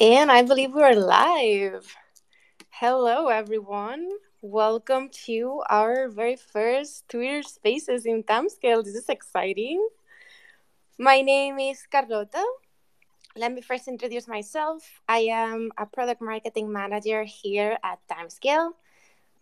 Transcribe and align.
And 0.00 0.32
I 0.32 0.40
believe 0.40 0.72
we're 0.72 0.94
live. 0.94 1.94
Hello, 2.70 3.28
everyone. 3.28 4.08
Welcome 4.40 5.10
to 5.26 5.62
our 5.68 6.08
very 6.08 6.36
first 6.36 7.06
Twitter 7.10 7.42
Spaces 7.42 8.06
in 8.06 8.22
Timescale. 8.22 8.82
This 8.82 8.94
is 8.94 9.10
exciting. 9.10 9.86
My 10.98 11.20
name 11.20 11.58
is 11.58 11.86
Carlota. 11.90 12.42
Let 13.36 13.52
me 13.52 13.60
first 13.60 13.86
introduce 13.86 14.26
myself. 14.26 14.82
I 15.06 15.28
am 15.30 15.70
a 15.76 15.84
product 15.84 16.22
marketing 16.22 16.72
manager 16.72 17.24
here 17.24 17.76
at 17.84 17.98
Timescale. 18.10 18.70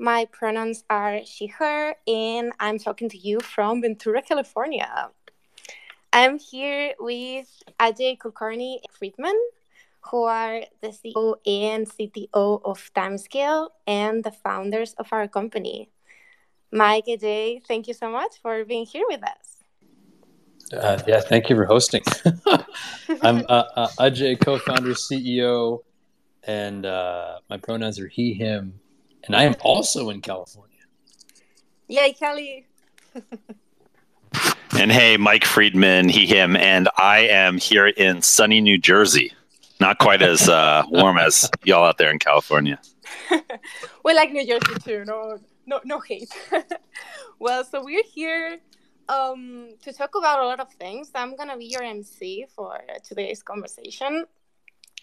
My 0.01 0.25
pronouns 0.33 0.83
are 0.91 1.21
she, 1.25 1.47
her, 1.47 1.95
and 2.09 2.53
I'm 2.59 2.81
talking 2.81 3.09
to 3.11 3.19
you 3.19 3.39
from 3.39 3.83
Ventura, 3.83 4.21
California. 4.21 5.11
I'm 6.13 6.41
here 6.41 6.95
with 6.99 7.47
Ajay 7.79 8.19
Kulkarni 8.19 8.79
Freedman, 8.91 9.39
who 10.03 10.25
are 10.25 10.63
the 10.81 10.89
CEO 10.89 11.37
and 11.47 11.87
CTO 11.87 12.61
of 12.65 12.91
Timescale 12.95 13.69
and 13.87 14.25
the 14.25 14.33
founders 14.33 14.95
of 14.95 15.13
our 15.13 15.29
company. 15.29 15.91
Mike 16.73 17.07
Ajay, 17.07 17.63
thank 17.67 17.89
you 17.89 17.95
so 17.95 18.11
much 18.11 18.41
for 18.41 18.65
being 18.65 18.87
here 18.87 19.05
with 19.09 19.23
us. 19.23 19.57
Uh, 20.73 21.03
yeah, 21.07 21.21
thank 21.21 21.51
you 21.51 21.57
for 21.57 21.65
hosting. 21.65 22.03
I'm 23.23 23.45
uh, 23.49 23.65
uh, 23.75 23.89
Ajay, 23.99 24.41
co-founder, 24.41 24.93
CEO, 24.93 25.83
and 26.45 26.87
uh, 26.87 27.41
my 27.51 27.57
pronouns 27.57 27.99
are 27.99 28.07
he, 28.07 28.35
him, 28.35 28.79
and 29.25 29.35
I 29.35 29.43
am 29.45 29.57
also 29.63 30.11
in 30.11 30.21
California. 30.21 30.77
Yay, 31.89 32.13
Kelly! 32.13 32.67
and 34.79 34.93
hey, 34.93 35.17
Mike 35.17 35.45
Freedman, 35.45 36.09
he, 36.09 36.25
him, 36.25 36.55
and 36.55 36.89
I 36.97 37.27
am 37.27 37.59
here 37.59 37.89
in 37.89 38.23
sunny 38.23 38.61
New 38.61 38.79
Jersey 38.79 39.33
not 39.81 39.99
quite 39.99 40.23
as 40.23 40.49
uh, 40.49 40.83
warm 40.89 41.19
as 41.19 41.51
y'all 41.65 41.85
out 41.85 41.99
there 41.99 42.11
in 42.11 42.19
California. 42.19 42.79
we 44.05 44.15
like 44.15 44.31
New 44.31 44.47
Jersey 44.47 44.79
too. 44.85 45.05
No, 45.07 45.39
no, 45.67 45.81
no 45.85 46.01
hate. 46.01 46.33
well, 47.39 47.65
so 47.65 47.83
we're 47.83 48.05
here 48.05 48.59
um, 49.09 49.71
to 49.83 49.93
talk 49.93 50.15
about 50.17 50.41
a 50.41 50.47
lot 50.47 50.61
of 50.61 50.71
things. 50.75 51.11
I'm 51.15 51.35
gonna 51.35 51.57
be 51.57 51.67
your 51.67 51.83
MC 51.83 52.47
for 52.55 52.79
today's 53.03 53.43
conversation, 53.43 54.27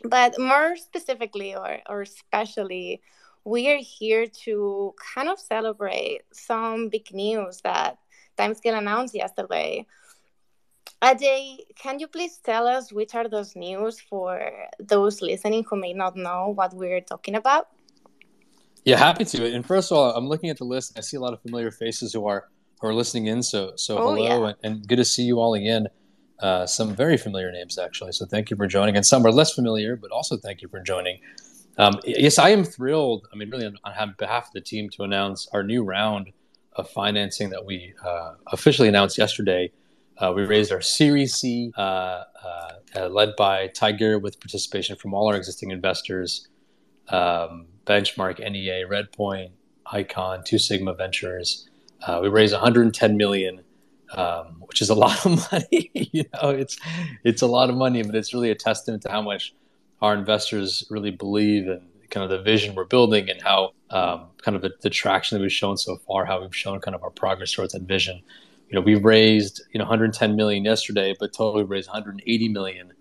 but 0.04 0.40
more 0.40 0.78
specifically, 0.78 1.56
or 1.56 1.80
or 1.90 2.04
especially, 2.04 3.02
we 3.44 3.70
are 3.70 3.80
here 3.80 4.28
to 4.46 4.94
kind 5.16 5.28
of 5.28 5.40
celebrate 5.40 6.22
some 6.32 6.90
big 6.90 7.14
news 7.14 7.62
that 7.62 7.98
Timescale 8.38 8.78
announced 8.78 9.16
yesterday. 9.16 9.86
Ajay, 11.02 11.60
can 11.76 12.00
you 12.00 12.08
please 12.08 12.40
tell 12.44 12.68
us 12.68 12.92
which 12.92 13.14
are 13.14 13.28
those 13.28 13.56
news 13.56 14.00
for 14.00 14.52
those 14.80 15.22
listening 15.22 15.64
who 15.70 15.76
may 15.76 15.94
not 15.94 16.16
know 16.16 16.54
what 16.56 16.74
we're 16.74 17.02
talking 17.02 17.36
about? 17.36 17.68
Yeah, 18.84 18.98
happy 18.98 19.26
to. 19.26 19.54
And 19.54 19.66
first 19.66 19.92
of 19.92 19.98
all, 19.98 20.16
I'm 20.16 20.28
looking 20.28 20.50
at 20.50 20.58
the 20.58 20.64
list. 20.64 20.98
I 20.98 21.02
see 21.02 21.18
a 21.18 21.20
lot 21.20 21.34
of 21.34 21.42
familiar 21.42 21.72
faces 21.72 22.14
who 22.14 22.26
are 22.26 22.48
who 22.80 22.88
are 22.88 22.94
listening 22.94 23.28
in. 23.28 23.44
So 23.44 23.74
so 23.76 23.98
oh, 23.98 24.16
hello 24.16 24.44
yeah. 24.44 24.48
and, 24.48 24.56
and, 24.64 24.88
good 24.88 24.96
to 24.96 25.06
see 25.06 25.24
you 25.24 25.40
all 25.40 25.54
again. 25.54 25.88
Uh, 26.40 26.66
some 26.66 26.96
very 26.96 27.18
familiar 27.18 27.52
names 27.52 27.78
actually. 27.78 28.12
So 28.14 28.26
thank 28.26 28.50
you 28.50 28.58
for 28.58 28.66
joining. 28.66 28.96
And 28.96 29.06
some 29.06 29.26
are 29.26 29.32
less 29.32 29.54
familiar, 29.54 29.96
but 29.96 30.12
also 30.12 30.38
thank 30.38 30.62
you 30.62 30.68
for 30.68 30.80
joining. 30.80 31.20
Um, 31.78 32.00
yes, 32.06 32.40
I 32.40 32.50
am 32.50 32.64
thrilled. 32.64 33.28
I 33.32 33.36
mean, 33.36 33.52
really, 33.52 33.66
on, 33.68 33.78
on 33.84 34.16
behalf 34.18 34.48
of 34.48 34.54
the 34.54 34.62
team, 34.62 34.90
to 34.92 35.04
announce 35.04 35.48
our 35.54 35.64
new 35.64 35.84
round 35.84 36.32
of 36.74 36.90
financing 36.90 37.50
that 37.50 37.66
we 37.66 37.94
uh, 38.04 38.34
officially 38.48 38.88
announced 38.88 39.18
yesterday. 39.18 39.72
Uh, 40.20 40.34
we 40.36 40.44
raised 40.44 40.72
our 40.72 40.82
Series 40.82 41.36
C, 41.36 41.72
uh, 41.78 41.82
uh, 41.82 42.24
uh, 42.96 43.08
led 43.10 43.36
by 43.36 43.68
Tiger, 43.68 44.18
with 44.18 44.40
participation 44.40 44.96
from 44.96 45.14
all 45.14 45.28
our 45.28 45.36
existing 45.36 45.70
investors, 45.70 46.48
um, 47.10 47.68
Benchmark, 47.86 48.40
NEA, 48.40 48.88
Redpoint, 48.88 49.52
Icon, 49.86 50.44
Two 50.44 50.58
Sigma 50.58 50.96
Ventures. 50.96 51.70
Uh, 52.06 52.20
we 52.22 52.30
raised 52.30 52.54
110 52.54 53.16
million, 53.16 53.62
um, 54.16 54.64
which 54.66 54.82
is 54.82 54.90
a 54.90 54.96
lot 55.06 55.24
of 55.24 55.52
money. 55.52 55.92
you 56.12 56.24
know, 56.34 56.50
it's 56.50 56.78
it's 57.24 57.44
a 57.44 57.48
lot 57.48 57.70
of 57.70 57.76
money, 57.76 58.02
but 58.02 58.16
it's 58.16 58.34
really 58.34 58.50
a 58.50 58.56
testament 58.56 59.04
to 59.04 59.12
how 59.12 59.22
much 59.22 59.54
our 60.02 60.16
investors 60.16 60.84
really 60.90 61.12
believe 61.12 61.68
in 61.68 61.82
kind 62.10 62.24
of 62.24 62.30
the 62.32 62.42
vision 62.42 62.74
we're 62.74 62.86
building 62.86 63.30
and 63.30 63.42
how 63.42 63.72
um, 63.92 64.28
kind 64.42 64.56
of 64.56 64.64
the, 64.64 64.72
the 64.82 64.90
traction 64.90 65.38
that 65.38 65.42
we've 65.42 65.52
shown 65.52 65.78
so 65.78 65.98
far, 66.08 66.26
how 66.26 66.42
we've 66.42 66.56
shown 66.56 66.80
kind 66.80 66.96
of 66.96 67.04
our 67.04 67.10
progress 67.12 67.52
towards 67.52 67.74
that 67.74 67.84
vision 67.84 68.24
you 68.70 68.76
know, 68.76 68.82
we 68.82 68.96
raised 68.96 69.62
you 69.72 69.80
know 69.80 69.86
110 69.86 70.36
million 70.36 70.64
yesterday, 70.66 71.16
but 71.20 71.34
totally 71.34 71.64
raised 71.64 71.88
180 71.88 72.50
million 72.50 72.94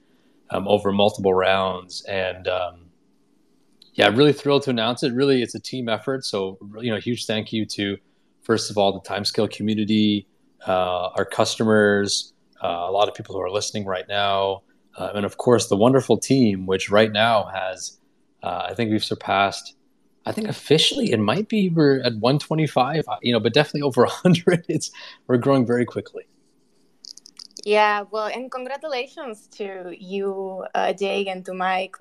um, 0.51 0.69
over 0.69 0.93
multiple 0.93 1.35
rounds, 1.35 2.05
and 2.05 2.49
um, 2.49 2.87
yeah, 3.95 4.09
really 4.09 4.33
thrilled 4.33 4.63
to 4.63 4.71
announce 4.71 5.03
it. 5.03 5.13
Really, 5.13 5.43
it's 5.43 5.55
a 5.55 5.61
team 5.61 5.89
effort. 5.89 6.25
So 6.25 6.59
you 6.81 6.91
know, 6.91 6.99
huge 6.99 7.27
thank 7.27 7.53
you 7.53 7.67
to 7.67 7.97
first 8.43 8.71
of 8.71 8.79
all 8.79 8.93
the 8.93 9.01
Timescale 9.01 9.51
community, 9.51 10.29
uh, 10.67 11.09
our 11.17 11.25
customers, 11.25 12.33
uh, 12.63 12.69
a 12.69 12.93
lot 12.93 13.09
of 13.09 13.15
people 13.15 13.35
who 13.35 13.41
are 13.41 13.51
listening 13.51 13.85
right 13.85 14.07
now, 14.09 14.63
uh, 14.97 15.11
and 15.15 15.27
of 15.27 15.37
course 15.37 15.69
the 15.69 15.77
wonderful 15.77 16.17
team, 16.17 16.67
which 16.67 16.91
right 16.91 17.11
now 17.11 17.51
has, 17.53 17.99
uh, 18.43 18.67
I 18.71 18.75
think 18.75 18.91
we've 18.91 19.05
surpassed 19.05 19.76
I 20.27 20.33
think 20.33 20.49
officially 20.49 21.13
it 21.13 21.21
might 21.21 21.49
be 21.49 21.71
we're 21.71 22.01
at 22.01 22.15
125, 22.17 23.05
uh, 23.07 23.17
you 23.23 23.33
know, 23.33 23.39
but 23.41 23.55
definitely 23.55 23.83
over 23.83 24.03
100. 24.03 24.67
It's 24.69 24.91
we're 25.29 25.39
growing 25.39 25.65
very 25.65 25.85
quickly. 25.85 26.25
Yeah, 27.65 28.05
well, 28.13 28.27
and 28.27 28.49
congratulations 28.49 29.49
to 29.59 29.93
you, 29.99 30.65
uh, 30.75 30.93
Jay, 30.93 31.27
and 31.27 31.45
to 31.47 31.55
Mike. 31.55 31.97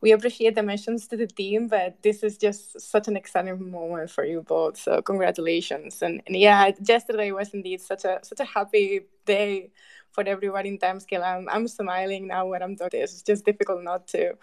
We 0.00 0.12
appreciate 0.12 0.54
the 0.54 0.62
mentions 0.62 1.06
to 1.08 1.16
the 1.18 1.26
team, 1.26 1.68
but 1.68 2.02
this 2.02 2.22
is 2.22 2.38
just 2.38 2.80
such 2.80 3.08
an 3.08 3.16
exciting 3.16 3.70
moment 3.70 4.10
for 4.10 4.24
you 4.24 4.42
both. 4.42 4.78
So 4.78 5.02
congratulations! 5.02 6.00
And, 6.00 6.22
and 6.26 6.36
yeah, 6.36 6.70
yesterday 6.82 7.30
was 7.30 7.50
indeed 7.50 7.82
such 7.82 8.04
a 8.06 8.20
such 8.22 8.40
a 8.40 8.44
happy 8.44 9.02
day 9.26 9.70
for 10.12 10.24
everybody 10.26 10.70
in 10.70 10.78
Timescale. 10.78 11.22
I'm 11.22 11.46
I'm 11.48 11.68
smiling 11.68 12.26
now 12.28 12.46
when 12.46 12.62
I'm 12.62 12.76
talking. 12.76 13.00
This. 13.00 13.12
It's 13.12 13.22
just 13.22 13.44
difficult 13.44 13.82
not 13.82 14.06
to, 14.08 14.34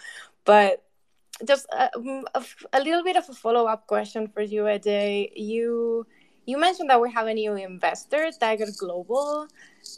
but 0.45 0.83
just 1.45 1.65
a, 1.71 1.89
mm, 1.97 2.23
a, 2.35 2.43
a, 2.73 2.79
little 2.81 3.03
bit 3.03 3.15
of 3.15 3.29
a 3.29 3.33
follow-up 3.33 3.87
question 3.87 4.27
for 4.27 4.41
you 4.41 4.63
Ajay. 4.63 5.31
you 5.35 6.05
you 6.45 6.57
mentioned 6.57 6.89
that 6.89 6.99
we 6.99 7.11
have 7.11 7.27
a 7.27 7.33
new 7.33 7.55
investor 7.55 8.31
tiger 8.39 8.65
global. 8.77 9.47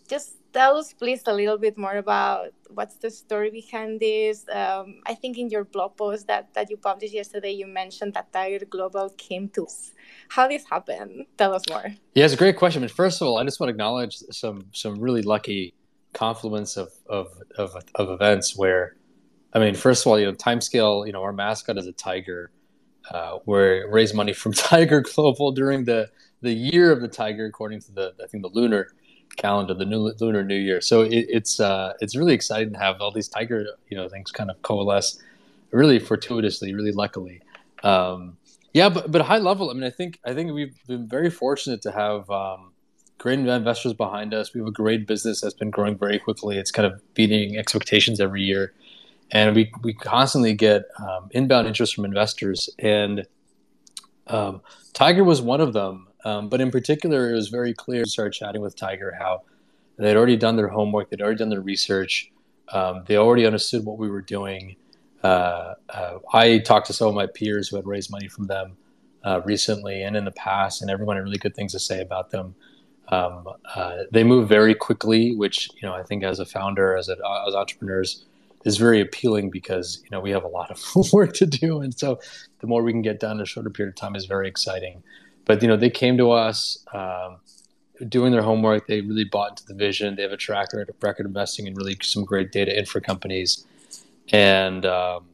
Just 0.09 0.35
tell 0.51 0.75
us 0.75 0.91
please 0.91 1.23
a 1.27 1.33
little 1.33 1.57
bit 1.57 1.77
more 1.77 1.95
about 1.95 2.49
what's 2.73 2.95
the 2.95 3.09
story 3.09 3.49
behind 3.49 3.99
this. 3.99 4.45
Um, 4.51 5.01
i 5.05 5.13
think 5.13 5.37
in 5.37 5.49
your 5.49 5.63
blog 5.63 5.95
post 5.95 6.27
that, 6.27 6.53
that 6.53 6.69
you 6.69 6.77
published 6.77 7.13
yesterday 7.13 7.51
you 7.51 7.67
mentioned 7.67 8.13
that 8.15 8.33
tiger 8.33 8.65
global 8.65 9.09
came 9.17 9.47
to 9.49 9.65
us. 9.65 9.91
How 10.29 10.47
this 10.47 10.65
happened 10.69 11.25
tell 11.37 11.53
us 11.53 11.63
more. 11.69 11.87
Yeah 12.15 12.25
it's 12.25 12.33
a 12.33 12.37
great 12.37 12.57
question. 12.57 12.81
But 12.81 12.91
first 12.91 13.21
of 13.21 13.27
all 13.27 13.37
i 13.37 13.43
just 13.43 13.59
want 13.59 13.69
to 13.69 13.71
acknowledge 13.71 14.17
some 14.31 14.65
some 14.73 14.95
really 14.99 15.21
lucky 15.21 15.73
confluence 16.13 16.75
of 16.75 16.89
of, 17.07 17.27
of, 17.57 17.75
of 17.95 18.09
events 18.09 18.57
where 18.57 18.95
I 19.53 19.59
mean, 19.59 19.75
first 19.75 20.05
of 20.05 20.07
all, 20.07 20.19
you 20.19 20.25
know, 20.25 20.33
timescale. 20.33 21.05
You 21.05 21.13
know, 21.13 21.21
our 21.23 21.33
mascot 21.33 21.77
is 21.77 21.87
a 21.87 21.91
tiger. 21.91 22.51
Uh, 23.09 23.39
we 23.45 23.57
raise 23.57 24.13
money 24.13 24.33
from 24.33 24.53
Tiger 24.53 25.01
Global 25.01 25.51
during 25.51 25.85
the 25.85 26.09
the 26.41 26.53
year 26.53 26.91
of 26.91 27.01
the 27.01 27.07
tiger, 27.07 27.45
according 27.45 27.81
to 27.81 27.91
the 27.91 28.13
I 28.23 28.27
think 28.27 28.43
the 28.43 28.49
lunar 28.49 28.89
calendar, 29.37 29.73
the 29.73 29.85
new 29.85 30.13
lunar 30.19 30.43
new 30.43 30.55
year. 30.55 30.81
So 30.81 31.01
it, 31.01 31.25
it's 31.29 31.59
uh, 31.59 31.93
it's 31.99 32.15
really 32.15 32.33
exciting 32.33 32.73
to 32.73 32.79
have 32.79 33.01
all 33.01 33.11
these 33.11 33.27
tiger 33.27 33.65
you 33.89 33.97
know 33.97 34.07
things 34.07 34.31
kind 34.31 34.49
of 34.49 34.61
coalesce, 34.61 35.21
really 35.71 35.99
fortuitously, 35.99 36.73
really 36.73 36.91
luckily. 36.91 37.41
Um, 37.83 38.37
yeah, 38.73 38.87
but 38.87 39.11
but 39.11 39.21
high 39.21 39.39
level, 39.39 39.69
I 39.69 39.73
mean, 39.73 39.83
I 39.83 39.89
think 39.89 40.19
I 40.25 40.33
think 40.33 40.53
we've 40.53 40.75
been 40.87 41.07
very 41.07 41.29
fortunate 41.29 41.81
to 41.81 41.91
have 41.91 42.29
um, 42.29 42.71
great 43.17 43.39
investors 43.39 43.93
behind 43.93 44.33
us. 44.33 44.53
We 44.53 44.61
have 44.61 44.67
a 44.67 44.71
great 44.71 45.07
business 45.07 45.41
that's 45.41 45.53
been 45.53 45.71
growing 45.71 45.97
very 45.97 46.19
quickly. 46.19 46.57
It's 46.57 46.71
kind 46.71 46.91
of 46.91 47.01
beating 47.13 47.57
expectations 47.57 48.21
every 48.21 48.43
year 48.43 48.73
and 49.31 49.55
we 49.55 49.71
we 49.83 49.93
constantly 49.93 50.53
get 50.53 50.83
um, 50.99 51.29
inbound 51.31 51.67
interest 51.67 51.95
from 51.95 52.05
investors, 52.05 52.69
and 52.79 53.25
um, 54.27 54.61
Tiger 54.93 55.23
was 55.23 55.41
one 55.41 55.61
of 55.61 55.73
them. 55.73 56.07
Um, 56.23 56.49
but 56.49 56.61
in 56.61 56.69
particular, 56.69 57.31
it 57.31 57.33
was 57.33 57.49
very 57.49 57.73
clear. 57.73 58.03
to 58.03 58.09
start 58.09 58.33
chatting 58.33 58.61
with 58.61 58.75
Tiger 58.75 59.15
how 59.17 59.41
they'd 59.97 60.15
already 60.15 60.37
done 60.37 60.55
their 60.55 60.67
homework, 60.67 61.09
they'd 61.09 61.21
already 61.21 61.37
done 61.37 61.49
their 61.49 61.61
research, 61.61 62.31
um, 62.69 63.03
they 63.07 63.17
already 63.17 63.45
understood 63.45 63.85
what 63.85 63.97
we 63.97 64.09
were 64.09 64.21
doing. 64.21 64.75
Uh, 65.23 65.75
uh, 65.89 66.17
I 66.33 66.59
talked 66.59 66.87
to 66.87 66.93
some 66.93 67.07
of 67.07 67.13
my 67.13 67.27
peers 67.27 67.69
who 67.69 67.75
had 67.75 67.85
raised 67.85 68.09
money 68.11 68.27
from 68.27 68.47
them 68.47 68.77
uh, 69.23 69.41
recently 69.45 70.01
and 70.03 70.15
in 70.15 70.25
the 70.25 70.31
past, 70.31 70.81
and 70.81 70.89
everyone 70.89 71.17
had 71.17 71.23
really 71.23 71.37
good 71.37 71.55
things 71.55 71.73
to 71.73 71.79
say 71.79 72.01
about 72.01 72.31
them. 72.31 72.55
Um, 73.09 73.47
uh, 73.75 74.03
they 74.11 74.23
move 74.23 74.47
very 74.47 74.73
quickly, 74.73 75.35
which 75.35 75.69
you 75.75 75.87
know 75.87 75.93
I 75.93 76.03
think 76.03 76.23
as 76.23 76.39
a 76.39 76.45
founder, 76.45 76.95
as 76.95 77.09
a, 77.09 77.17
as 77.47 77.53
entrepreneurs, 77.53 78.25
is 78.65 78.77
very 78.77 79.01
appealing 79.01 79.49
because 79.49 80.01
you 80.03 80.09
know 80.11 80.19
we 80.19 80.31
have 80.31 80.43
a 80.43 80.47
lot 80.47 80.71
of 80.71 80.83
work 81.13 81.33
to 81.33 81.45
do, 81.45 81.81
and 81.81 81.97
so 81.97 82.19
the 82.59 82.67
more 82.67 82.83
we 82.83 82.91
can 82.91 83.01
get 83.01 83.19
done 83.19 83.37
in 83.37 83.41
a 83.41 83.45
shorter 83.45 83.69
period 83.69 83.93
of 83.93 83.95
time 83.95 84.15
is 84.15 84.25
very 84.25 84.47
exciting. 84.47 85.03
But 85.45 85.61
you 85.61 85.67
know 85.67 85.77
they 85.77 85.89
came 85.89 86.17
to 86.17 86.31
us 86.31 86.83
um, 86.93 87.37
doing 88.07 88.31
their 88.31 88.41
homework. 88.41 88.87
They 88.87 89.01
really 89.01 89.23
bought 89.23 89.51
into 89.51 89.65
the 89.65 89.73
vision. 89.73 90.15
They 90.15 90.23
have 90.23 90.31
a 90.31 90.37
track 90.37 90.69
record, 91.01 91.25
investing 91.25 91.67
in 91.67 91.75
really 91.75 91.97
some 92.01 92.23
great 92.23 92.51
data 92.51 92.77
infra 92.77 93.01
companies, 93.01 93.65
and 94.31 94.85
um, 94.85 95.25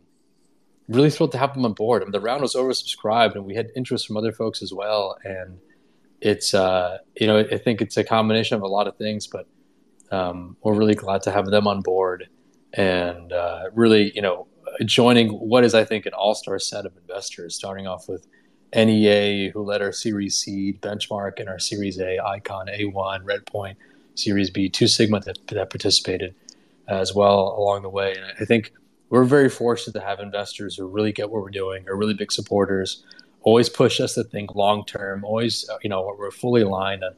really 0.87 1.09
thrilled 1.09 1.33
to 1.33 1.37
have 1.37 1.53
them 1.53 1.65
on 1.65 1.73
board. 1.73 2.01
I 2.01 2.05
mean, 2.05 2.11
the 2.11 2.21
round 2.21 2.41
was 2.41 2.55
oversubscribed, 2.55 3.35
and 3.35 3.45
we 3.45 3.55
had 3.55 3.69
interest 3.75 4.07
from 4.07 4.17
other 4.17 4.31
folks 4.31 4.61
as 4.61 4.73
well. 4.73 5.17
And 5.23 5.59
it's 6.21 6.53
uh, 6.53 6.99
you 7.19 7.27
know 7.27 7.39
I 7.39 7.57
think 7.57 7.81
it's 7.81 7.97
a 7.97 8.03
combination 8.03 8.55
of 8.55 8.63
a 8.63 8.67
lot 8.67 8.87
of 8.87 8.95
things, 8.95 9.27
but 9.27 9.47
um, 10.11 10.55
we're 10.63 10.73
really 10.73 10.95
glad 10.95 11.23
to 11.23 11.31
have 11.31 11.47
them 11.47 11.67
on 11.67 11.81
board 11.81 12.29
and 12.73 13.31
uh, 13.31 13.65
really 13.73 14.11
you 14.15 14.21
know 14.21 14.47
joining 14.85 15.29
what 15.29 15.63
is 15.63 15.73
I 15.73 15.83
think 15.85 16.05
an 16.05 16.13
all 16.13 16.35
star 16.35 16.59
set 16.59 16.85
of 16.85 16.95
investors, 16.97 17.55
starting 17.55 17.87
off 17.87 18.07
with 18.07 18.27
NEA 18.75 19.51
who 19.51 19.63
led 19.63 19.81
our 19.81 19.91
Series 19.91 20.35
C, 20.37 20.77
Benchmark 20.81 21.39
and 21.39 21.49
our 21.49 21.59
Series 21.59 21.99
A, 21.99 22.19
Icon 22.19 22.67
A1, 22.67 23.23
Redpoint, 23.23 23.75
Series 24.15 24.49
B, 24.49 24.69
Two 24.69 24.87
Sigma 24.87 25.19
that, 25.21 25.39
that 25.47 25.69
participated 25.69 26.35
as 26.87 27.13
well 27.13 27.55
along 27.57 27.81
the 27.81 27.89
way. 27.89 28.15
And 28.15 28.25
I 28.39 28.45
think 28.45 28.73
we're 29.09 29.23
very 29.23 29.49
fortunate 29.49 29.93
to 29.93 30.05
have 30.05 30.19
investors 30.19 30.75
who 30.75 30.87
really 30.87 31.11
get 31.11 31.29
what 31.29 31.41
we're 31.41 31.49
doing, 31.49 31.87
are 31.87 31.95
really 31.95 32.13
big 32.13 32.31
supporters, 32.31 33.03
always 33.41 33.69
push 33.69 33.99
us 34.01 34.15
to 34.15 34.23
think 34.23 34.55
long 34.55 34.85
term, 34.85 35.23
always, 35.23 35.67
uh, 35.69 35.77
you 35.81 35.89
know, 35.89 36.13
we're 36.17 36.31
fully 36.31 36.61
aligned 36.61 37.03
on 37.03 37.13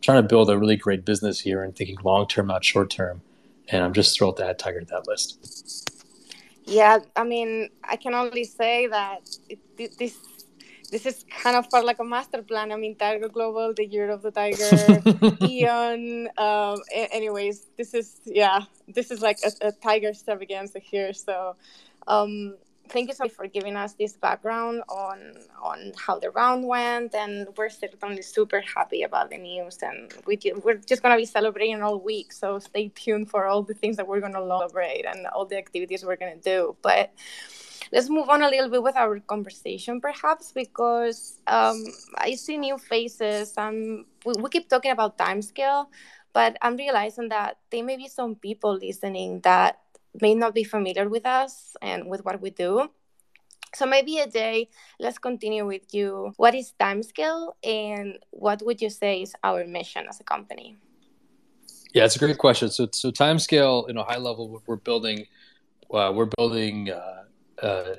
trying 0.00 0.22
to 0.22 0.28
build 0.28 0.50
a 0.50 0.58
really 0.58 0.76
great 0.76 1.04
business 1.04 1.40
here 1.40 1.62
and 1.62 1.76
thinking 1.76 1.96
long 2.02 2.26
term, 2.26 2.46
not 2.46 2.64
short 2.64 2.90
term. 2.90 3.20
And 3.68 3.82
I'm 3.82 3.92
just 3.92 4.16
thrilled 4.16 4.36
to 4.38 4.46
add 4.46 4.58
Tiger 4.58 4.80
to 4.80 4.86
that 4.86 5.06
list. 5.06 5.90
Yeah, 6.64 6.98
I 7.16 7.24
mean, 7.24 7.70
I 7.82 7.96
can 7.96 8.14
only 8.14 8.44
say 8.44 8.86
that 8.86 9.20
it, 9.48 9.58
this 9.98 10.18
this 10.90 11.06
is 11.06 11.24
kind 11.42 11.56
of 11.56 11.68
part 11.70 11.84
like 11.84 11.98
a 11.98 12.04
master 12.04 12.42
plan. 12.42 12.70
I 12.70 12.76
mean, 12.76 12.94
Tiger 12.94 13.28
Global, 13.28 13.74
the 13.74 13.84
Year 13.84 14.10
of 14.10 14.22
the 14.22 14.30
Tiger, 14.30 15.02
Eon. 15.42 16.28
Um, 16.38 16.82
anyways, 16.94 17.66
this 17.76 17.94
is 17.94 18.20
yeah, 18.24 18.60
this 18.88 19.10
is 19.10 19.20
like 19.20 19.38
a, 19.44 19.68
a 19.68 19.72
Tiger 19.72 20.08
extravaganza 20.08 20.78
here. 20.78 21.12
So, 21.12 21.56
um, 22.06 22.56
thank 22.88 23.08
you 23.08 23.14
so 23.14 23.24
much 23.24 23.32
for 23.32 23.46
giving 23.46 23.76
us 23.76 23.94
this 23.94 24.16
background 24.16 24.82
on 24.88 25.34
on 25.62 25.92
how 25.96 26.18
the 26.18 26.30
round 26.30 26.66
went, 26.66 27.14
and 27.14 27.48
we're 27.56 27.68
certainly 27.70 28.22
super 28.22 28.60
happy 28.60 29.02
about 29.02 29.30
the 29.30 29.38
news. 29.38 29.78
And 29.82 30.12
we 30.26 30.38
we're 30.62 30.74
just 30.74 31.02
gonna 31.02 31.16
be 31.16 31.24
celebrating 31.24 31.82
all 31.82 32.00
week, 32.00 32.32
so 32.32 32.58
stay 32.58 32.88
tuned 32.94 33.30
for 33.30 33.46
all 33.46 33.62
the 33.62 33.74
things 33.74 33.96
that 33.96 34.06
we're 34.06 34.20
gonna 34.20 34.46
celebrate 34.46 35.04
and 35.06 35.26
all 35.28 35.46
the 35.46 35.56
activities 35.56 36.04
we're 36.04 36.16
gonna 36.16 36.36
do. 36.36 36.76
But 36.82 37.12
let's 37.92 38.08
move 38.08 38.28
on 38.28 38.42
a 38.42 38.48
little 38.48 38.68
bit 38.68 38.82
with 38.82 38.96
our 38.96 39.20
conversation, 39.20 40.00
perhaps, 40.00 40.52
because 40.52 41.40
um, 41.46 41.84
I 42.16 42.34
see 42.34 42.56
new 42.56 42.78
faces. 42.78 43.54
and 43.56 44.04
we, 44.24 44.32
we 44.40 44.50
keep 44.50 44.68
talking 44.68 44.90
about 44.90 45.18
time 45.18 45.42
scale, 45.42 45.90
but 46.32 46.56
I'm 46.62 46.76
realizing 46.76 47.28
that 47.28 47.58
there 47.70 47.84
may 47.84 47.96
be 47.96 48.08
some 48.08 48.34
people 48.34 48.74
listening 48.76 49.40
that 49.40 49.78
may 50.20 50.34
not 50.34 50.54
be 50.54 50.64
familiar 50.64 51.08
with 51.08 51.26
us 51.26 51.76
and 51.82 52.08
with 52.08 52.24
what 52.24 52.40
we 52.40 52.50
do. 52.50 52.90
So 53.74 53.86
maybe 53.86 54.18
Ajay, 54.18 54.68
let's 55.00 55.18
continue 55.18 55.66
with 55.66 55.92
you. 55.92 56.32
What 56.36 56.54
is 56.54 56.74
Timescale 56.78 57.54
and 57.64 58.18
what 58.30 58.62
would 58.64 58.80
you 58.80 58.90
say 58.90 59.22
is 59.22 59.34
our 59.42 59.66
mission 59.66 60.06
as 60.08 60.20
a 60.20 60.24
company? 60.24 60.76
Yeah, 61.92 62.04
it's 62.04 62.16
a 62.16 62.18
great 62.18 62.38
question. 62.38 62.70
So, 62.70 62.88
so 62.92 63.10
Timescale, 63.10 63.88
you 63.88 63.94
know, 63.94 64.04
high 64.04 64.18
level, 64.18 64.62
we're 64.66 64.76
building, 64.76 65.26
uh, 65.92 66.12
we're 66.14 66.30
building 66.36 66.90
uh, 66.90 67.24
uh, 67.62 67.94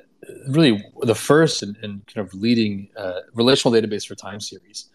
really 0.48 0.82
the 1.02 1.14
first 1.14 1.62
and, 1.62 1.76
and 1.82 2.06
kind 2.06 2.26
of 2.26 2.32
leading 2.34 2.88
uh, 2.96 3.20
relational 3.34 3.78
database 3.78 4.06
for 4.06 4.14
time 4.14 4.40
series. 4.40 4.86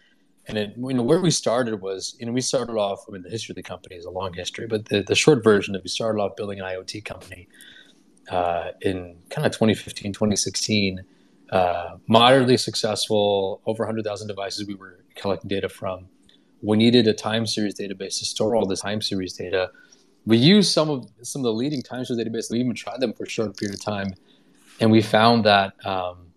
And 0.48 0.58
it, 0.58 0.74
you 0.76 0.94
know, 0.94 1.02
where 1.02 1.20
we 1.20 1.30
started 1.30 1.80
was, 1.80 2.16
you 2.18 2.26
know, 2.26 2.32
we 2.32 2.40
started 2.40 2.72
off. 2.72 3.04
I 3.08 3.12
mean, 3.12 3.22
the 3.22 3.30
history 3.30 3.52
of 3.52 3.56
the 3.56 3.62
company 3.62 3.94
is 3.96 4.04
a 4.04 4.10
long 4.10 4.32
history, 4.34 4.66
but 4.66 4.86
the, 4.86 5.02
the 5.02 5.14
short 5.14 5.44
version 5.44 5.76
of 5.76 5.82
we 5.82 5.88
started 5.88 6.20
off 6.20 6.34
building 6.36 6.58
an 6.58 6.66
IoT 6.66 7.04
company 7.04 7.48
uh, 8.30 8.72
in 8.80 9.16
kind 9.30 9.46
of 9.46 9.52
2015, 9.52 10.12
2016. 10.12 11.04
Uh, 11.50 11.96
moderately 12.08 12.56
successful, 12.56 13.60
over 13.66 13.84
100,000 13.84 14.26
devices 14.26 14.66
we 14.66 14.74
were 14.74 15.04
collecting 15.14 15.48
data 15.48 15.68
from. 15.68 16.08
We 16.62 16.76
needed 16.76 17.06
a 17.06 17.12
time 17.12 17.46
series 17.46 17.74
database 17.74 18.18
to 18.20 18.24
store 18.24 18.56
all 18.56 18.66
the 18.66 18.76
time 18.76 19.02
series 19.02 19.34
data. 19.34 19.70
We 20.24 20.38
used 20.38 20.72
some 20.72 20.88
of 20.88 21.10
some 21.22 21.40
of 21.40 21.44
the 21.44 21.52
leading 21.52 21.82
time 21.82 22.04
series 22.04 22.24
databases. 22.24 22.52
We 22.52 22.60
even 22.60 22.74
tried 22.74 23.00
them 23.00 23.12
for 23.12 23.24
a 23.24 23.28
short 23.28 23.56
period 23.58 23.74
of 23.74 23.84
time, 23.84 24.14
and 24.80 24.90
we 24.90 25.02
found 25.02 25.44
that 25.44 25.74
um, 25.84 26.28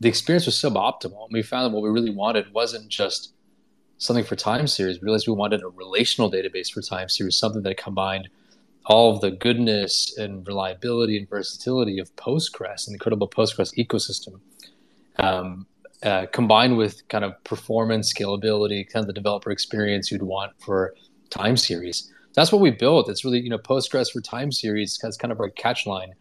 the 0.00 0.08
experience 0.08 0.46
was 0.46 0.54
suboptimal. 0.54 1.24
And 1.24 1.32
we 1.32 1.42
found 1.42 1.66
that 1.66 1.74
what 1.74 1.82
we 1.82 1.90
really 1.90 2.14
wanted 2.14 2.52
wasn't 2.54 2.88
just 2.88 3.31
something 4.02 4.24
for 4.24 4.34
time 4.34 4.66
series. 4.66 5.00
We 5.00 5.04
realized 5.04 5.28
we 5.28 5.34
wanted 5.34 5.62
a 5.62 5.68
relational 5.68 6.30
database 6.30 6.72
for 6.72 6.82
time 6.82 7.08
series, 7.08 7.36
something 7.36 7.62
that 7.62 7.76
combined 7.76 8.28
all 8.86 9.14
of 9.14 9.20
the 9.20 9.30
goodness 9.30 10.18
and 10.18 10.46
reliability 10.46 11.16
and 11.16 11.28
versatility 11.28 12.00
of 12.00 12.14
Postgres 12.16 12.86
and 12.86 12.92
the 12.92 12.94
incredible 12.94 13.28
Postgres 13.28 13.72
ecosystem, 13.78 14.40
um, 15.18 15.66
uh, 16.02 16.26
combined 16.32 16.76
with 16.76 17.06
kind 17.08 17.24
of 17.24 17.32
performance, 17.44 18.12
scalability, 18.12 18.84
kind 18.90 19.04
of 19.04 19.06
the 19.06 19.12
developer 19.12 19.52
experience 19.52 20.10
you'd 20.10 20.22
want 20.22 20.52
for 20.60 20.94
time 21.30 21.56
series. 21.56 22.12
That's 22.34 22.50
what 22.50 22.60
we 22.60 22.70
built. 22.70 23.08
It's 23.08 23.24
really 23.24 23.40
you 23.40 23.50
know 23.50 23.58
Postgres 23.58 24.10
for 24.12 24.20
time 24.20 24.50
series 24.50 25.00
has 25.02 25.16
kind 25.16 25.30
of 25.30 25.38
our 25.38 25.50
catch 25.50 25.86
line. 25.86 26.14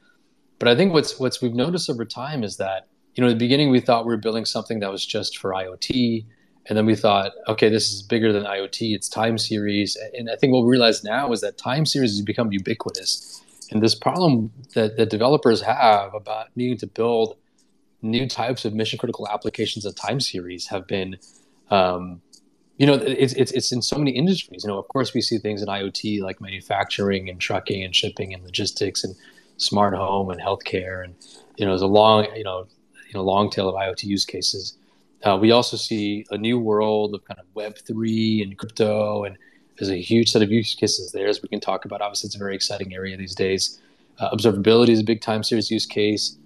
But 0.59 0.67
I 0.67 0.75
think 0.75 0.93
what's 0.93 1.19
what's 1.19 1.41
we've 1.41 1.55
noticed 1.55 1.89
over 1.89 2.05
time 2.05 2.43
is 2.43 2.57
that 2.57 2.87
you 3.15 3.23
know 3.23 3.29
in 3.29 3.35
the 3.35 3.43
beginning 3.43 3.71
we 3.71 3.79
thought 3.79 4.05
we 4.05 4.13
were 4.13 4.21
building 4.21 4.45
something 4.45 4.81
that 4.81 4.91
was 4.91 5.03
just 5.03 5.39
for 5.39 5.51
IoT 5.51 6.25
and 6.67 6.77
then 6.77 6.85
we 6.85 6.95
thought, 6.95 7.31
okay, 7.47 7.69
this 7.69 7.91
is 7.91 8.01
bigger 8.01 8.31
than 8.31 8.43
IoT. 8.43 8.93
It's 8.93 9.09
time 9.09 9.37
series. 9.37 9.97
And 10.17 10.29
I 10.29 10.35
think 10.35 10.53
what 10.53 10.63
we 10.63 10.69
realize 10.69 11.03
now 11.03 11.31
is 11.31 11.41
that 11.41 11.57
time 11.57 11.85
series 11.85 12.11
has 12.11 12.21
become 12.21 12.51
ubiquitous. 12.51 13.43
And 13.71 13.81
this 13.81 13.95
problem 13.95 14.51
that, 14.75 14.97
that 14.97 15.09
developers 15.09 15.61
have 15.61 16.13
about 16.13 16.47
needing 16.55 16.77
to 16.77 16.87
build 16.87 17.37
new 18.01 18.27
types 18.27 18.65
of 18.65 18.73
mission 18.73 18.99
critical 18.99 19.27
applications 19.27 19.85
of 19.85 19.95
time 19.95 20.19
series 20.19 20.67
have 20.67 20.87
been, 20.87 21.17
um, 21.69 22.21
you 22.77 22.85
know, 22.85 22.93
it's, 22.93 23.33
it's, 23.33 23.51
it's 23.51 23.71
in 23.71 23.81
so 23.81 23.97
many 23.97 24.11
industries. 24.11 24.63
You 24.63 24.69
know, 24.69 24.77
of 24.77 24.87
course, 24.87 25.13
we 25.13 25.21
see 25.21 25.37
things 25.37 25.61
in 25.61 25.67
IoT 25.67 26.21
like 26.21 26.41
manufacturing 26.41 27.29
and 27.29 27.39
trucking 27.39 27.83
and 27.83 27.95
shipping 27.95 28.33
and 28.33 28.43
logistics 28.43 29.03
and 29.03 29.15
smart 29.57 29.95
home 29.95 30.29
and 30.29 30.41
healthcare. 30.41 31.03
And, 31.03 31.15
you 31.57 31.65
know, 31.65 31.71
there's 31.71 31.81
a 31.81 31.87
long, 31.87 32.27
you 32.35 32.43
know, 32.43 32.67
you 33.07 33.13
know, 33.15 33.23
long 33.23 33.49
tail 33.49 33.69
of 33.69 33.75
IoT 33.75 34.03
use 34.03 34.25
cases. 34.25 34.77
Uh, 35.23 35.37
we 35.39 35.51
also 35.51 35.77
see 35.77 36.25
a 36.31 36.37
new 36.37 36.59
world 36.59 37.13
of 37.13 37.23
kind 37.25 37.39
of 37.39 37.45
Web3 37.53 38.43
and 38.43 38.57
crypto, 38.57 39.23
and 39.23 39.37
there's 39.77 39.91
a 39.91 40.01
huge 40.01 40.31
set 40.31 40.41
of 40.41 40.51
use 40.51 40.73
cases 40.73 41.11
there 41.11 41.27
as 41.27 41.41
we 41.41 41.49
can 41.49 41.59
talk 41.59 41.85
about. 41.85 42.01
Obviously, 42.01 42.27
it's 42.27 42.35
a 42.35 42.39
very 42.39 42.55
exciting 42.55 42.93
area 42.93 43.15
these 43.17 43.35
days. 43.35 43.79
Uh, 44.19 44.29
observability 44.31 44.89
is 44.89 44.99
a 44.99 45.03
big 45.03 45.21
time 45.21 45.43
series 45.43 45.69
use 45.69 45.85
case, 45.85 46.37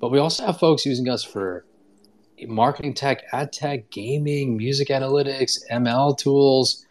but 0.00 0.10
we 0.10 0.18
also 0.18 0.44
have 0.46 0.58
folks 0.58 0.84
using 0.84 1.08
us 1.08 1.22
for 1.22 1.64
marketing 2.46 2.94
tech, 2.94 3.22
ad 3.32 3.52
tech, 3.52 3.90
gaming, 3.90 4.56
music 4.56 4.88
analytics, 4.88 5.58
ML 5.70 6.16
tools. 6.18 6.84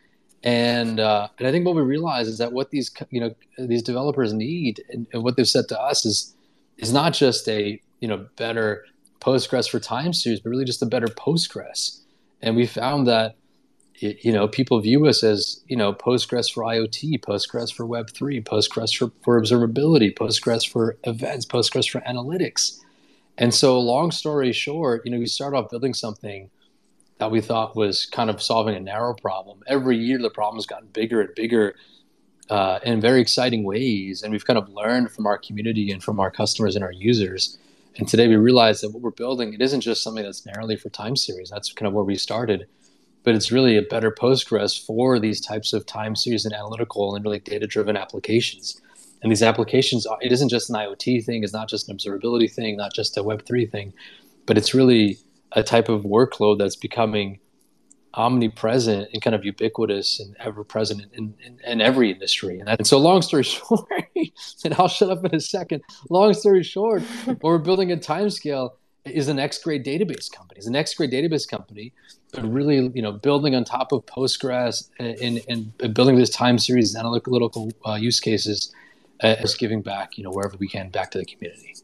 And, 0.44 1.00
uh, 1.00 1.28
and 1.40 1.48
I 1.48 1.52
think 1.52 1.66
what 1.66 1.76
we 1.76 1.82
realize 1.82 2.28
is 2.28 2.38
that 2.38 2.52
what 2.52 2.72
these 2.72 2.92
you 3.10 3.22
know 3.22 3.34
these 3.58 3.84
developers 3.84 4.34
need 4.34 4.84
and, 4.90 5.08
and 5.14 5.24
what 5.24 5.38
they've 5.38 5.48
said 5.48 5.70
to 5.70 5.80
us 5.80 6.06
is 6.06 6.36
is 6.78 6.92
not 6.92 7.14
just 7.14 7.48
a 7.48 7.82
you 8.02 8.08
know 8.08 8.28
better 8.36 8.84
Postgres 9.24 9.70
for 9.70 9.80
time 9.80 10.14
series, 10.14 10.42
but 10.42 10.50
really 10.50 10.66
just 10.66 10.82
a 10.82 10.86
better 10.86 11.08
Postgres. 11.08 12.02
And 12.42 12.56
we 12.56 12.66
found 12.66 13.08
that 13.08 13.36
you 13.96 14.34
know 14.34 14.48
people 14.48 14.80
view 14.82 15.06
us 15.08 15.24
as 15.24 15.62
you 15.68 15.78
know 15.78 15.94
Postgres 15.94 16.52
for 16.52 16.64
IoT, 16.64 17.22
Postgres 17.22 17.74
for 17.74 17.86
Web 17.86 18.10
three, 18.10 18.42
Postgres 18.42 18.96
for, 18.96 19.12
for 19.24 19.42
observability, 19.42 20.14
Postgres 20.14 20.70
for 20.70 20.98
events, 21.06 21.46
Postgres 21.46 21.90
for 21.90 22.02
analytics. 22.02 22.80
And 23.38 23.54
so, 23.54 23.80
long 23.80 24.12
story 24.12 24.52
short, 24.52 25.04
you 25.06 25.12
know, 25.12 25.18
we 25.18 25.26
started 25.26 25.58
off 25.58 25.70
building 25.70 25.94
something 25.94 26.50
that 27.18 27.32
we 27.32 27.42
thought 27.42 27.76
was 27.76 28.06
kind 28.06 28.30
of 28.30 28.42
solving 28.42 28.76
a 28.76 28.80
narrow 28.80 29.14
problem. 29.14 29.62
Every 29.68 29.98
year, 29.98 30.18
the 30.18 30.30
problem's 30.30 30.66
gotten 30.66 30.90
bigger 30.90 31.22
and 31.22 31.34
bigger 31.36 31.76
uh, 32.50 32.80
in 32.84 33.00
very 33.00 33.22
exciting 33.22 33.64
ways, 33.64 34.22
and 34.22 34.32
we've 34.32 34.46
kind 34.46 34.60
of 34.60 34.70
learned 34.70 35.12
from 35.12 35.26
our 35.26 35.38
community 35.38 35.92
and 35.92 36.04
from 36.04 36.20
our 36.20 36.30
customers 36.30 36.76
and 36.76 36.84
our 36.84 36.92
users 36.92 37.58
and 37.98 38.08
today 38.08 38.28
we 38.28 38.36
realize 38.36 38.82
that 38.82 38.90
what 38.90 39.02
we're 39.02 39.12
building, 39.12 39.54
it 39.54 39.62
isn't 39.62 39.82
just 39.82 40.02
something 40.02 40.24
that's 40.24 40.46
narrowly 40.46 40.76
for 40.76 40.90
time 40.90 41.16
series. 41.16 41.50
That's 41.50 41.72
kind 41.72 41.88
of 41.88 41.94
where 41.94 42.04
we 42.04 42.16
started. 42.16 42.68
But 43.24 43.36
it's 43.36 43.52
really 43.52 43.78
a 43.78 43.84
better 43.84 44.12
Postgres 44.12 44.84
for 44.84 45.20
these 45.20 45.40
types 45.40 45.74
of 45.74 45.86
time 45.86 46.16
series 46.16 46.44
and 46.44 46.54
analytical 46.54 47.16
and 47.16 47.24
really 47.24 47.40
data 47.40 47.68
driven 47.68 47.96
applications. 47.96 48.82
And 49.22 49.32
these 49.32 49.44
applications, 49.44 50.06
it 50.22 50.32
isn't 50.32 50.50
just 50.50 50.70
an 50.70 50.76
IoT 50.76 51.24
thing, 51.24 51.44
it's 51.44 51.54
not 51.54 51.70
just 51.70 51.88
an 51.88 51.96
observability 51.98 52.52
thing, 52.52 52.76
not 52.76 52.94
just 52.94 53.18
a 53.18 53.24
Web3 53.24 53.72
thing, 53.72 53.94
but 54.46 54.58
it's 54.58 54.74
really 54.74 55.18
a 55.54 55.64
type 55.64 55.88
of 55.88 56.02
workload 56.04 56.58
that's 56.58 56.76
becoming 56.76 57.40
omnipresent 58.16 59.10
and 59.14 59.22
kind 59.22 59.36
of 59.36 59.44
ubiquitous 59.44 60.20
and 60.20 60.36
ever 60.40 60.64
present 60.64 61.06
in, 61.14 61.34
in, 61.44 61.60
in 61.66 61.82
every 61.82 62.12
industry. 62.12 62.60
And, 62.60 62.68
that, 62.68 62.80
and, 62.80 62.88
so, 62.88 62.98
long 62.98 63.22
story 63.22 63.44
short, 63.44 63.88
and 64.66 64.74
I'll 64.76 64.88
shut 64.88 65.10
up 65.10 65.26
in 65.26 65.36
a 65.36 65.40
second. 65.40 65.84
Long 66.10 66.34
story 66.34 66.64
short, 66.64 67.02
what 67.26 67.44
we're 67.44 67.58
building 67.58 67.92
a 67.92 67.98
timescale 67.98 68.72
is 69.06 69.28
the 69.28 69.34
next 69.34 69.64
great 69.64 69.84
database 69.84 70.32
company. 70.32 70.58
It's 70.58 70.66
the 70.66 70.72
next 70.72 70.96
great 70.96 71.12
database 71.12 71.48
company, 71.48 71.92
but 72.32 72.44
really, 72.44 72.92
you 72.96 73.02
know, 73.02 73.12
building 73.12 73.54
on 73.54 73.66
top 73.66 73.92
of 73.92 74.06
Postgres 74.06 74.90
and, 74.98 75.42
and, 75.50 75.76
and 75.80 75.94
building 75.94 76.16
this 76.16 76.30
time 76.30 76.58
series 76.58 76.96
analytical 76.96 77.72
uh, 77.86 77.96
use 77.96 78.20
cases 78.20 78.74
uh, 79.22 79.36
is 79.42 79.56
giving 79.56 79.82
back, 79.82 80.18
you 80.18 80.24
know, 80.24 80.32
wherever 80.32 80.56
we 80.58 80.68
can 80.68 80.90
back 80.90 81.12
to 81.12 81.18
the 81.18 81.26
community. 81.26 81.76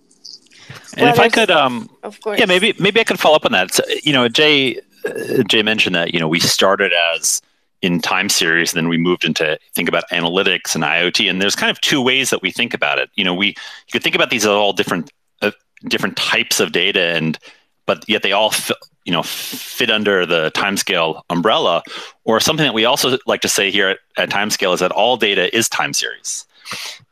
And 0.97 1.09
if 1.09 1.19
I 1.19 1.29
could, 1.29 1.51
um, 1.51 1.89
of 2.03 2.19
course, 2.21 2.39
yeah, 2.39 2.45
maybe 2.45 2.73
maybe 2.79 2.99
I 2.99 3.03
could 3.03 3.19
follow 3.19 3.35
up 3.35 3.45
on 3.45 3.51
that. 3.53 3.73
So, 3.73 3.83
you 4.03 4.13
know, 4.13 4.27
Jay 4.27 4.79
uh, 5.05 5.43
Jay 5.43 5.63
mentioned 5.63 5.95
that 5.95 6.13
you 6.13 6.19
know 6.19 6.27
we 6.27 6.39
started 6.39 6.91
as 7.13 7.41
in 7.81 7.99
time 8.01 8.29
series, 8.29 8.73
and 8.73 8.77
then 8.77 8.89
we 8.89 8.97
moved 8.97 9.23
into 9.23 9.57
think 9.73 9.87
about 9.87 10.03
analytics 10.11 10.75
and 10.75 10.83
IoT, 10.83 11.29
and 11.29 11.41
there's 11.41 11.55
kind 11.55 11.71
of 11.71 11.79
two 11.81 12.01
ways 12.01 12.29
that 12.29 12.41
we 12.41 12.51
think 12.51 12.73
about 12.73 12.99
it. 12.99 13.09
You 13.15 13.23
know, 13.23 13.33
we 13.33 13.47
you 13.47 13.91
could 13.91 14.03
think 14.03 14.15
about 14.15 14.29
these 14.29 14.43
as 14.43 14.49
all 14.49 14.73
different 14.73 15.11
uh, 15.41 15.51
different 15.85 16.17
types 16.17 16.59
of 16.59 16.71
data, 16.71 17.15
and 17.15 17.37
but 17.85 18.03
yet 18.07 18.23
they 18.23 18.31
all 18.31 18.49
f- 18.49 18.71
you 19.05 19.13
know 19.13 19.23
fit 19.23 19.89
under 19.89 20.25
the 20.25 20.51
timescale 20.55 21.21
umbrella. 21.29 21.83
Or 22.25 22.39
something 22.39 22.65
that 22.65 22.73
we 22.73 22.85
also 22.85 23.17
like 23.25 23.41
to 23.41 23.49
say 23.49 23.71
here 23.71 23.89
at, 23.89 23.99
at 24.17 24.29
timescale 24.29 24.73
is 24.73 24.81
that 24.81 24.91
all 24.91 25.17
data 25.17 25.55
is 25.55 25.69
time 25.69 25.93
series, 25.93 26.45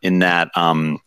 in 0.02 0.20
that. 0.20 0.50
Um, 0.56 1.00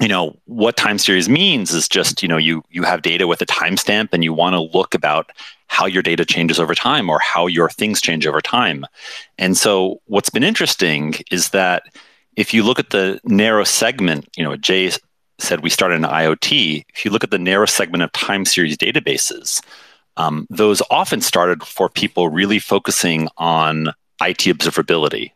you 0.00 0.08
know 0.08 0.36
what 0.46 0.76
time 0.76 0.98
series 0.98 1.28
means 1.28 1.72
is 1.72 1.88
just 1.88 2.22
you 2.22 2.28
know 2.28 2.36
you 2.36 2.62
you 2.70 2.82
have 2.82 3.02
data 3.02 3.26
with 3.26 3.42
a 3.42 3.46
timestamp 3.46 4.08
and 4.12 4.24
you 4.24 4.32
want 4.32 4.54
to 4.54 4.76
look 4.76 4.94
about 4.94 5.30
how 5.66 5.86
your 5.86 6.02
data 6.02 6.24
changes 6.24 6.58
over 6.58 6.74
time 6.74 7.08
or 7.08 7.18
how 7.20 7.46
your 7.46 7.68
things 7.68 8.00
change 8.00 8.26
over 8.26 8.40
time. 8.40 8.84
And 9.38 9.56
so 9.56 10.00
what's 10.06 10.30
been 10.30 10.42
interesting 10.42 11.14
is 11.30 11.50
that 11.50 11.84
if 12.36 12.52
you 12.52 12.62
look 12.62 12.78
at 12.78 12.90
the 12.90 13.20
narrow 13.24 13.64
segment 13.64 14.28
you 14.36 14.44
know 14.44 14.56
jay 14.56 14.90
said 15.38 15.60
we 15.60 15.70
started 15.70 15.96
in 15.96 16.02
iot 16.02 16.84
if 16.94 17.04
you 17.04 17.10
look 17.10 17.24
at 17.24 17.30
the 17.30 17.38
narrow 17.38 17.66
segment 17.66 18.02
of 18.02 18.12
time 18.12 18.44
series 18.44 18.76
databases 18.76 19.62
um, 20.16 20.46
those 20.50 20.82
often 20.90 21.20
started 21.20 21.62
for 21.62 21.88
people 21.88 22.28
really 22.28 22.58
focusing 22.58 23.28
on 23.38 23.88
it 24.20 24.38
observability. 24.38 25.32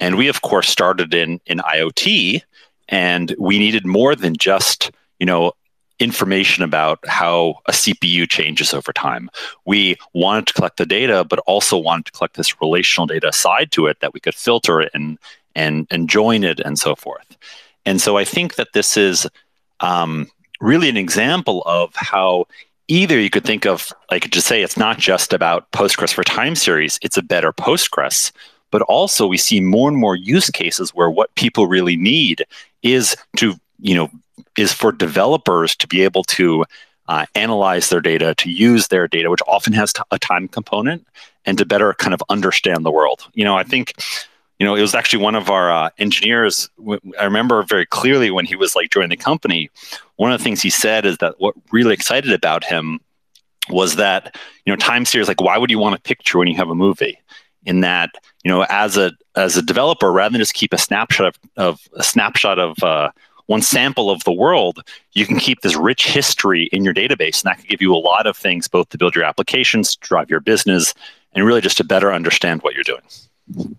And 0.00 0.16
we 0.16 0.28
of 0.28 0.42
course 0.42 0.68
started 0.68 1.14
in 1.14 1.40
in 1.46 1.58
iot 1.58 2.42
and 2.88 3.34
we 3.38 3.58
needed 3.58 3.86
more 3.86 4.14
than 4.14 4.36
just 4.36 4.90
you 5.18 5.26
know 5.26 5.52
information 6.00 6.64
about 6.64 6.98
how 7.06 7.54
a 7.66 7.72
CPU 7.72 8.28
changes 8.28 8.74
over 8.74 8.92
time. 8.92 9.30
We 9.64 9.96
wanted 10.12 10.46
to 10.48 10.52
collect 10.54 10.76
the 10.76 10.86
data, 10.86 11.24
but 11.24 11.38
also 11.40 11.78
wanted 11.78 12.06
to 12.06 12.12
collect 12.12 12.36
this 12.36 12.60
relational 12.60 13.06
data 13.06 13.32
side 13.32 13.70
to 13.72 13.86
it 13.86 14.00
that 14.00 14.12
we 14.12 14.20
could 14.20 14.34
filter 14.34 14.80
it 14.80 14.90
and 14.94 15.18
and 15.54 15.86
and 15.90 16.08
join 16.08 16.44
it 16.44 16.60
and 16.60 16.78
so 16.78 16.94
forth. 16.94 17.36
And 17.86 18.00
so 18.00 18.16
I 18.16 18.24
think 18.24 18.56
that 18.56 18.72
this 18.72 18.96
is 18.96 19.28
um, 19.80 20.30
really 20.60 20.88
an 20.88 20.96
example 20.96 21.62
of 21.66 21.94
how 21.94 22.46
either 22.88 23.18
you 23.18 23.30
could 23.30 23.44
think 23.44 23.66
of 23.66 23.92
like 24.10 24.30
just 24.30 24.46
say 24.46 24.62
it's 24.62 24.76
not 24.76 24.98
just 24.98 25.32
about 25.32 25.70
Postgres 25.72 26.12
for 26.12 26.24
time 26.24 26.54
series, 26.54 26.98
it's 27.02 27.16
a 27.16 27.22
better 27.22 27.52
Postgres, 27.52 28.32
but 28.74 28.82
also 28.82 29.24
we 29.24 29.38
see 29.38 29.60
more 29.60 29.88
and 29.88 29.96
more 29.96 30.16
use 30.16 30.50
cases 30.50 30.92
where 30.92 31.08
what 31.08 31.32
people 31.36 31.68
really 31.68 31.96
need 31.96 32.44
is 32.82 33.16
to 33.36 33.54
you 33.78 33.94
know 33.94 34.10
is 34.58 34.72
for 34.72 34.90
developers 34.90 35.76
to 35.76 35.86
be 35.86 36.02
able 36.02 36.24
to 36.24 36.64
uh, 37.06 37.24
analyze 37.36 37.88
their 37.88 38.00
data, 38.00 38.34
to 38.34 38.50
use 38.50 38.88
their 38.88 39.06
data, 39.06 39.30
which 39.30 39.42
often 39.46 39.72
has 39.72 39.92
t- 39.92 40.02
a 40.10 40.18
time 40.18 40.48
component, 40.48 41.06
and 41.44 41.56
to 41.56 41.64
better 41.64 41.94
kind 41.94 42.12
of 42.12 42.20
understand 42.28 42.84
the 42.84 42.90
world. 42.90 43.20
You 43.34 43.44
know, 43.44 43.56
I 43.56 43.62
think, 43.62 43.92
you 44.58 44.66
know, 44.66 44.74
it 44.74 44.80
was 44.80 44.96
actually 44.96 45.22
one 45.22 45.36
of 45.36 45.50
our 45.50 45.70
uh, 45.70 45.90
engineers. 45.98 46.68
I 47.20 47.24
remember 47.24 47.62
very 47.62 47.86
clearly 47.86 48.32
when 48.32 48.44
he 48.44 48.56
was 48.56 48.74
like 48.74 48.90
joining 48.90 49.10
the 49.10 49.16
company. 49.16 49.70
One 50.16 50.32
of 50.32 50.40
the 50.40 50.42
things 50.42 50.60
he 50.60 50.70
said 50.70 51.06
is 51.06 51.18
that 51.18 51.36
what 51.38 51.54
really 51.70 51.94
excited 51.94 52.32
about 52.32 52.64
him 52.64 52.98
was 53.70 53.94
that 53.96 54.36
you 54.66 54.72
know 54.72 54.76
time 54.76 55.04
series 55.04 55.28
like 55.28 55.40
why 55.40 55.56
would 55.56 55.70
you 55.70 55.78
want 55.78 55.94
a 55.94 56.00
picture 56.00 56.38
when 56.38 56.48
you 56.48 56.56
have 56.56 56.68
a 56.68 56.74
movie 56.74 57.18
in 57.66 57.80
that 57.80 58.10
you 58.42 58.50
know 58.50 58.64
as 58.68 58.96
a 58.96 59.12
as 59.36 59.56
a 59.56 59.62
developer 59.62 60.12
rather 60.12 60.32
than 60.32 60.40
just 60.40 60.54
keep 60.54 60.72
a 60.72 60.78
snapshot 60.78 61.26
of, 61.26 61.38
of 61.56 61.88
a 61.94 62.02
snapshot 62.02 62.58
of 62.58 62.82
uh, 62.82 63.10
one 63.46 63.62
sample 63.62 64.10
of 64.10 64.24
the 64.24 64.32
world, 64.32 64.82
you 65.12 65.26
can 65.26 65.38
keep 65.38 65.60
this 65.60 65.76
rich 65.76 66.06
history 66.06 66.68
in 66.72 66.84
your 66.84 66.94
database. 66.94 67.42
And 67.42 67.50
that 67.50 67.58
can 67.58 67.66
give 67.68 67.82
you 67.82 67.94
a 67.94 67.96
lot 67.96 68.26
of 68.26 68.36
things, 68.36 68.68
both 68.68 68.88
to 68.90 68.98
build 68.98 69.14
your 69.14 69.24
applications, 69.24 69.96
drive 69.96 70.30
your 70.30 70.40
business, 70.40 70.94
and 71.34 71.44
really 71.44 71.60
just 71.60 71.76
to 71.78 71.84
better 71.84 72.12
understand 72.12 72.62
what 72.62 72.74
you're 72.74 72.84
doing. 72.84 73.76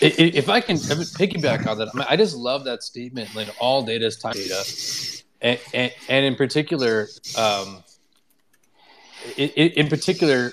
If 0.00 0.48
I 0.48 0.60
can 0.60 0.76
piggyback 0.76 1.66
on 1.66 1.78
that, 1.78 2.06
I, 2.08 2.16
just 2.16 2.36
love 2.36 2.64
that 2.64 2.82
statement. 2.82 3.34
Like 3.34 3.48
all 3.58 3.82
data 3.82 4.06
is 4.06 4.16
time 4.16 4.32
data, 4.32 4.64
and, 5.40 5.58
and, 5.72 5.92
and 6.08 6.26
in 6.26 6.36
particular, 6.36 7.08
um, 7.36 7.82
in 9.36 9.88
particular, 9.88 10.52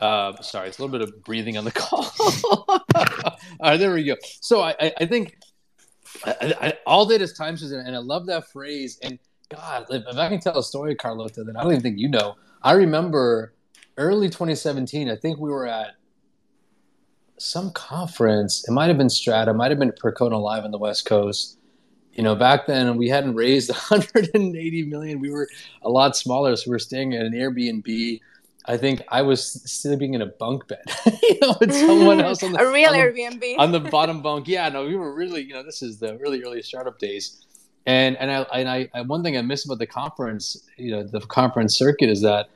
uh, 0.00 0.40
sorry, 0.42 0.68
it's 0.68 0.78
a 0.78 0.82
little 0.82 0.98
bit 0.98 1.06
of 1.06 1.24
breathing 1.24 1.56
on 1.56 1.64
the 1.64 1.72
call. 1.72 2.12
all 2.94 3.36
right, 3.62 3.76
there 3.78 3.92
we 3.92 4.04
go. 4.04 4.16
So 4.40 4.60
I, 4.60 4.92
I 5.00 5.06
think 5.06 5.36
I, 6.24 6.54
I, 6.60 6.72
all 6.86 7.06
data 7.06 7.24
is 7.24 7.32
time 7.32 7.56
and 7.60 7.94
I 7.94 7.98
love 7.98 8.26
that 8.26 8.50
phrase. 8.50 8.98
And 9.02 9.18
God, 9.48 9.86
if, 9.90 10.04
if 10.06 10.16
I 10.16 10.28
can 10.28 10.40
tell 10.40 10.58
a 10.58 10.62
story, 10.62 10.94
Carlota, 10.94 11.44
that 11.44 11.56
I 11.56 11.62
don't 11.62 11.72
even 11.72 11.82
think 11.82 11.98
you 11.98 12.08
know. 12.08 12.36
I 12.62 12.72
remember 12.72 13.54
early 13.96 14.28
2017. 14.28 15.10
I 15.10 15.16
think 15.16 15.38
we 15.38 15.50
were 15.50 15.66
at 15.66 15.94
some 17.38 17.70
conference. 17.70 18.66
It 18.68 18.72
might 18.72 18.88
have 18.88 18.98
been 18.98 19.10
Strata, 19.10 19.52
might 19.54 19.70
have 19.70 19.78
been 19.78 19.92
Percona 19.92 20.40
Live 20.40 20.64
on 20.64 20.70
the 20.70 20.78
West 20.78 21.06
Coast. 21.06 21.58
You 22.12 22.22
know, 22.22 22.34
back 22.34 22.66
then 22.66 22.96
we 22.96 23.08
hadn't 23.08 23.34
raised 23.34 23.70
180 23.88 24.84
million. 24.84 25.20
We 25.20 25.30
were 25.30 25.48
a 25.82 25.90
lot 25.90 26.16
smaller, 26.16 26.56
so 26.56 26.64
we 26.70 26.74
were 26.74 26.78
staying 26.78 27.14
at 27.14 27.26
an 27.26 27.32
Airbnb 27.32 28.20
I 28.68 28.76
think 28.76 29.02
I 29.08 29.22
was 29.22 29.44
sleeping 29.44 30.14
in 30.14 30.22
a 30.22 30.26
bunk 30.26 30.66
bed, 30.66 30.82
you 31.22 31.38
know, 31.40 31.56
with 31.60 31.72
someone 31.72 32.20
else 32.20 32.42
on 32.42 32.50
mm, 32.50 32.58
the 32.58 32.64
a 32.64 32.72
real 32.72 32.90
on 32.90 32.96
Airbnb. 32.96 33.54
on 33.58 33.72
the 33.72 33.80
bottom 33.80 34.22
bunk. 34.22 34.48
Yeah, 34.48 34.68
no, 34.68 34.84
we 34.84 34.96
were 34.96 35.14
really, 35.14 35.42
you 35.42 35.54
know, 35.54 35.62
this 35.62 35.82
is 35.82 35.98
the 35.98 36.16
really 36.18 36.42
early 36.42 36.62
startup 36.62 36.98
days, 36.98 37.44
and 37.86 38.16
and 38.16 38.30
I 38.30 38.42
and 38.52 38.68
I, 38.68 38.88
I 38.92 39.02
one 39.02 39.22
thing 39.22 39.36
I 39.36 39.42
miss 39.42 39.64
about 39.64 39.78
the 39.78 39.86
conference, 39.86 40.68
you 40.76 40.90
know, 40.90 41.04
the 41.04 41.20
conference 41.20 41.76
circuit 41.76 42.10
is 42.10 42.22
that, 42.22 42.48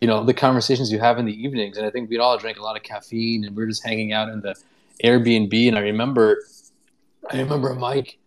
you 0.00 0.06
know, 0.06 0.22
the 0.22 0.34
conversations 0.34 0.92
you 0.92 1.00
have 1.00 1.18
in 1.18 1.24
the 1.24 1.42
evenings, 1.42 1.76
and 1.76 1.86
I 1.86 1.90
think 1.90 2.10
we'd 2.10 2.20
all 2.20 2.38
drank 2.38 2.58
a 2.58 2.62
lot 2.62 2.76
of 2.76 2.82
caffeine, 2.84 3.44
and 3.44 3.56
we 3.56 3.62
are 3.64 3.66
just 3.66 3.84
hanging 3.84 4.12
out 4.12 4.28
in 4.28 4.40
the 4.40 4.54
Airbnb, 5.02 5.68
and 5.68 5.76
I 5.76 5.80
remember, 5.80 6.44
I 7.30 7.38
remember 7.40 7.74
Mike 7.74 8.18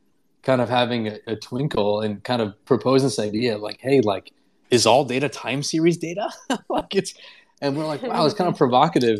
kind 0.43 0.61
of 0.61 0.69
having 0.69 1.07
a, 1.07 1.19
a 1.27 1.35
twinkle 1.35 2.01
and 2.01 2.23
kind 2.23 2.41
of 2.41 2.53
proposing 2.65 3.07
this 3.07 3.19
idea, 3.19 3.57
like, 3.57 3.79
hey, 3.79 4.01
like 4.01 4.31
is 4.69 4.85
all 4.85 5.05
data 5.05 5.29
time 5.29 5.63
series 5.63 5.97
data? 5.97 6.29
like 6.69 6.95
it's, 6.95 7.13
and 7.61 7.77
we're 7.77 7.85
like, 7.85 8.03
wow, 8.03 8.25
it's 8.25 8.35
kind 8.35 8.49
of 8.49 8.57
provocative. 8.57 9.19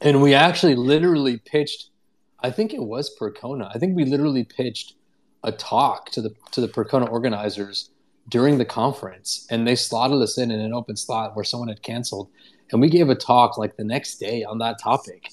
And 0.00 0.20
we 0.22 0.34
actually 0.34 0.74
literally 0.74 1.38
pitched, 1.38 1.90
I 2.40 2.50
think 2.50 2.74
it 2.74 2.82
was 2.82 3.14
Percona. 3.18 3.70
I 3.74 3.78
think 3.78 3.96
we 3.96 4.04
literally 4.04 4.44
pitched 4.44 4.94
a 5.42 5.52
talk 5.52 6.10
to 6.10 6.20
the 6.20 6.34
to 6.50 6.60
the 6.60 6.68
Percona 6.68 7.10
organizers 7.10 7.90
during 8.28 8.58
the 8.58 8.64
conference, 8.64 9.46
and 9.50 9.66
they 9.66 9.76
slotted 9.76 10.20
us 10.20 10.36
in 10.36 10.50
in 10.50 10.60
an 10.60 10.74
open 10.74 10.96
slot 10.96 11.36
where 11.36 11.44
someone 11.44 11.68
had 11.68 11.82
canceled, 11.82 12.28
and 12.72 12.80
we 12.80 12.90
gave 12.90 13.08
a 13.08 13.14
talk 13.14 13.56
like 13.56 13.76
the 13.76 13.84
next 13.84 14.16
day 14.18 14.44
on 14.44 14.58
that 14.58 14.78
topic. 14.82 15.30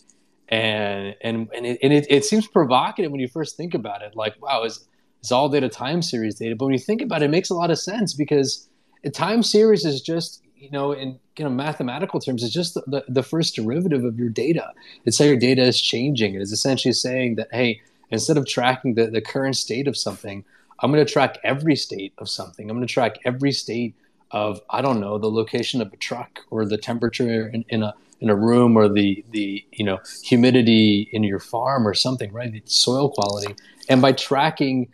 And 0.49 1.15
and 1.21 1.49
and 1.55 1.65
it, 1.65 1.79
and 1.81 1.91
it, 1.91 2.05
it 2.09 2.25
seems 2.25 2.47
provocative 2.47 3.11
when 3.11 3.19
you 3.19 3.27
first 3.27 3.57
think 3.57 3.73
about 3.73 4.03
it. 4.03 4.15
Like, 4.15 4.39
wow, 4.41 4.63
is 4.63 4.87
is 5.23 5.31
all 5.31 5.49
data 5.49 5.69
time 5.69 6.01
series 6.01 6.35
data? 6.35 6.55
But 6.55 6.65
when 6.65 6.73
you 6.73 6.79
think 6.79 7.01
about 7.01 7.23
it, 7.23 7.25
it 7.25 7.31
makes 7.31 7.49
a 7.49 7.55
lot 7.55 7.71
of 7.71 7.79
sense 7.79 8.13
because 8.13 8.69
time 9.11 9.43
series 9.43 9.85
is 9.85 10.01
just 10.01 10.41
you 10.55 10.69
know 10.71 10.91
in 10.91 11.19
you 11.37 11.43
know 11.43 11.49
mathematical 11.49 12.19
terms 12.19 12.43
it's 12.43 12.53
just 12.53 12.73
the, 12.75 12.83
the, 12.87 13.05
the, 13.07 13.23
first 13.23 13.55
derivative 13.55 14.03
of 14.03 14.17
your 14.17 14.29
data. 14.29 14.71
It's 15.05 15.19
how 15.19 15.25
your 15.25 15.37
data 15.37 15.61
is 15.61 15.81
changing. 15.81 16.35
It 16.35 16.41
is 16.41 16.51
essentially 16.51 16.93
saying 16.93 17.35
that 17.35 17.49
hey 17.51 17.81
instead 18.09 18.37
of 18.37 18.47
tracking 18.47 18.95
the, 18.95 19.07
the 19.07 19.21
current 19.21 19.55
state 19.55 19.87
of 19.87 19.97
something 19.97 20.45
i'm 20.79 20.91
going 20.91 21.03
to 21.03 21.11
track 21.11 21.37
every 21.43 21.75
state 21.75 22.13
of 22.17 22.29
something. 22.29 22.69
I'm 22.69 22.75
going 22.75 22.87
to 22.87 22.93
track 22.93 23.17
every 23.25 23.51
state 23.51 23.95
of 24.31 24.61
i 24.69 24.81
don't 24.81 24.99
know 24.99 25.17
the 25.17 25.29
location 25.29 25.81
of 25.81 25.91
a 25.93 25.97
truck 25.97 26.39
or 26.49 26.65
the 26.65 26.77
temperature 26.77 27.47
in, 27.47 27.65
in 27.69 27.83
a 27.83 27.93
in 28.23 28.29
a 28.29 28.35
room 28.35 28.77
or 28.77 28.87
the 28.87 29.23
the 29.31 29.63
you 29.73 29.83
know 29.83 29.99
humidity 30.23 31.09
in 31.11 31.23
your 31.23 31.39
farm 31.39 31.85
or 31.85 31.93
something 31.93 32.31
right? 32.31 32.51
The 32.51 32.61
soil 32.65 33.09
quality. 33.09 33.53
And 33.89 34.01
by 34.01 34.13
tracking 34.13 34.87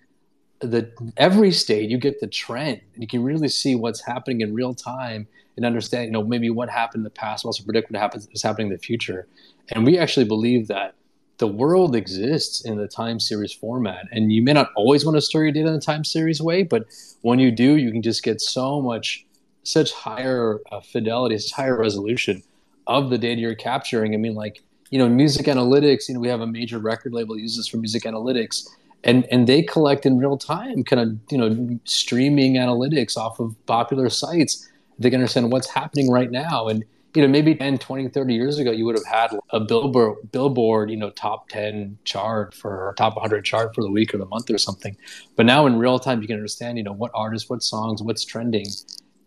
the 0.62 0.92
every 1.18 1.52
state 1.52 1.90
you 1.90 1.98
get 1.98 2.20
the 2.20 2.28
trend 2.28 2.82
and 2.94 3.02
you 3.02 3.08
can 3.08 3.24
really 3.24 3.48
see 3.48 3.76
what's 3.76 4.02
happening 4.02 4.42
in 4.42 4.54
real 4.54 4.74
time 4.74 5.28
and 5.56 5.66
understand 5.66 6.06
you 6.06 6.12
know 6.12 6.24
maybe 6.24 6.50
what 6.50 6.70
happened 6.70 7.02
in 7.02 7.04
the 7.04 7.10
past 7.10 7.46
also 7.46 7.64
predict 7.64 7.92
what 7.92 8.00
happens 8.00 8.28
is 8.34 8.44
happening 8.44 8.68
in 8.68 8.74
the 8.74 8.80
future. 8.80 9.28
And 9.70 9.86
we 9.86 9.98
actually 9.98 10.26
believe 10.26 10.68
that 10.68 10.96
the 11.38 11.48
world 11.48 11.96
exists 11.96 12.66
in 12.66 12.78
the 12.78 12.88
time 12.88 13.20
series 13.20 13.54
format. 13.54 14.06
And 14.12 14.34
you 14.34 14.42
may 14.42 14.52
not 14.52 14.72
always 14.76 15.06
want 15.06 15.16
to 15.16 15.22
store 15.22 15.44
your 15.44 15.54
data 15.54 15.68
in 15.68 15.74
the 15.74 15.82
time 15.82 16.04
series 16.04 16.42
way 16.42 16.64
but 16.64 16.86
when 17.22 17.40
you 17.40 17.52
do 17.52 17.78
you 17.78 17.92
can 17.92 18.02
just 18.02 18.24
get 18.24 18.42
so 18.42 18.82
much 18.82 19.26
such 19.64 19.94
higher 19.94 20.60
uh, 20.72 20.82
fidelity 20.82 21.38
such 21.38 21.54
higher 21.54 21.78
resolution 21.78 22.44
of 22.88 23.10
the 23.10 23.18
data 23.18 23.40
you're 23.40 23.56
capturing. 23.56 24.14
I 24.14 24.18
mean 24.18 24.36
like 24.36 24.62
you 24.90 25.00
know 25.00 25.08
music 25.08 25.46
analytics 25.46 26.10
you 26.10 26.16
know 26.16 26.20
we 26.20 26.28
have 26.28 26.42
a 26.42 26.48
major 26.48 26.80
record 26.80 27.14
label 27.14 27.38
uses 27.38 27.68
for 27.68 27.78
music 27.78 28.04
analytics 28.04 28.68
and 29.04 29.26
and 29.32 29.48
they 29.48 29.62
collect 29.62 30.06
in 30.06 30.18
real 30.18 30.38
time 30.38 30.84
kind 30.84 31.02
of 31.02 31.32
you 31.32 31.38
know 31.38 31.80
streaming 31.86 32.56
analytics 32.56 33.18
off 33.18 33.40
of 33.40 33.56
popular 33.66 34.10
sites 34.10 34.70
they 34.98 35.10
can 35.10 35.20
understand 35.20 35.52
what's 35.52 35.70
happening 35.70 36.12
right 36.12 36.32
now 36.32 36.68
and 36.68 36.84
you 37.16 37.22
know, 37.24 37.28
maybe 37.28 37.56
10, 37.56 37.80
20, 37.80 38.10
30 38.10 38.34
years 38.34 38.60
ago, 38.60 38.72
you 38.72 38.86
would 38.86 38.96
have 38.96 39.06
had 39.06 39.40
a 39.50 39.60
billboard, 39.60 40.18
billboard, 40.32 40.92
you 40.92 40.98
know, 40.98 41.10
top 41.10 41.50
10 41.50 41.98
chart 42.04 42.54
for 42.54 42.94
top 42.98 43.16
100 43.16 43.44
chart 43.44 43.74
for 43.74 43.82
the 43.82 43.90
week 43.90 44.14
or 44.14 44.18
the 44.18 44.26
month 44.28 44.50
or 44.50 44.58
something. 44.58 44.96
But 45.36 45.46
now 45.46 45.66
in 45.66 45.78
real 45.80 45.98
time, 45.98 46.22
you 46.22 46.28
can 46.28 46.36
understand, 46.36 46.78
you 46.78 46.84
know, 46.84 46.94
what 46.94 47.12
artists, 47.16 47.50
what 47.50 47.64
songs, 47.64 48.04
what's 48.04 48.24
trending. 48.24 48.68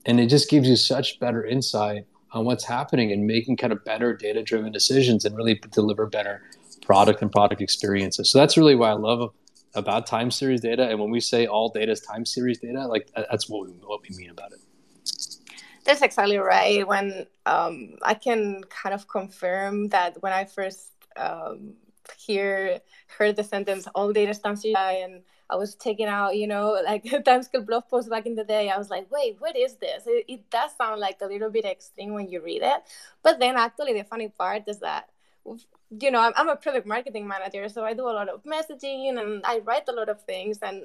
And 0.07 0.21
it 0.21 0.26
just 0.26 0.49
gives 0.49 0.69
you 0.69 0.76
such 0.76 1.19
better 1.19 1.45
insight 1.45 2.07
on 2.31 2.45
what's 2.45 2.64
happening 2.64 3.11
and 3.11 3.26
making 3.26 3.57
kind 3.57 3.73
of 3.73 3.85
better 3.85 4.17
data 4.17 4.43
driven 4.43 4.73
decisions 4.73 5.25
and 5.25 5.37
really 5.37 5.61
deliver 5.73 6.07
better 6.07 6.43
product 6.83 7.21
and 7.21 7.33
product 7.33 7.61
experiences. 7.61 8.31
So 8.31 8.38
that's 8.38 8.57
really 8.57 8.75
why 8.75 8.91
I 8.91 8.95
love 8.95 9.33
about 9.75 10.07
time 10.07 10.31
series 10.31 10.61
data. 10.61 10.88
And 10.88 10.99
when 11.00 11.11
we 11.11 11.21
say 11.21 11.47
all 11.47 11.69
data 11.69 11.93
is 11.93 12.00
time 12.00 12.25
series 12.25 12.59
data, 12.59 12.87
like 12.87 13.11
that's 13.14 13.49
what 13.49 13.67
we, 13.67 13.73
what 13.73 14.00
we 14.09 14.17
mean 14.17 14.31
about 14.31 14.52
it. 14.52 14.61
That's 15.85 16.02
exactly 16.02 16.38
right. 16.38 16.87
When 16.87 17.26
um, 17.47 17.97
I 18.02 18.14
can 18.14 18.62
kind 18.64 18.95
of 18.95 19.09
confirm 19.09 19.88
that 19.88 20.23
when 20.23 20.33
I 20.33 20.45
first 20.45 20.91
um, 21.17 21.75
hear 22.17 22.81
heard 23.19 23.37
the 23.37 23.45
sentence 23.45 23.88
"all 23.95 24.12
data 24.12 24.35
stamps 24.35 24.64
and 24.64 25.23
I 25.50 25.57
was 25.57 25.75
taking 25.75 26.07
out, 26.07 26.37
you 26.37 26.47
know, 26.47 26.81
like 26.85 27.05
Timescale 27.05 27.67
blog 27.67 27.88
post 27.88 28.09
back 28.09 28.26
in 28.26 28.35
the 28.35 28.45
day. 28.45 28.71
I 28.71 28.79
was 28.79 28.91
like, 28.91 29.11
wait, 29.11 29.37
what 29.38 29.57
is 29.57 29.75
this? 29.75 30.05
It, 30.07 30.25
it 30.29 30.50
does 30.50 30.71
sound 30.76 31.00
like 31.00 31.19
a 31.21 31.26
little 31.26 31.50
bit 31.50 31.64
extreme 31.64 32.14
when 32.14 32.29
you 32.29 32.41
read 32.43 32.62
it, 32.62 32.83
but 33.23 33.38
then 33.38 33.57
actually 33.57 33.93
the 33.95 34.05
funny 34.05 34.29
part 34.29 34.62
is 34.67 34.79
that 34.81 35.11
you 36.00 36.11
know, 36.11 36.20
I'm, 36.20 36.32
I'm 36.37 36.49
a 36.49 36.56
product 36.56 36.87
marketing 36.87 37.26
manager, 37.26 37.68
so 37.68 37.84
I 37.84 37.92
do 37.92 38.08
a 38.08 38.12
lot 38.12 38.28
of 38.28 38.42
messaging 38.44 39.18
and 39.18 39.42
I 39.44 39.58
write 39.58 39.88
a 39.88 39.92
lot 39.92 40.08
of 40.08 40.22
things. 40.22 40.58
And 40.62 40.84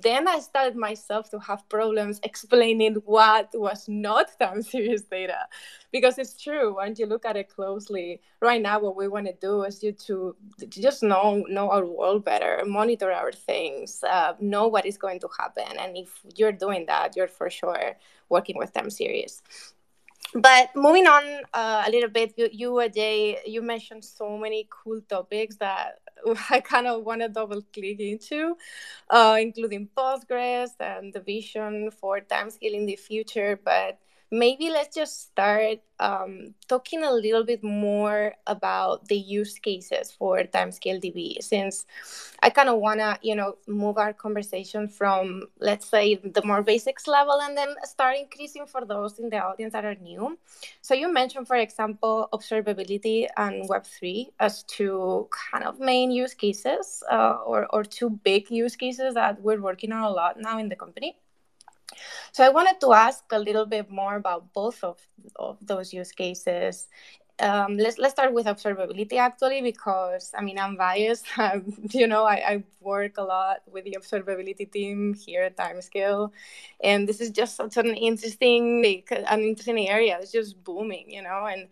then 0.00 0.28
I 0.28 0.38
started 0.38 0.76
myself 0.76 1.30
to 1.30 1.38
have 1.40 1.68
problems 1.68 2.20
explaining 2.22 2.94
what 3.04 3.50
was 3.54 3.88
not 3.88 4.28
time 4.40 4.62
series 4.62 5.02
data, 5.02 5.48
because 5.90 6.18
it's 6.18 6.40
true. 6.40 6.76
When 6.76 6.94
you 6.96 7.06
look 7.06 7.24
at 7.24 7.36
it 7.36 7.48
closely, 7.48 8.20
right 8.40 8.62
now, 8.62 8.78
what 8.78 8.96
we 8.96 9.08
want 9.08 9.26
to 9.26 9.34
do 9.40 9.62
is 9.64 9.82
you 9.82 9.92
to, 9.92 10.36
just 10.68 11.02
know 11.02 11.44
know 11.48 11.70
our 11.70 11.84
world 11.84 12.24
better, 12.24 12.62
monitor 12.66 13.10
our 13.10 13.32
things, 13.32 14.04
uh, 14.04 14.34
know 14.40 14.68
what 14.68 14.86
is 14.86 14.98
going 14.98 15.20
to 15.20 15.28
happen, 15.38 15.78
and 15.78 15.96
if 15.96 16.20
you're 16.36 16.52
doing 16.52 16.86
that, 16.86 17.16
you're 17.16 17.28
for 17.28 17.50
sure 17.50 17.96
working 18.28 18.56
with 18.56 18.72
time 18.72 18.90
series 18.90 19.42
but 20.34 20.70
moving 20.74 21.06
on 21.06 21.42
uh, 21.52 21.84
a 21.86 21.90
little 21.90 22.08
bit, 22.10 22.34
you, 22.36 22.48
you 22.52 22.70
Ajay, 22.72 23.38
you 23.46 23.62
mentioned 23.62 24.04
so 24.04 24.36
many 24.36 24.66
cool 24.70 25.00
topics 25.08 25.56
that 25.56 26.00
I 26.50 26.60
kind 26.60 26.86
of 26.86 27.04
want 27.04 27.20
to 27.22 27.28
double 27.28 27.62
click 27.72 28.00
into, 28.00 28.56
uh, 29.10 29.36
including 29.40 29.88
Postgres 29.96 30.70
and 30.80 31.12
the 31.12 31.20
vision 31.20 31.90
for 31.90 32.20
timescale 32.20 32.74
in 32.74 32.86
the 32.86 32.96
future. 32.96 33.58
But 33.62 33.98
maybe 34.34 34.68
let's 34.68 34.94
just 34.94 35.22
start 35.30 35.78
um, 36.00 36.54
talking 36.66 37.04
a 37.04 37.12
little 37.12 37.44
bit 37.44 37.62
more 37.62 38.34
about 38.48 39.06
the 39.06 39.16
use 39.16 39.58
cases 39.60 40.10
for 40.10 40.42
timescale 40.42 41.00
DB, 41.00 41.40
since 41.40 41.86
I 42.42 42.50
kind 42.50 42.68
of 42.68 42.78
want 42.78 42.98
to, 42.98 43.16
you 43.22 43.36
know, 43.36 43.56
move 43.68 43.96
our 43.96 44.12
conversation 44.12 44.88
from, 44.88 45.44
let's 45.60 45.86
say, 45.86 46.16
the 46.16 46.42
more 46.44 46.62
basics 46.62 47.06
level 47.06 47.40
and 47.40 47.56
then 47.56 47.76
start 47.84 48.16
increasing 48.18 48.66
for 48.66 48.84
those 48.84 49.20
in 49.20 49.30
the 49.30 49.38
audience 49.38 49.72
that 49.72 49.84
are 49.84 49.94
new. 49.94 50.36
So 50.82 50.94
you 50.94 51.12
mentioned, 51.12 51.46
for 51.46 51.56
example, 51.56 52.28
observability 52.32 53.28
and 53.36 53.68
Web3 53.68 54.30
as 54.40 54.64
two 54.64 55.28
kind 55.30 55.64
of 55.64 55.78
main 55.78 56.10
use 56.10 56.34
cases 56.34 57.04
uh, 57.10 57.38
or, 57.46 57.66
or 57.72 57.84
two 57.84 58.10
big 58.10 58.50
use 58.50 58.74
cases 58.74 59.14
that 59.14 59.40
we're 59.40 59.60
working 59.60 59.92
on 59.92 60.02
a 60.02 60.10
lot 60.10 60.40
now 60.40 60.58
in 60.58 60.68
the 60.68 60.76
company. 60.76 61.16
So 62.32 62.44
I 62.44 62.48
wanted 62.48 62.80
to 62.80 62.92
ask 62.92 63.24
a 63.32 63.38
little 63.38 63.66
bit 63.66 63.90
more 63.90 64.16
about 64.16 64.52
both 64.52 64.82
of, 64.84 64.98
of 65.36 65.58
those 65.62 65.92
use 65.92 66.12
cases. 66.12 66.88
Um, 67.40 67.76
let's 67.78 67.98
let's 67.98 68.12
start 68.14 68.32
with 68.32 68.46
observability 68.46 69.14
actually 69.14 69.60
because 69.60 70.30
I 70.38 70.42
mean 70.42 70.56
I'm 70.56 70.76
biased. 70.76 71.26
you 71.90 72.06
know 72.06 72.24
I, 72.24 72.34
I 72.34 72.64
work 72.80 73.18
a 73.18 73.22
lot 73.22 73.62
with 73.66 73.84
the 73.84 73.96
observability 73.98 74.70
team 74.70 75.14
here 75.14 75.42
at 75.42 75.56
Timescale, 75.56 76.30
and 76.82 77.08
this 77.08 77.20
is 77.20 77.30
just 77.30 77.56
such 77.56 77.76
an 77.76 77.86
interesting 77.94 78.82
like, 78.84 79.08
an 79.10 79.40
interesting 79.42 79.88
area. 79.88 80.18
It's 80.20 80.30
just 80.30 80.62
booming, 80.62 81.10
you 81.10 81.22
know. 81.22 81.46
And 81.46 81.68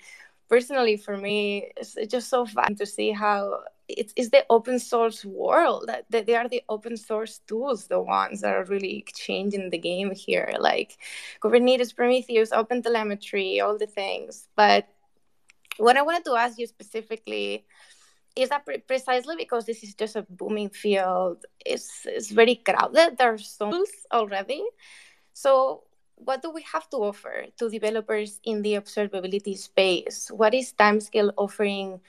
personally 0.48 0.96
for 0.96 1.16
me, 1.16 1.70
it's 1.76 1.96
just 2.08 2.28
so 2.28 2.44
fun 2.44 2.74
to 2.76 2.86
see 2.86 3.12
how 3.12 3.62
it's, 3.96 4.12
it's 4.16 4.30
the 4.30 4.44
open 4.50 4.78
source 4.78 5.24
world. 5.24 5.90
That 6.10 6.26
they 6.26 6.34
are 6.34 6.48
the 6.48 6.62
open 6.68 6.96
source 6.96 7.40
tools 7.46 7.86
the 7.86 8.00
ones 8.00 8.40
that 8.40 8.54
are 8.54 8.64
really 8.64 9.04
changing 9.14 9.70
the 9.70 9.78
game 9.78 10.10
here. 10.12 10.52
Like 10.58 10.98
kubernetes 11.42 11.94
prometheus 11.94 12.52
open 12.52 12.82
telemetry 12.82 13.60
all 13.60 13.78
the 13.78 13.86
things. 13.86 14.48
But 14.56 14.88
what 15.78 15.96
i 15.96 16.02
wanted 16.02 16.24
to 16.24 16.34
ask 16.34 16.58
you 16.58 16.66
specifically 16.66 17.64
is 18.36 18.50
that 18.50 18.64
pre- 18.64 18.78
precisely 18.78 19.36
because 19.36 19.64
this 19.64 19.82
is 19.82 19.94
just 19.94 20.16
a 20.16 20.22
booming 20.28 20.68
field 20.68 21.44
it's, 21.64 22.06
it's 22.06 22.30
very 22.30 22.56
crowded. 22.56 23.16
There 23.18 23.34
are 23.34 23.38
tools 23.38 23.90
already. 24.12 24.62
So 25.32 25.84
what 26.16 26.42
do 26.42 26.50
we 26.50 26.62
have 26.72 26.88
to 26.90 26.98
offer 26.98 27.46
to 27.58 27.68
developers 27.68 28.40
in 28.44 28.62
the 28.62 28.74
observability 28.74 29.56
space? 29.56 30.30
What 30.30 30.54
is 30.54 30.72
timescale 30.72 31.32
offering 31.36 32.00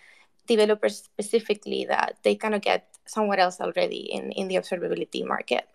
developers 0.48 0.98
specifically 0.98 1.86
that 1.86 2.18
they 2.24 2.36
cannot 2.36 2.62
get 2.62 2.88
somewhere 3.06 3.40
else 3.40 3.60
already 3.60 4.12
in, 4.12 4.32
in 4.32 4.48
the 4.48 4.56
observability 4.56 5.26
market? 5.26 5.68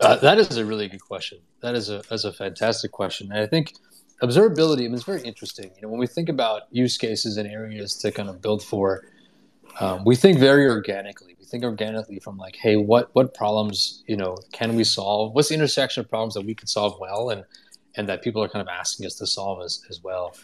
Uh, 0.00 0.16
that 0.16 0.38
is 0.38 0.56
a 0.56 0.64
really 0.64 0.88
good 0.88 1.02
question. 1.02 1.38
That 1.60 1.74
is 1.74 1.90
a 1.90 2.02
that's 2.08 2.24
a 2.24 2.32
fantastic 2.32 2.92
question, 2.92 3.32
and 3.32 3.40
I 3.40 3.46
think 3.46 3.74
observability. 4.22 4.80
I 4.80 4.82
mean, 4.82 4.94
it's 4.94 5.02
very 5.02 5.22
interesting. 5.22 5.72
You 5.74 5.82
know, 5.82 5.88
when 5.88 5.98
we 5.98 6.06
think 6.06 6.28
about 6.28 6.62
use 6.70 6.96
cases 6.96 7.36
and 7.36 7.48
areas 7.48 7.96
to 7.96 8.12
kind 8.12 8.28
of 8.28 8.40
build 8.40 8.62
for, 8.62 9.04
um, 9.80 10.04
we 10.04 10.14
think 10.14 10.38
very 10.38 10.68
organically. 10.68 11.34
We 11.38 11.44
think 11.44 11.64
organically 11.64 12.20
from 12.20 12.38
like, 12.38 12.54
hey, 12.54 12.76
what 12.76 13.12
what 13.14 13.34
problems 13.34 14.04
you 14.06 14.16
know 14.16 14.36
can 14.52 14.76
we 14.76 14.84
solve? 14.84 15.34
What's 15.34 15.48
the 15.48 15.56
intersection 15.56 16.02
of 16.02 16.08
problems 16.08 16.34
that 16.34 16.44
we 16.44 16.54
could 16.54 16.68
solve 16.68 16.96
well, 17.00 17.30
and 17.30 17.44
and 17.96 18.08
that 18.08 18.22
people 18.22 18.42
are 18.42 18.48
kind 18.48 18.62
of 18.62 18.68
asking 18.68 19.04
us 19.06 19.14
to 19.16 19.26
solve 19.26 19.62
as 19.64 19.82
as 19.90 20.00
well. 20.02 20.34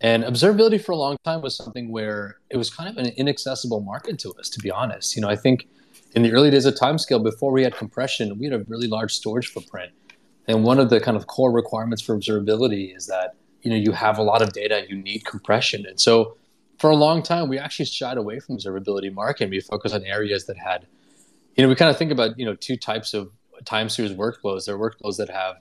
And 0.00 0.24
observability 0.24 0.82
for 0.82 0.92
a 0.92 0.96
long 0.96 1.16
time 1.24 1.42
was 1.42 1.56
something 1.56 1.90
where 1.92 2.38
it 2.48 2.56
was 2.56 2.70
kind 2.70 2.88
of 2.88 2.96
an 2.96 3.12
inaccessible 3.16 3.80
market 3.80 4.18
to 4.20 4.32
us, 4.34 4.48
to 4.50 4.58
be 4.60 4.70
honest. 4.70 5.14
You 5.14 5.22
know, 5.22 5.28
I 5.28 5.36
think 5.36 5.68
in 6.14 6.22
the 6.22 6.32
early 6.32 6.50
days 6.50 6.64
of 6.64 6.74
timescale, 6.74 7.22
before 7.22 7.52
we 7.52 7.62
had 7.62 7.76
compression, 7.76 8.38
we 8.38 8.46
had 8.46 8.54
a 8.54 8.64
really 8.66 8.86
large 8.86 9.12
storage 9.12 9.48
footprint. 9.48 9.92
And 10.48 10.64
one 10.64 10.78
of 10.78 10.90
the 10.90 11.00
kind 11.00 11.16
of 11.16 11.26
core 11.26 11.52
requirements 11.52 12.02
for 12.02 12.18
observability 12.18 12.96
is 12.96 13.06
that, 13.06 13.34
you 13.62 13.70
know, 13.70 13.76
you 13.76 13.92
have 13.92 14.18
a 14.18 14.22
lot 14.22 14.40
of 14.40 14.52
data, 14.52 14.84
you 14.88 14.96
need 14.96 15.24
compression. 15.26 15.84
And 15.86 16.00
so 16.00 16.36
for 16.78 16.88
a 16.88 16.96
long 16.96 17.22
time, 17.22 17.48
we 17.48 17.58
actually 17.58 17.84
shied 17.84 18.16
away 18.16 18.40
from 18.40 18.56
observability 18.56 19.12
market 19.12 19.50
we 19.50 19.60
focused 19.60 19.94
on 19.94 20.02
areas 20.04 20.46
that 20.46 20.56
had, 20.56 20.86
you 21.56 21.62
know, 21.62 21.68
we 21.68 21.74
kind 21.74 21.90
of 21.90 21.98
think 21.98 22.10
about, 22.10 22.38
you 22.38 22.46
know, 22.46 22.54
two 22.54 22.76
types 22.76 23.12
of 23.12 23.30
time 23.66 23.90
series 23.90 24.12
workflows. 24.12 24.64
There 24.64 24.74
are 24.74 24.78
workflows 24.78 25.18
that 25.18 25.28
have, 25.28 25.56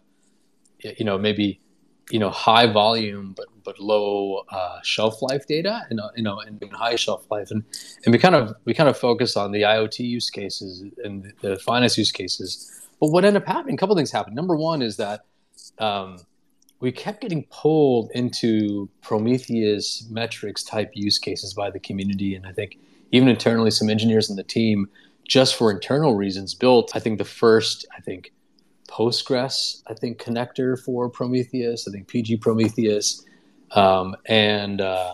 you 0.80 1.04
know, 1.04 1.18
maybe 1.18 1.60
you 2.10 2.20
know 2.20 2.30
high 2.30 2.66
volume 2.66 3.34
but 3.38 3.48
but 3.64 3.80
low 3.80 4.44
uh, 4.50 4.80
shelf 4.84 5.22
life 5.22 5.46
data 5.46 5.82
and 5.90 6.00
you 6.16 6.24
know 6.24 6.40
and 6.40 6.62
high 6.72 6.96
shelf 6.96 7.26
life 7.30 7.52
and 7.52 7.64
and 8.06 8.14
we 8.14 8.20
kind 8.20 8.36
of 8.36 8.56
we 8.66 8.74
kind 8.74 8.90
of 8.90 8.98
focus 8.98 9.38
on 9.38 9.52
the 9.52 9.62
IoT 9.62 10.00
use 10.00 10.30
cases 10.30 10.84
and 11.04 11.34
the 11.42 11.58
finance 11.58 11.98
use 11.98 12.12
cases. 12.12 12.76
But 13.00 13.12
what 13.12 13.24
ended 13.24 13.44
up 13.44 13.48
happening? 13.48 13.76
A 13.76 13.78
couple 13.78 13.96
things 13.96 14.12
happened. 14.12 14.36
Number 14.36 14.56
one 14.56 14.82
is 14.82 14.98
that 14.98 15.26
um, 15.78 16.18
we 16.80 16.92
kept 16.92 17.22
getting 17.22 17.46
pulled 17.46 18.12
into 18.12 18.90
Prometheus 19.02 20.06
metrics 20.10 20.64
type 20.64 20.92
use 20.94 21.18
cases 21.18 21.54
by 21.54 21.70
the 21.70 21.80
community, 21.80 22.36
and 22.36 22.46
I 22.46 22.52
think 22.52 22.78
even 23.12 23.28
internally, 23.28 23.72
some 23.72 23.90
engineers 23.90 24.30
in 24.30 24.36
the 24.36 24.44
team, 24.44 24.90
just 25.28 25.56
for 25.56 25.72
internal 25.72 26.16
reasons, 26.16 26.54
built 26.54 26.92
I 26.96 27.00
think 27.00 27.20
the 27.20 27.26
first 27.26 27.86
I 27.96 28.02
think 28.02 28.32
Postgres, 28.90 29.82
I 29.88 29.94
think, 29.94 30.22
connector 30.22 30.82
for 30.84 31.10
Prometheus. 31.10 31.88
I 31.88 31.92
think 31.92 32.08
PG 32.08 32.38
Prometheus, 32.38 33.24
um, 33.72 34.16
and 34.26 34.82
uh, 34.82 35.14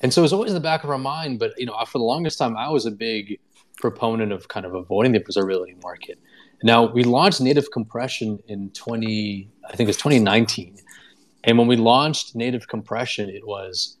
and 0.00 0.12
so 0.12 0.22
it 0.22 0.24
was 0.24 0.32
always 0.32 0.50
in 0.50 0.54
the 0.54 0.60
back 0.60 0.84
of 0.84 0.90
our 0.90 0.98
mind. 0.98 1.38
But 1.38 1.52
you 1.58 1.66
know, 1.66 1.76
for 1.86 1.98
the 1.98 2.04
longest 2.04 2.38
time, 2.38 2.56
I 2.56 2.68
was 2.68 2.86
a 2.86 2.90
big 2.90 3.38
proponent 3.76 4.32
of 4.32 4.48
kind 4.48 4.66
of 4.66 4.74
avoiding 4.74 5.12
the 5.12 5.20
observability 5.20 5.80
market. 5.82 6.18
Now 6.62 6.84
we 6.84 7.04
launched 7.04 7.40
native 7.40 7.70
compression 7.70 8.38
in 8.48 8.70
20, 8.70 9.50
I 9.68 9.76
think 9.76 9.86
it 9.86 9.88
was 9.88 9.96
2019, 9.96 10.76
and 11.44 11.58
when 11.58 11.66
we 11.66 11.76
launched 11.76 12.36
native 12.36 12.68
compression, 12.68 13.28
it 13.28 13.46
was 13.46 13.98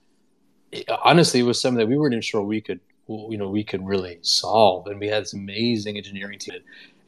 honestly 1.04 1.40
it 1.40 1.42
was 1.42 1.60
something 1.60 1.78
that 1.78 1.88
we 1.88 1.98
weren't 1.98 2.22
sure 2.24 2.42
we 2.42 2.60
could 2.60 2.80
you 3.08 3.36
know 3.36 3.48
we 3.48 3.64
could 3.64 3.84
really 3.86 4.18
solve, 4.22 4.86
and 4.86 5.00
we 5.00 5.08
had 5.08 5.22
this 5.22 5.34
amazing 5.34 5.96
engineering 5.96 6.38
team 6.38 6.60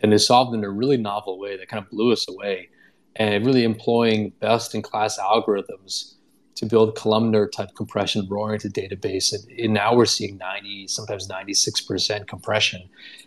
and 0.05 0.13
they 0.13 0.19
solved 0.19 0.55
in 0.55 0.63
a 0.65 0.71
really 0.71 0.99
novel 0.99 1.39
way 1.39 1.57
that 1.57 1.67
kind 1.67 1.83
of 1.83 1.89
blew 1.89 2.13
us 2.13 2.29
away 2.29 2.69
and 3.17 3.47
really 3.47 3.65
employing 3.65 4.35
best 4.39 4.75
in 4.75 4.83
class 4.83 5.19
algorithms 5.19 6.17
to 6.57 6.67
build 6.67 6.95
columnar 6.95 7.49
type 7.49 7.71
compression 7.75 8.29
oriented 8.31 8.75
database 8.75 9.33
and, 9.33 9.59
and, 9.59 9.73
now 9.73 9.95
we're 9.95 10.05
seeing 10.05 10.37
90 10.37 10.89
sometimes 10.89 11.27
96% 11.27 12.27
compression. 12.27 12.83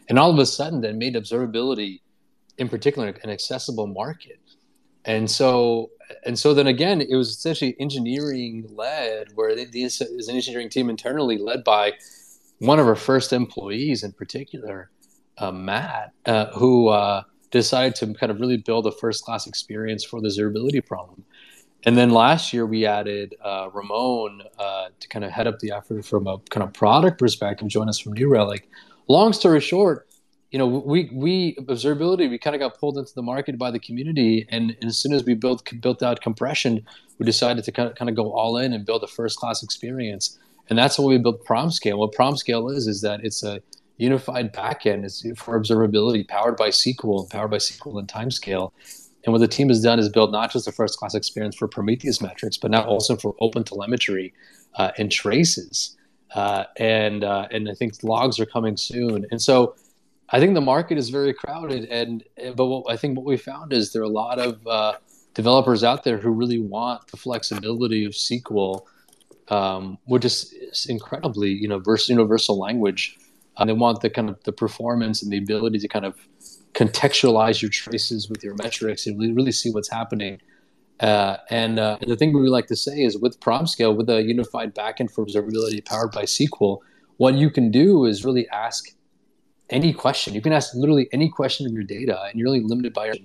And 0.07 0.19
all 0.19 0.29
of 0.29 0.37
a 0.37 0.45
sudden 0.45 0.81
that 0.81 0.93
made 0.93 1.15
observability 1.15 2.01
in 2.59 2.69
particular 2.69 3.07
an 3.23 3.31
accessible 3.31 3.87
market. 3.87 4.39
And 5.03 5.31
so 5.31 5.89
and 6.25 6.37
so 6.37 6.53
then 6.53 6.67
again, 6.67 7.01
it 7.01 7.15
was 7.15 7.29
essentially 7.29 7.75
engineering 7.79 8.69
led, 8.69 9.29
where 9.33 9.55
this 9.55 9.99
is 9.99 10.27
an 10.27 10.35
engineering 10.35 10.69
team 10.69 10.91
internally 10.91 11.39
led 11.39 11.63
by 11.63 11.93
one 12.59 12.77
of 12.77 12.87
our 12.87 12.95
first 12.95 13.33
employees 13.33 14.03
in 14.03 14.11
particular, 14.11 14.91
uh, 15.37 15.51
Matt, 15.51 16.13
uh, 16.25 16.47
who 16.47 16.89
uh, 16.89 17.23
decided 17.51 17.95
to 17.95 18.13
kind 18.13 18.31
of 18.31 18.39
really 18.39 18.57
build 18.57 18.85
a 18.87 18.91
first 18.91 19.23
class 19.23 19.47
experience 19.47 20.03
for 20.03 20.21
the 20.21 20.27
observability 20.27 20.85
problem. 20.85 21.23
And 21.85 21.97
then 21.97 22.09
last 22.09 22.53
year 22.53 22.65
we 22.65 22.85
added 22.85 23.35
uh, 23.43 23.69
Ramon 23.73 24.41
uh, 24.59 24.87
to 24.99 25.07
kind 25.07 25.23
of 25.23 25.31
head 25.31 25.47
up 25.47 25.59
the 25.59 25.71
effort 25.71 26.05
from 26.05 26.27
a 26.27 26.39
kind 26.49 26.63
of 26.63 26.73
product 26.73 27.19
perspective, 27.19 27.67
join 27.67 27.87
us 27.87 27.99
from 27.99 28.13
New 28.13 28.29
Relic. 28.29 28.67
Long 29.07 29.31
story 29.31 29.61
short, 29.61 30.07
you 30.51 30.59
know, 30.59 30.67
we 30.67 31.09
we 31.13 31.55
observability 31.55 32.29
we 32.29 32.37
kind 32.37 32.55
of 32.55 32.59
got 32.59 32.79
pulled 32.79 32.97
into 32.97 33.13
the 33.13 33.21
market 33.21 33.57
by 33.57 33.69
the 33.69 33.79
community, 33.79 34.47
and, 34.49 34.75
and 34.81 34.85
as 34.85 34.97
soon 34.97 35.13
as 35.13 35.23
we 35.25 35.33
built 35.33 35.61
built 35.81 36.01
out 36.01 36.21
compression, 36.21 36.85
we 37.19 37.25
decided 37.25 37.63
to 37.65 37.71
kind 37.71 37.89
of, 37.89 37.95
kind 37.95 38.09
of 38.09 38.15
go 38.15 38.31
all 38.31 38.57
in 38.57 38.73
and 38.73 38.85
build 38.85 39.03
a 39.03 39.07
first 39.07 39.37
class 39.37 39.61
experience, 39.61 40.39
and 40.69 40.79
that's 40.79 40.97
what 40.97 41.07
we 41.09 41.17
built 41.17 41.45
PromScale. 41.45 41.97
What 41.97 42.13
PromScale 42.13 42.73
is 42.73 42.87
is 42.87 43.01
that 43.01 43.19
it's 43.23 43.43
a 43.43 43.61
unified 43.97 44.53
backend 44.53 45.05
is 45.05 45.25
for 45.35 45.59
observability, 45.59 46.27
powered 46.27 46.57
by 46.57 46.69
SQL, 46.69 47.21
and 47.21 47.29
powered 47.29 47.51
by 47.51 47.57
SQL 47.57 47.99
and 47.99 48.07
timescale. 48.07 48.71
And 49.25 49.33
what 49.33 49.39
the 49.39 49.47
team 49.47 49.67
has 49.69 49.81
done 49.81 49.99
is 49.99 50.07
build 50.07 50.31
not 50.31 50.51
just 50.51 50.67
a 50.67 50.71
first 50.71 50.97
class 50.97 51.13
experience 51.13 51.55
for 51.55 51.67
Prometheus 51.67 52.21
metrics, 52.21 52.57
but 52.57 52.71
now 52.71 52.83
also 52.83 53.15
for 53.15 53.35
open 53.41 53.63
telemetry 53.63 54.33
uh, 54.75 54.91
and 54.97 55.11
traces. 55.11 55.97
Uh, 56.33 56.65
and 56.77 57.23
uh, 57.23 57.47
and 57.51 57.69
I 57.69 57.73
think 57.73 58.03
logs 58.03 58.39
are 58.39 58.45
coming 58.45 58.77
soon. 58.77 59.25
And 59.31 59.41
so 59.41 59.75
I 60.29 60.39
think 60.39 60.53
the 60.53 60.61
market 60.61 60.97
is 60.97 61.09
very 61.09 61.33
crowded, 61.33 61.85
and 61.85 62.23
but 62.55 62.65
what, 62.65 62.91
I 62.91 62.97
think 62.97 63.17
what 63.17 63.25
we 63.25 63.37
found 63.37 63.71
is 63.71 63.93
there 63.93 64.01
are 64.01 64.05
a 64.05 64.09
lot 64.09 64.39
of 64.39 64.65
uh, 64.67 64.93
developers 65.33 65.83
out 65.83 66.03
there 66.03 66.17
who 66.17 66.29
really 66.29 66.59
want 66.59 67.07
the 67.07 67.17
flexibility 67.17 68.03
of 68.03 68.11
SQL, 68.11 68.81
um, 69.47 69.97
which 70.05 70.25
is 70.25 70.85
incredibly 70.89 71.51
you 71.51 71.67
know 71.67 71.81
universal 72.07 72.59
language. 72.59 73.17
And 73.57 73.69
they 73.69 73.73
want 73.73 74.01
the 74.01 74.09
kind 74.09 74.29
of 74.29 74.41
the 74.43 74.51
performance 74.51 75.23
and 75.23 75.31
the 75.31 75.37
ability 75.37 75.79
to 75.79 75.87
kind 75.87 76.05
of 76.05 76.15
contextualize 76.73 77.61
your 77.61 77.71
traces 77.71 78.29
with 78.29 78.43
your 78.43 78.55
metrics 78.55 79.07
and 79.07 79.19
really 79.19 79.51
see 79.51 79.71
what's 79.71 79.89
happening. 79.89 80.39
Uh, 80.99 81.37
and, 81.49 81.79
uh, 81.79 81.97
and 82.01 82.09
the 82.09 82.15
thing 82.15 82.33
we 82.33 82.49
like 82.49 82.67
to 82.67 82.75
say 82.75 83.01
is 83.01 83.17
with 83.17 83.39
PromScale, 83.39 83.95
with 83.95 84.09
a 84.09 84.21
unified 84.21 84.75
backend 84.75 85.11
for 85.11 85.25
observability 85.25 85.83
powered 85.83 86.11
by 86.11 86.23
SQL, 86.23 86.79
what 87.17 87.35
you 87.35 87.49
can 87.49 87.71
do 87.71 88.05
is 88.05 88.23
really 88.23 88.47
ask 88.49 88.89
any 89.69 89.93
question. 89.93 90.33
You 90.33 90.41
can 90.41 90.53
ask 90.53 90.73
literally 90.73 91.09
any 91.11 91.29
question 91.29 91.65
of 91.65 91.73
your 91.73 91.83
data, 91.83 92.21
and 92.23 92.39
you're 92.39 92.45
really 92.45 92.63
limited 92.63 92.93
by 92.93 93.07
your. 93.07 93.15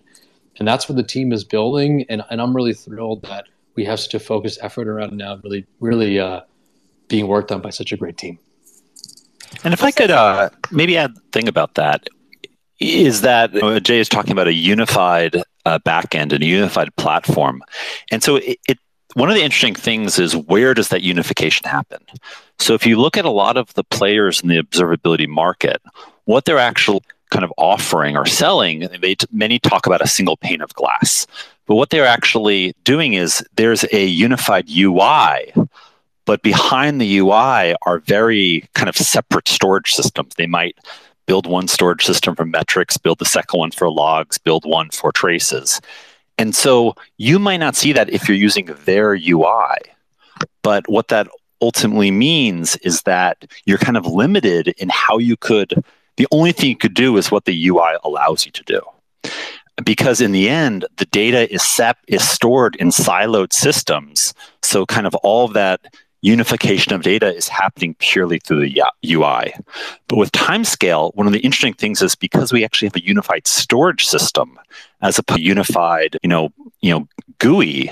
And 0.58 0.68
that's 0.68 0.88
what 0.88 0.96
the 0.96 1.02
team 1.02 1.32
is 1.32 1.44
building, 1.44 2.04
and, 2.10 2.22
and 2.30 2.40
I'm 2.40 2.54
really 2.54 2.74
thrilled 2.74 3.22
that 3.22 3.46
we 3.74 3.84
have 3.86 4.00
such 4.00 4.14
a 4.14 4.20
focused 4.20 4.58
effort 4.62 4.86
around 4.86 5.16
now, 5.16 5.40
really, 5.42 5.66
really 5.80 6.18
uh, 6.18 6.40
being 7.08 7.26
worked 7.26 7.50
on 7.50 7.62
by 7.62 7.70
such 7.70 7.92
a 7.92 7.96
great 7.96 8.18
team. 8.18 8.38
And 9.64 9.72
if 9.72 9.82
I 9.82 9.90
could 9.90 10.10
uh, 10.10 10.50
maybe 10.70 10.96
add 10.96 11.10
a 11.10 11.20
thing 11.32 11.48
about 11.48 11.74
that, 11.74 12.08
is 12.80 13.20
that 13.20 13.52
Jay 13.84 14.00
is 14.00 14.08
talking 14.08 14.32
about 14.32 14.48
a 14.48 14.52
unified 14.52 15.36
uh, 15.64 15.78
backend 15.80 16.32
and 16.32 16.42
a 16.42 16.46
unified 16.46 16.94
platform, 16.96 17.62
and 18.10 18.22
so 18.22 18.36
it, 18.36 18.58
it 18.68 18.78
one 19.14 19.28
of 19.28 19.36
the 19.36 19.42
interesting 19.42 19.74
things 19.74 20.18
is 20.18 20.34
where 20.34 20.74
does 20.74 20.88
that 20.88 21.02
unification 21.02 21.68
happen? 21.68 21.98
So 22.58 22.74
if 22.74 22.86
you 22.86 22.98
look 22.98 23.16
at 23.16 23.24
a 23.24 23.30
lot 23.30 23.56
of 23.56 23.72
the 23.74 23.84
players 23.84 24.40
in 24.40 24.48
the 24.48 24.62
observability 24.62 25.28
market, 25.28 25.82
what 26.24 26.44
they're 26.44 26.58
actually 26.58 27.00
kind 27.30 27.44
of 27.44 27.52
offering 27.56 28.16
or 28.16 28.26
selling, 28.26 28.88
they 29.00 29.16
many 29.30 29.58
talk 29.58 29.86
about 29.86 30.02
a 30.02 30.06
single 30.06 30.36
pane 30.36 30.60
of 30.60 30.72
glass. 30.74 31.26
But 31.66 31.76
what 31.76 31.90
they're 31.90 32.06
actually 32.06 32.74
doing 32.84 33.14
is 33.14 33.44
there's 33.56 33.84
a 33.92 34.04
unified 34.04 34.68
UI, 34.68 35.52
but 36.24 36.42
behind 36.42 37.00
the 37.00 37.18
UI 37.18 37.74
are 37.82 37.98
very 38.00 38.68
kind 38.74 38.88
of 38.88 38.96
separate 38.96 39.48
storage 39.48 39.92
systems. 39.92 40.34
They 40.36 40.46
might 40.46 40.76
build 41.26 41.46
one 41.46 41.68
storage 41.68 42.04
system 42.04 42.34
for 42.34 42.44
metrics, 42.44 42.96
build 42.96 43.18
the 43.18 43.24
second 43.24 43.58
one 43.58 43.70
for 43.70 43.90
logs, 43.90 44.38
build 44.38 44.64
one 44.64 44.90
for 44.90 45.12
traces. 45.12 45.80
And 46.38 46.54
so 46.54 46.94
you 47.18 47.38
might 47.38 47.58
not 47.58 47.76
see 47.76 47.92
that 47.92 48.10
if 48.10 48.28
you're 48.28 48.36
using 48.36 48.66
their 48.84 49.14
UI. 49.14 49.76
But 50.62 50.88
what 50.88 51.08
that 51.08 51.28
ultimately 51.60 52.10
means 52.10 52.76
is 52.76 53.02
that 53.02 53.44
you're 53.64 53.78
kind 53.78 53.96
of 53.96 54.06
limited 54.06 54.68
in 54.78 54.88
how 54.88 55.18
you 55.18 55.36
could 55.36 55.84
the 56.16 56.26
only 56.30 56.52
thing 56.52 56.68
you 56.68 56.76
could 56.76 56.94
do 56.94 57.16
is 57.16 57.30
what 57.30 57.46
the 57.46 57.68
UI 57.68 57.96
allows 58.04 58.44
you 58.44 58.52
to 58.52 58.62
do. 58.64 58.80
Because 59.82 60.20
in 60.20 60.32
the 60.32 60.48
end, 60.48 60.84
the 60.98 61.06
data 61.06 61.52
is 61.52 61.62
sep- 61.62 62.04
is 62.06 62.28
stored 62.28 62.76
in 62.76 62.88
siloed 62.88 63.52
systems. 63.52 64.34
So 64.62 64.84
kind 64.84 65.06
of 65.06 65.14
all 65.16 65.46
of 65.46 65.54
that 65.54 65.80
unification 66.22 66.94
of 66.94 67.02
data 67.02 67.34
is 67.34 67.48
happening 67.48 67.94
purely 67.98 68.38
through 68.38 68.60
the 68.60 68.82
UI. 69.04 69.52
But 70.08 70.16
with 70.16 70.32
timescale, 70.32 71.14
one 71.14 71.26
of 71.26 71.32
the 71.32 71.40
interesting 71.40 71.74
things 71.74 72.00
is 72.00 72.14
because 72.14 72.52
we 72.52 72.64
actually 72.64 72.88
have 72.88 72.96
a 72.96 73.04
unified 73.04 73.46
storage 73.46 74.06
system 74.06 74.58
as 75.02 75.18
a 75.18 75.40
unified, 75.40 76.16
you 76.22 76.28
know, 76.28 76.52
you 76.80 76.90
know, 76.90 77.08
GUI. 77.38 77.90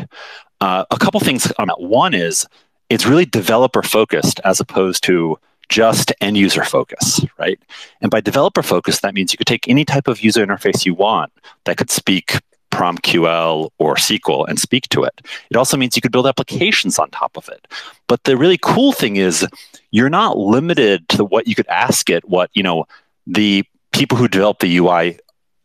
Uh, 0.61 0.85
a 0.90 0.99
couple 0.99 1.21
things 1.21 1.53
on 1.59 1.69
that. 1.69 1.81
One 1.81 2.14
is 2.14 2.47
it's 2.88 3.07
really 3.07 3.25
developer 3.25 3.83
focused 3.83 4.40
as 4.45 4.61
opposed 4.61 5.03
to 5.05 5.38
just 5.69 6.12
end 6.21 6.37
user 6.37 6.64
focus, 6.64 7.21
right? 7.38 7.59
And 8.01 8.11
by 8.11 8.21
developer 8.21 8.62
focus, 8.62 9.01
that 9.01 9.14
means 9.14 9.33
you 9.33 9.38
could 9.38 9.47
take 9.47 9.69
any 9.69 9.85
type 9.85 10.09
of 10.09 10.21
user 10.21 10.45
interface 10.45 10.85
you 10.85 10.95
want 10.95 11.33
that 11.64 11.77
could 11.77 11.90
speak 11.90 12.40
PromQL 12.81 13.71
or 13.79 13.95
SQL 13.97 14.49
and 14.49 14.59
speak 14.59 14.88
to 14.88 15.05
it. 15.05 15.21
It 15.51 15.57
also 15.57 15.77
means 15.77 15.97
you 15.97 16.03
could 16.03 16.12
build 16.12 16.27
applications 16.27 16.99
on 16.99 17.11
top 17.11 17.37
of 17.37 17.47
it. 17.51 17.69
But 18.07 18.25
the 18.25 18.38
really 18.38 18.57
cool 18.57 18.93
thing 18.93 19.16
is 19.16 19.47
you're 19.90 20.09
not 20.09 20.38
limited 20.38 21.07
to 21.11 21.25
what 21.25 21.47
you 21.47 21.55
could 21.55 21.66
ask 21.66 22.09
it, 22.09 22.27
what, 22.27 22.51
you 22.55 22.62
know, 22.62 22.87
the 23.27 23.64
people 23.93 24.16
who 24.16 24.29
developed 24.29 24.61
the 24.61 24.77
UI 24.79 25.19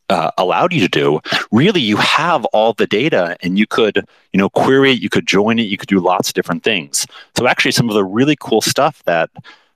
uh, 0.10 0.30
allowed 0.38 0.74
you 0.74 0.82
to 0.82 0.88
do 0.88 1.20
really 1.52 1.82
you 1.82 1.98
have 1.98 2.46
all 2.46 2.74
the 2.74 2.86
data 2.86 3.36
and 3.42 3.58
you 3.58 3.66
could 3.66 4.06
you 4.34 4.38
know 4.38 4.50
query 4.50 4.92
it 4.92 5.02
you 5.02 5.10
could 5.10 5.26
join 5.26 5.58
it 5.58 5.64
you 5.64 5.78
could 5.78 5.90
do 5.90 6.00
lots 6.00 6.28
of 6.30 6.36
different 6.36 6.64
things 6.64 7.08
so 7.36 7.48
actually 7.48 7.72
some 7.72 7.90
of 7.90 7.96
the 7.96 8.04
really 8.04 8.36
cool 8.40 8.62
stuff 8.62 9.02
that 9.06 9.32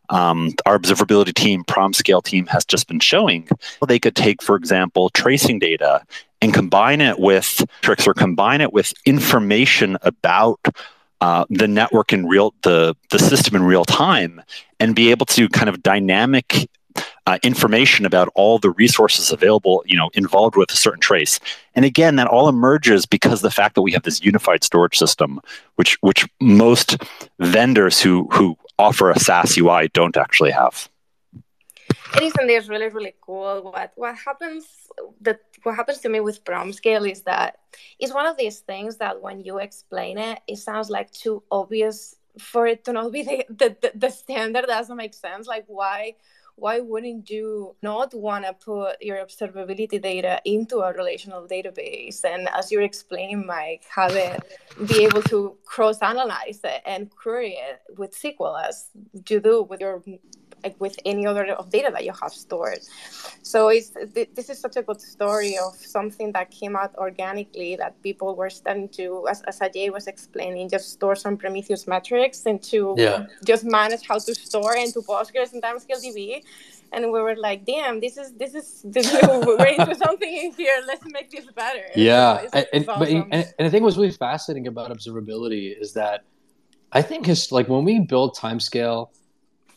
um, 0.10 0.54
our 0.66 0.78
observability 0.78 1.34
team, 1.34 1.64
PromScale 1.64 2.24
team, 2.24 2.46
has 2.48 2.66
just 2.66 2.88
been 2.88 3.00
showing. 3.00 3.48
They 3.88 4.00
could 4.00 4.16
take, 4.16 4.42
for 4.42 4.56
example, 4.56 5.10
tracing 5.10 5.60
data 5.60 6.04
and 6.42 6.54
combine 6.54 7.02
it 7.02 7.20
with 7.20 7.64
tricks 7.82 8.08
or 8.08 8.14
combine 8.14 8.62
it 8.62 8.74
with 8.74 8.94
information 9.06 9.98
about 10.02 10.60
uh, 11.22 11.46
the 11.50 11.68
network 11.68 12.14
in 12.14 12.26
real 12.26 12.54
the 12.62 12.96
the 13.10 13.20
system 13.20 13.56
in 13.56 13.64
real 13.64 13.84
time 13.84 14.42
and 14.80 14.96
be 14.96 15.12
able 15.12 15.26
to 15.26 15.50
kind 15.50 15.68
of 15.68 15.84
dynamic 15.84 16.70
uh, 17.26 17.38
information 17.44 18.06
about 18.06 18.30
all 18.36 18.58
the 18.58 18.70
resources 18.72 19.30
available 19.32 19.84
you 19.86 19.98
know 19.98 20.10
involved 20.14 20.56
with 20.56 20.72
a 20.72 20.78
certain 20.78 21.02
trace 21.02 21.40
and 21.76 21.84
again 21.84 22.16
that 22.16 22.28
all 22.28 22.48
emerges 22.48 23.06
because 23.06 23.42
the 23.42 23.52
fact 23.52 23.76
that 23.76 23.82
we 23.82 23.92
have 23.92 24.04
this 24.04 24.24
unified 24.24 24.64
storage 24.64 24.98
system 24.98 25.42
which 25.76 25.98
which 26.02 26.26
most 26.40 26.98
vendors 27.40 28.00
who 28.00 28.28
who 28.32 28.58
offer 28.80 29.12
a 29.12 29.20
SaaS 29.20 29.58
UI 29.58 29.90
don't 29.94 30.18
actually 30.18 30.52
have. 30.52 30.90
It 32.16 32.24
is 32.24 32.34
indeed 32.42 32.68
really 32.68 32.90
really 32.90 33.16
cool. 33.22 33.72
What 33.72 33.92
what 33.96 34.16
happens 34.16 34.66
that 35.22 35.42
what 35.64 35.76
happens 35.76 36.00
to 36.00 36.10
me 36.10 36.20
with 36.20 36.44
PromScale 36.44 37.10
is 37.10 37.22
that 37.24 37.60
it's 38.00 38.14
one 38.14 38.26
of 38.26 38.38
these 38.38 38.60
things 38.60 38.98
that 38.98 39.22
when 39.22 39.42
you 39.42 39.60
explain 39.60 40.18
it, 40.18 40.40
it 40.48 40.58
sounds 40.58 40.90
like 40.90 41.12
too 41.12 41.44
obvious 41.52 42.16
for 42.40 42.66
it 42.66 42.84
to 42.86 42.94
not 42.94 43.12
be 43.12 43.24
the, 43.24 43.46
the, 43.50 43.92
the 43.96 44.10
standard. 44.10 44.66
doesn't 44.66 44.96
make 44.96 45.14
sense. 45.14 45.48
Like 45.48 45.66
why 45.68 46.16
why 46.60 46.80
wouldn't 46.80 47.30
you 47.30 47.76
not 47.82 48.14
want 48.14 48.46
to 48.46 48.54
put 48.54 49.02
your 49.02 49.18
observability 49.18 50.02
data 50.02 50.42
into 50.46 50.80
a 50.80 50.94
relational 50.94 51.48
database? 51.48 52.24
And 52.24 52.48
as 52.50 52.72
you're 52.72 52.82
explaining 52.82 53.46
mike 53.46 53.84
have 53.90 54.16
it 54.16 54.40
be 54.88 55.04
able 55.04 55.22
to 55.24 55.58
cross 55.66 56.00
analyze 56.02 56.62
it 56.64 56.82
and 56.86 57.10
query 57.10 57.56
it 57.70 57.82
with 57.98 58.12
sql 58.12 58.68
as 58.68 58.90
you 59.30 59.40
do 59.40 59.64
with 59.64 59.82
your 59.82 60.04
like 60.64 60.76
with 60.80 60.98
any 61.06 61.26
other 61.26 61.46
of 61.54 61.70
data 61.70 61.90
that 61.92 62.04
you 62.06 62.14
have 62.22 62.34
stored. 62.34 62.80
So 63.42 63.70
it's 63.70 63.92
this 64.36 64.50
is 64.50 64.60
such 64.60 64.76
a 64.76 64.82
good 64.82 65.02
story 65.02 65.58
of 65.58 65.76
something 65.76 66.32
that 66.34 66.52
came 66.52 66.76
out 66.76 66.96
organically 66.96 67.76
that 67.78 68.02
people 68.04 68.36
were 68.36 68.50
starting 68.50 68.90
to, 68.90 69.28
as, 69.30 69.42
as 69.44 69.60
Ajay 69.60 69.92
was 69.92 70.08
explaining, 70.08 70.70
just 70.70 70.92
store 70.92 71.16
some 71.16 71.38
Prometheus 71.38 71.88
metrics 71.88 72.44
into 72.44 72.96
yeah. 72.98 73.26
just 73.46 73.64
manage 73.64 74.06
how 74.08 74.20
to 74.20 74.36
store 74.36 74.76
into 74.76 75.02
Postgres 75.02 75.54
and 75.54 75.64
Timescale 75.64 76.04
DB. 76.04 76.44
And 76.92 77.06
we 77.12 77.22
were 77.22 77.36
like, 77.36 77.66
"Damn, 77.66 78.00
this 78.00 78.18
is 78.18 78.34
this 78.34 78.56
is 78.56 78.82
this 78.84 79.14
is, 79.14 79.22
we're 79.46 79.64
into 79.66 79.94
something 79.96 80.34
in 80.44 80.52
here. 80.54 80.82
Let's 80.88 81.06
make 81.06 81.30
this 81.30 81.46
better." 81.56 81.86
Yeah, 81.96 82.38
so 82.38 82.44
it's, 82.44 82.54
and, 82.54 82.68
it's 82.74 82.90
awesome. 82.90 83.00
but, 83.00 83.10
and, 83.10 83.54
and 83.60 83.68
the 83.68 83.70
thing 83.70 83.84
was 83.84 83.96
really 83.96 84.12
fascinating 84.12 84.66
about 84.66 84.90
observability 84.92 85.80
is 85.80 85.94
that 85.94 86.24
I 86.92 87.02
think 87.02 87.26
his 87.28 87.52
like 87.52 87.68
when 87.70 87.84
we 87.84 88.00
build 88.00 88.36
timescale 88.36 89.10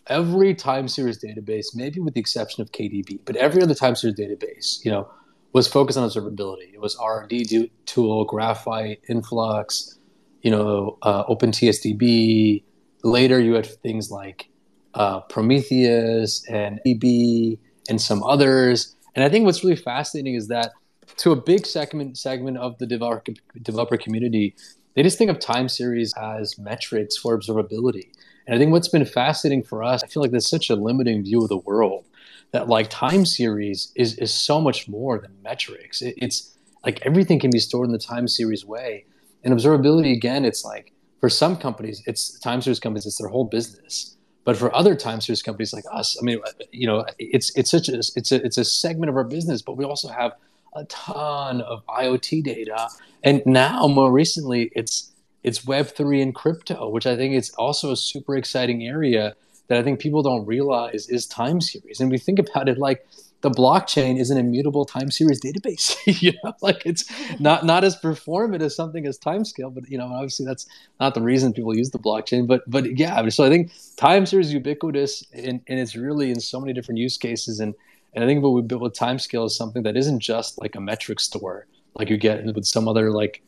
every 0.06 0.54
time 0.54 0.88
series 0.88 1.22
database, 1.22 1.74
maybe 1.74 2.00
with 2.00 2.14
the 2.14 2.20
exception 2.20 2.62
of 2.62 2.72
KDB, 2.72 3.20
but 3.24 3.36
every 3.36 3.62
other 3.62 3.74
time 3.74 3.94
series 3.94 4.16
database, 4.16 4.84
you 4.84 4.90
know, 4.90 5.08
was 5.52 5.68
focused 5.68 5.98
on 5.98 6.08
observability. 6.08 6.72
It 6.72 6.80
was 6.80 6.96
R&D 6.96 7.70
tool, 7.86 8.24
Graphite, 8.24 9.00
Influx, 9.08 9.98
you 10.40 10.50
know, 10.50 10.98
uh, 11.02 11.24
OpenTSDB. 11.24 12.62
Later, 13.04 13.40
you 13.40 13.54
had 13.54 13.66
things 13.66 14.10
like 14.10 14.48
uh, 14.94 15.20
Prometheus 15.20 16.46
and 16.48 16.80
EB 16.86 17.58
and 17.88 18.00
some 18.00 18.22
others. 18.22 18.96
And 19.14 19.24
I 19.24 19.28
think 19.28 19.44
what's 19.44 19.62
really 19.62 19.76
fascinating 19.76 20.34
is 20.34 20.48
that 20.48 20.72
to 21.18 21.32
a 21.32 21.36
big 21.36 21.66
segment 21.66 22.16
segment 22.16 22.56
of 22.56 22.78
the 22.78 22.86
developer 22.86 23.32
developer 23.62 23.96
community, 23.96 24.54
they 24.94 25.02
just 25.02 25.18
think 25.18 25.30
of 25.30 25.38
time 25.38 25.68
series 25.68 26.14
as 26.14 26.58
metrics 26.58 27.16
for 27.16 27.38
observability. 27.38 28.08
And 28.46 28.54
I 28.54 28.58
think 28.58 28.72
what's 28.72 28.88
been 28.88 29.04
fascinating 29.04 29.62
for 29.62 29.82
us, 29.82 30.02
I 30.02 30.06
feel 30.06 30.22
like 30.22 30.30
there's 30.30 30.48
such 30.48 30.70
a 30.70 30.74
limiting 30.74 31.22
view 31.22 31.42
of 31.42 31.48
the 31.48 31.58
world 31.58 32.04
that 32.52 32.68
like 32.68 32.90
time 32.90 33.24
series 33.24 33.92
is 33.96 34.16
is 34.18 34.32
so 34.32 34.60
much 34.60 34.88
more 34.88 35.18
than 35.18 35.30
metrics. 35.42 36.02
It, 36.02 36.14
it's 36.18 36.56
like 36.84 37.04
everything 37.04 37.38
can 37.40 37.50
be 37.50 37.58
stored 37.58 37.86
in 37.86 37.92
the 37.92 37.98
time 37.98 38.28
series 38.28 38.64
way. 38.64 39.04
And 39.44 39.54
observability 39.54 40.12
again, 40.12 40.44
it's 40.44 40.64
like 40.64 40.92
for 41.20 41.28
some 41.28 41.56
companies, 41.56 42.02
it's 42.06 42.38
time 42.40 42.60
series 42.60 42.80
companies, 42.80 43.06
it's 43.06 43.18
their 43.18 43.28
whole 43.28 43.44
business. 43.44 44.16
But 44.44 44.56
for 44.56 44.74
other 44.74 44.96
time 44.96 45.20
series 45.20 45.42
companies 45.42 45.72
like 45.72 45.84
us, 45.92 46.16
I 46.20 46.24
mean, 46.24 46.40
you 46.72 46.86
know, 46.86 47.04
it's 47.18 47.56
it's 47.56 47.70
such 47.70 47.88
a 47.88 47.98
it's 47.98 48.32
a 48.32 48.44
it's 48.44 48.58
a 48.58 48.64
segment 48.64 49.08
of 49.08 49.16
our 49.16 49.24
business, 49.24 49.62
but 49.62 49.76
we 49.76 49.84
also 49.84 50.08
have 50.08 50.32
a 50.74 50.84
ton 50.86 51.60
of 51.60 51.86
IoT 51.86 52.42
data, 52.42 52.88
and 53.22 53.42
now 53.46 53.86
more 53.86 54.10
recently, 54.10 54.72
it's 54.74 55.11
it's 55.42 55.64
Web 55.64 55.88
three 55.88 56.22
and 56.22 56.34
crypto, 56.34 56.88
which 56.88 57.06
I 57.06 57.16
think 57.16 57.34
is 57.34 57.50
also 57.58 57.92
a 57.92 57.96
super 57.96 58.36
exciting 58.36 58.86
area 58.86 59.34
that 59.68 59.78
I 59.78 59.82
think 59.82 60.00
people 60.00 60.22
don't 60.22 60.46
realize 60.46 61.08
is 61.08 61.26
time 61.26 61.60
series. 61.60 62.00
And 62.00 62.10
we 62.10 62.18
think 62.18 62.38
about 62.38 62.68
it 62.68 62.78
like 62.78 63.06
the 63.40 63.50
blockchain 63.50 64.20
is 64.20 64.30
an 64.30 64.38
immutable 64.38 64.84
time 64.84 65.10
series 65.10 65.40
database. 65.40 65.96
you 66.22 66.32
know, 66.44 66.52
like 66.62 66.82
it's 66.86 67.04
not 67.40 67.66
not 67.66 67.84
as 67.84 67.96
performant 67.96 68.62
as 68.62 68.74
something 68.74 69.06
as 69.06 69.18
timescale, 69.18 69.74
but 69.74 69.88
you 69.90 69.98
know, 69.98 70.06
obviously 70.06 70.46
that's 70.46 70.66
not 71.00 71.14
the 71.14 71.22
reason 71.22 71.52
people 71.52 71.76
use 71.76 71.90
the 71.90 71.98
blockchain. 71.98 72.46
But 72.46 72.62
but 72.68 72.98
yeah, 72.98 73.28
so 73.28 73.44
I 73.44 73.48
think 73.48 73.72
time 73.96 74.26
series 74.26 74.52
ubiquitous 74.52 75.24
and, 75.32 75.60
and 75.66 75.80
it's 75.80 75.96
really 75.96 76.30
in 76.30 76.40
so 76.40 76.60
many 76.60 76.72
different 76.72 76.98
use 76.98 77.16
cases. 77.16 77.58
And 77.60 77.74
and 78.14 78.22
I 78.22 78.26
think 78.26 78.42
what 78.42 78.50
we 78.50 78.62
built 78.62 78.82
with 78.82 78.92
timescale 78.92 79.46
is 79.46 79.56
something 79.56 79.82
that 79.82 79.96
isn't 79.96 80.20
just 80.20 80.60
like 80.60 80.76
a 80.76 80.80
metric 80.80 81.18
store 81.18 81.66
like 81.94 82.10
you 82.10 82.16
get 82.16 82.44
with 82.44 82.64
some 82.64 82.88
other 82.88 83.10
like 83.10 83.42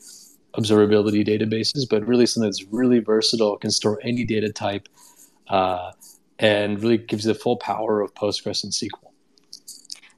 observability 0.58 1.26
databases, 1.26 1.88
but 1.88 2.06
really 2.06 2.26
something 2.26 2.48
that's 2.48 2.64
really 2.64 3.00
versatile, 3.00 3.56
can 3.56 3.70
store 3.70 3.98
any 4.02 4.24
data 4.24 4.52
type, 4.52 4.88
uh, 5.48 5.92
and 6.38 6.82
really 6.82 6.98
gives 6.98 7.26
you 7.26 7.32
the 7.32 7.38
full 7.38 7.56
power 7.56 8.00
of 8.00 8.14
Postgres 8.14 8.64
and 8.64 8.72
SQL. 8.72 9.10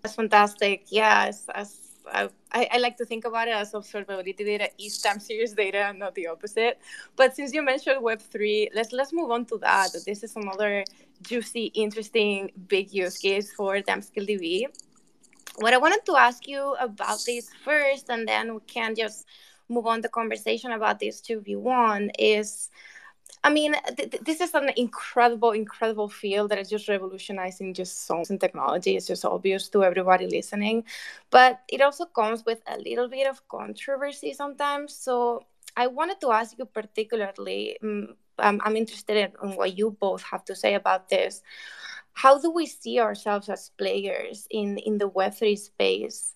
That's 0.02 0.14
fantastic. 0.14 0.86
Yes, 0.88 1.46
as 1.54 1.86
I, 2.12 2.28
I, 2.52 2.78
like 2.78 2.96
to 2.98 3.04
think 3.04 3.24
about 3.24 3.48
it 3.48 3.54
as 3.54 3.72
observability 3.72 4.36
data 4.36 4.68
is 4.78 4.98
time 4.98 5.18
series 5.18 5.52
data, 5.52 5.92
not 5.96 6.14
the 6.14 6.28
opposite. 6.28 6.78
But 7.16 7.34
since 7.34 7.52
you 7.52 7.62
mentioned 7.62 8.02
Web 8.02 8.20
three, 8.20 8.70
let's 8.74 8.92
let's 8.92 9.12
move 9.12 9.30
on 9.30 9.44
to 9.46 9.58
that. 9.58 9.88
This 10.06 10.22
is 10.22 10.36
another 10.36 10.84
juicy, 11.22 11.66
interesting, 11.74 12.52
big 12.68 12.92
use 12.92 13.18
case 13.18 13.52
for 13.52 13.78
Timescale 13.78 14.28
DB. 14.28 14.66
What 15.56 15.74
I 15.74 15.78
wanted 15.78 16.04
to 16.06 16.16
ask 16.16 16.46
you 16.46 16.76
about 16.78 17.18
this 17.26 17.50
first, 17.64 18.08
and 18.10 18.28
then 18.28 18.54
we 18.54 18.60
can 18.66 18.94
just 18.94 19.26
move 19.68 19.86
on 19.86 20.00
the 20.00 20.08
conversation 20.08 20.72
about 20.72 20.98
this 21.00 21.20
2v1 21.20 22.10
is 22.18 22.70
I 23.44 23.50
mean, 23.50 23.74
th- 23.96 24.22
this 24.22 24.40
is 24.40 24.54
an 24.54 24.70
incredible, 24.76 25.52
incredible 25.52 26.08
field 26.08 26.50
that 26.50 26.58
is 26.58 26.68
just 26.68 26.88
revolutionizing 26.88 27.74
just 27.74 28.06
songs 28.06 28.30
and 28.30 28.40
technology. 28.40 28.96
It's 28.96 29.06
just 29.06 29.24
obvious 29.24 29.68
to 29.70 29.84
everybody 29.84 30.26
listening, 30.26 30.84
but 31.30 31.60
it 31.68 31.80
also 31.80 32.06
comes 32.06 32.44
with 32.44 32.60
a 32.66 32.78
little 32.78 33.08
bit 33.08 33.28
of 33.28 33.46
controversy 33.48 34.32
sometimes. 34.32 34.94
So 34.94 35.44
I 35.76 35.86
wanted 35.86 36.20
to 36.22 36.32
ask 36.32 36.58
you 36.58 36.64
particularly. 36.66 37.78
Um, 37.82 38.60
I'm 38.64 38.76
interested 38.76 39.16
in, 39.16 39.56
what 39.56 39.78
you 39.78 39.96
both 39.98 40.22
have 40.24 40.44
to 40.46 40.54
say 40.54 40.74
about 40.74 41.08
this. 41.08 41.42
How 42.12 42.38
do 42.38 42.50
we 42.50 42.66
see 42.66 42.98
ourselves 43.00 43.48
as 43.48 43.70
players 43.78 44.46
in 44.50 44.78
in 44.78 44.98
the 44.98 45.08
Web 45.08 45.34
three 45.34 45.56
space? 45.56 46.34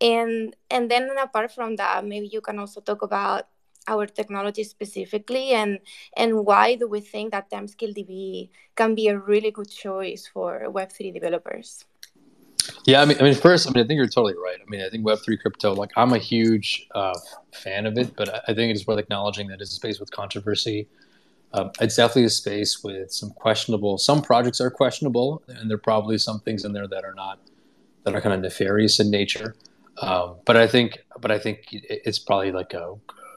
And 0.00 0.56
and 0.70 0.90
then 0.90 1.10
apart 1.18 1.52
from 1.52 1.76
that, 1.76 2.04
maybe 2.04 2.28
you 2.32 2.40
can 2.40 2.58
also 2.58 2.80
talk 2.80 3.02
about 3.02 3.48
our 3.88 4.06
technology 4.06 4.62
specifically 4.62 5.52
and 5.52 5.78
and 6.16 6.44
why 6.44 6.74
do 6.74 6.86
we 6.86 7.00
think 7.00 7.32
that 7.32 7.50
Timescale 7.50 7.96
DB 7.96 8.50
can 8.76 8.94
be 8.94 9.08
a 9.08 9.18
really 9.18 9.50
good 9.50 9.70
choice 9.70 10.28
for 10.32 10.66
Web3 10.68 11.12
developers? 11.12 11.84
Yeah, 12.84 13.02
I 13.02 13.04
mean, 13.04 13.16
I 13.18 13.22
mean, 13.24 13.34
first, 13.34 13.66
I 13.66 13.72
mean, 13.72 13.84
I 13.84 13.86
think 13.86 13.96
you're 13.96 14.06
totally 14.06 14.34
right. 14.34 14.58
I 14.60 14.68
mean, 14.68 14.82
I 14.82 14.90
think 14.90 15.04
Web3 15.04 15.40
crypto, 15.40 15.74
like, 15.74 15.90
I'm 15.96 16.12
a 16.12 16.18
huge 16.18 16.86
uh, 16.94 17.18
fan 17.52 17.86
of 17.86 17.98
it, 17.98 18.14
but 18.16 18.28
I 18.48 18.54
think 18.54 18.70
it 18.70 18.76
is 18.76 18.86
worth 18.86 18.98
acknowledging 18.98 19.48
that 19.48 19.60
it's 19.60 19.72
a 19.72 19.74
space 19.74 19.98
with 19.98 20.10
controversy. 20.10 20.86
Um, 21.52 21.70
it's 21.80 21.96
definitely 21.96 22.24
a 22.24 22.30
space 22.30 22.82
with 22.84 23.12
some 23.12 23.30
questionable. 23.30 23.98
Some 23.98 24.22
projects 24.22 24.60
are 24.60 24.70
questionable, 24.70 25.42
and 25.48 25.68
there 25.68 25.76
are 25.76 25.78
probably 25.78 26.16
some 26.18 26.40
things 26.40 26.64
in 26.64 26.72
there 26.72 26.86
that 26.86 27.04
are 27.04 27.14
not 27.14 27.40
that 28.04 28.14
are 28.14 28.20
kind 28.20 28.34
of 28.34 28.40
nefarious 28.40 29.00
in 29.00 29.10
nature. 29.10 29.54
Um, 30.00 30.36
but 30.46 30.56
I 30.56 30.66
think, 30.66 30.98
but 31.20 31.30
I 31.30 31.38
think 31.38 31.66
it's 31.70 32.18
probably 32.18 32.52
like 32.52 32.72
a, 32.74 32.94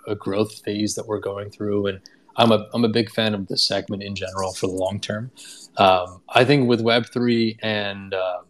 a 0.08 0.16
growth 0.16 0.64
phase 0.64 0.96
that 0.96 1.08
we're 1.08 1.20
going 1.20 1.50
through, 1.50 1.88
and 1.88 2.00
I'm 2.36 2.52
a 2.52 2.68
I'm 2.74 2.86
a 2.86 2.90
big 2.90 3.12
fan 3.12 3.34
of 3.34 3.48
this 3.48 3.68
segment 3.68 4.02
in 4.02 4.16
general 4.16 4.54
for 4.54 4.68
the 4.68 4.74
long 4.74 5.00
term. 5.00 5.32
Um, 5.78 6.22
I 6.30 6.46
think 6.46 6.68
with 6.68 6.82
Web 6.82 7.06
three 7.12 7.58
and 7.62 8.14
um, 8.14 8.46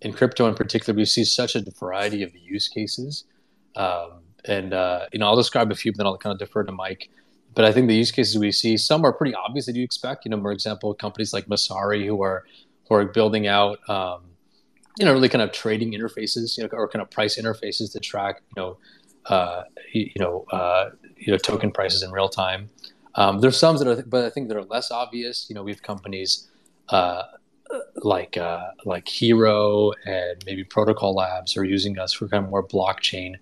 in 0.00 0.12
crypto 0.12 0.46
in 0.46 0.54
particular, 0.54 0.96
we 0.96 1.04
see 1.04 1.24
such 1.24 1.56
a 1.56 1.64
variety 1.78 2.22
of 2.22 2.36
use 2.36 2.68
cases, 2.68 3.24
um, 3.76 4.20
and 4.44 4.72
uh, 4.74 5.06
you 5.12 5.18
know 5.18 5.26
I'll 5.26 5.36
describe 5.36 5.72
a 5.72 5.74
few, 5.74 5.92
but 5.92 5.98
then 5.98 6.06
I'll 6.06 6.18
kind 6.18 6.32
of 6.32 6.38
defer 6.38 6.62
to 6.64 6.72
Mike. 6.72 7.08
But 7.54 7.64
I 7.64 7.72
think 7.72 7.88
the 7.88 7.96
use 7.96 8.12
cases 8.12 8.38
we 8.38 8.52
see 8.52 8.76
some 8.76 9.04
are 9.04 9.12
pretty 9.12 9.34
obvious 9.34 9.66
that 9.66 9.74
you 9.74 9.82
expect. 9.82 10.24
You 10.24 10.30
know, 10.30 10.40
for 10.40 10.52
example, 10.52 10.94
companies 10.94 11.32
like 11.32 11.46
Messari 11.46 12.06
who 12.06 12.22
are 12.22 12.44
who 12.88 12.94
are 12.94 13.04
building 13.06 13.46
out 13.46 13.78
um, 13.88 14.22
you 14.98 15.04
know 15.04 15.12
really 15.12 15.28
kind 15.28 15.42
of 15.42 15.52
trading 15.52 15.92
interfaces 15.92 16.56
you 16.56 16.64
know 16.64 16.70
or 16.72 16.88
kind 16.88 17.02
of 17.02 17.10
price 17.10 17.38
interfaces 17.38 17.92
to 17.92 18.00
track 18.00 18.42
you 18.56 18.62
know 18.62 18.78
uh, 19.26 19.62
you, 19.92 20.10
know 20.16 20.44
uh, 20.52 20.90
you 21.16 21.32
know 21.32 21.38
token 21.38 21.70
prices 21.70 22.02
in 22.02 22.10
real 22.10 22.28
time. 22.28 22.70
Um, 23.14 23.40
there's 23.40 23.58
some 23.58 23.76
that 23.78 23.86
are 23.86 24.02
but 24.02 24.24
i 24.24 24.30
think 24.30 24.48
that 24.48 24.56
are 24.56 24.64
less 24.64 24.90
obvious. 24.90 25.46
You 25.48 25.54
know 25.54 25.62
we 25.62 25.70
have 25.70 25.82
companies 25.82 26.48
uh, 26.88 27.22
like 27.96 28.36
uh, 28.36 28.68
like 28.84 29.08
hero 29.08 29.92
and 30.06 30.42
maybe 30.46 30.64
protocol 30.64 31.14
labs 31.14 31.56
are 31.56 31.64
using 31.64 31.98
us 31.98 32.12
for 32.12 32.28
kind 32.28 32.44
of 32.44 32.50
more 32.50 32.66
blockchain 32.66 33.34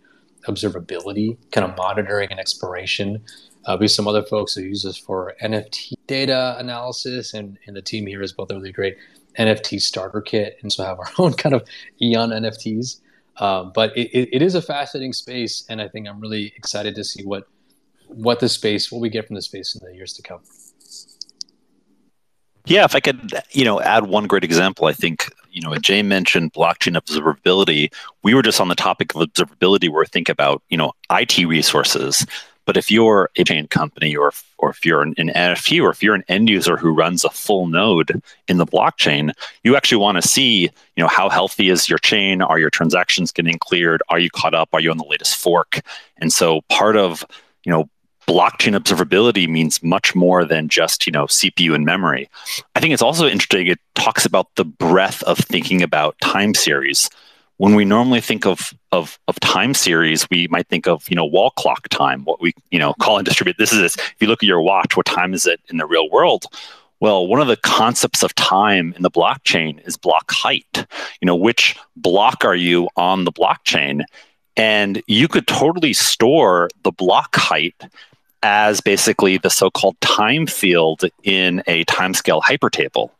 observability 0.47 1.37
kind 1.53 1.69
of 1.69 1.77
monitoring 1.77 2.31
and 2.31 2.39
exploration. 2.41 3.23
Uh, 3.65 3.77
we 3.79 3.85
have 3.85 3.91
some 3.91 4.07
other 4.07 4.23
folks 4.23 4.55
who 4.55 4.63
use 4.63 4.85
us 4.85 4.97
for 4.97 5.35
nft 5.43 5.95
data 6.07 6.57
analysis 6.59 7.35
and, 7.35 7.59
and 7.67 7.75
the 7.75 7.83
team 7.83 8.07
here 8.07 8.23
is 8.23 8.33
both 8.33 8.51
really 8.53 8.71
great 8.71 8.97
NFT 9.39 9.81
starter 9.81 10.21
kit, 10.21 10.59
and 10.63 10.73
so 10.73 10.85
have 10.85 10.99
our 10.99 11.11
own 11.19 11.35
kind 11.35 11.55
of 11.55 11.67
Eon 12.01 12.31
NFTs. 12.31 13.01
Um, 13.39 13.73
but 13.75 13.97
it, 13.97 14.29
it 14.33 14.43
is 14.43 14.55
a 14.55 14.63
fascinating 14.63 15.13
space, 15.13 15.65
and 15.69 15.81
I 15.81 15.89
think 15.89 16.09
I'm 16.09 16.21
really 16.21 16.53
excited 16.57 16.95
to 16.95 17.05
see 17.05 17.25
what 17.25 17.47
what 18.09 18.41
the 18.41 18.49
space, 18.49 18.91
what 18.93 19.01
we 19.01 19.11
get 19.11 19.27
from 19.27 19.35
the 19.35 19.43
space 19.43 19.75
in 19.75 19.87
the 19.87 19.95
years 19.95 20.13
to 20.15 20.23
come. 20.23 20.41
Yeah, 22.67 22.85
if 22.85 22.95
I 22.95 23.01
could, 23.01 23.35
you 23.51 23.65
know, 23.65 23.81
add 23.81 24.07
one 24.07 24.27
great 24.27 24.45
example, 24.45 24.87
I 24.87 24.93
think 24.93 25.29
you 25.57 25.63
know, 25.63 25.75
Jay 25.77 26.03
mentioned 26.03 26.53
blockchain 26.53 27.01
observability. 27.01 27.91
We 28.23 28.35
were 28.35 28.43
just 28.43 28.61
on 28.61 28.69
the 28.69 28.75
topic 28.75 29.15
of 29.15 29.23
observability, 29.23 29.89
where 29.89 30.01
we 30.01 30.07
think 30.07 30.29
about 30.29 30.63
you 30.69 30.77
know 30.77 30.93
IT 31.11 31.39
resources. 31.47 32.27
But 32.67 32.77
if 32.77 32.91
you're 32.91 33.31
a 33.37 33.45
chain 33.45 33.69
company 33.69 34.15
or, 34.15 34.33
or 34.59 34.71
if 34.71 34.85
you're 34.85 35.01
an, 35.01 35.15
NFT 35.15 35.83
or 35.83 35.91
if 35.91 36.03
you're 36.03 36.15
an 36.15 36.25
end 36.29 36.51
user 36.51 36.77
who 36.77 36.93
runs 36.93 37.25
a 37.25 37.31
full 37.31 37.67
node 37.67 38.21
in 38.49 38.59
the 38.59 38.67
blockchain, 38.67 39.33
you 39.65 39.77
actually 39.77 39.99
want 39.99 40.21
to 40.21 40.29
see, 40.29 40.63
you 40.63 40.71
know, 41.03 41.09
how 41.09 41.31
healthy 41.31 41.71
is 41.71 41.89
your 41.89 41.99
chain? 41.99 42.43
Are 42.43 42.59
your 42.59 42.71
transactions 42.71 43.33
getting 43.33 43.59
cleared? 43.59 44.03
Are 44.09 44.19
you 44.19 44.29
caught 44.29 44.55
up? 44.55 44.69
Are 44.73 44.81
you 44.81 44.91
on 44.91 44.99
the 44.99 45.07
latest 45.09 45.37
fork? 45.37 45.81
And 46.19 46.33
so 46.33 46.61
part 46.69 46.97
of, 46.97 47.25
you 47.65 47.73
know, 47.73 47.89
blockchain 48.27 48.77
observability 48.77 49.49
means 49.49 49.83
much 49.85 50.15
more 50.17 50.45
than 50.45 50.69
just 50.69 51.07
you 51.07 51.13
know 51.13 51.27
cpu 51.27 51.77
and 51.77 51.85
memory 51.85 52.29
i 52.75 52.81
think 52.81 52.93
it's 52.93 53.01
also 53.03 53.29
interesting 53.29 53.69
it 53.69 53.79
talks 53.95 54.27
about 54.27 54.53
the 54.57 54.65
breadth 54.65 55.23
of 55.23 55.39
thinking 55.39 55.81
about 55.81 56.19
time 56.21 56.53
series 56.53 57.09
when 57.59 57.75
we 57.75 57.85
normally 57.85 58.21
think 58.21 58.47
of, 58.47 58.75
of, 58.93 59.19
of 59.29 59.41
time 59.41 59.75
series, 59.75 60.29
we 60.31 60.47
might 60.49 60.69
think 60.69 60.87
of, 60.87 61.09
you 61.09 61.17
know, 61.17 61.25
wall 61.25 61.51
clock 61.51 61.89
time, 61.89 62.23
what 62.25 62.41
we, 62.41 62.53
you 62.71 62.79
know, 62.79 62.95
call 62.95 63.19
and 63.19 63.25
distribute. 63.25 63.57
This 63.59 63.73
is 63.73 63.79
this. 63.79 63.97
If 63.97 64.17
you 64.21 64.29
look 64.29 64.43
at 64.43 64.47
your 64.47 64.61
watch, 64.61 64.97
what 64.97 65.07
time 65.07 65.33
is 65.33 65.47
it 65.47 65.61
in 65.69 65.79
the 65.79 65.87
real 65.87 66.11
world? 66.11 66.45
Well, 67.01 67.27
one 67.27 67.41
of 67.41 67.47
the 67.47 67.57
concepts 67.57 68.23
of 68.23 68.35
time 68.35 68.95
in 68.97 69.03
the 69.03 69.11
blockchain 69.11 69.87
is 69.87 69.97
block 69.97 70.31
height. 70.31 70.87
You 71.21 71.27
know, 71.27 71.37
which 71.37 71.77
block 71.97 72.45
are 72.45 72.55
you 72.55 72.89
on 72.97 73.25
the 73.25 73.33
blockchain? 73.33 74.03
And 74.57 75.03
you 75.07 75.29
could 75.29 75.47
totally 75.47 75.93
store 75.93 76.71
the 76.83 76.93
block 76.93 77.37
height 77.37 77.75
as 78.43 78.81
basically 78.81 79.39
the 79.39 79.51
so-called 79.51 80.01
time 80.01 80.47
field 80.47 81.03
in 81.23 81.63
a 81.67 81.85
timescale 81.85 82.43
hypertable. 82.43 83.11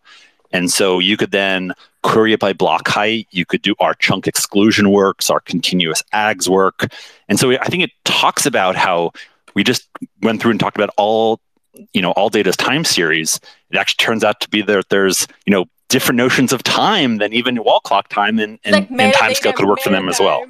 And 0.57 0.71
so 0.71 0.99
you 1.01 1.19
could 1.19 1.33
then 1.33 1.75
query 2.03 2.33
it 2.33 2.41
by 2.41 2.55
block 2.55 2.89
height. 2.89 3.29
You 3.31 3.45
could 3.45 3.61
do 3.61 3.75
our 3.79 3.93
chunk 3.93 4.27
exclusion 4.27 4.91
works, 4.91 5.29
our 5.29 5.41
continuous 5.41 6.03
aggs 6.13 6.49
work. 6.49 6.91
And 7.29 7.39
so 7.39 7.53
I 7.53 7.67
think 7.67 7.83
it 7.83 7.91
talks 8.07 8.47
about 8.47 8.75
how 8.75 9.13
we 9.55 9.63
just 9.63 9.87
went 10.23 10.41
through 10.41 10.53
and 10.53 10.61
talked 10.61 10.79
about 10.79 10.89
all, 10.97 11.41
you 11.93 12.01
know, 12.01 12.13
all 12.13 12.31
data's 12.31 12.57
time 12.57 12.85
series. 12.85 13.39
It 13.71 13.77
actually 13.77 14.03
turns 14.03 14.25
out 14.25 14.41
to 14.41 14.49
be 14.49 14.63
that 14.63 14.89
there's, 14.89 15.27
you 15.45 15.53
know, 15.53 15.67
different 15.89 16.17
notions 16.17 16.55
of 16.55 16.63
time 16.63 17.19
than 17.19 17.35
even 17.35 17.63
wall 17.63 17.81
clock 17.81 18.09
time 18.09 18.39
and, 18.39 18.59
and, 18.65 18.73
like 18.73 18.91
and 18.91 19.13
timescale 19.13 19.55
could 19.55 19.67
work 19.67 19.81
for 19.81 19.91
them 19.91 20.09
as 20.09 20.19
well. 20.19 20.43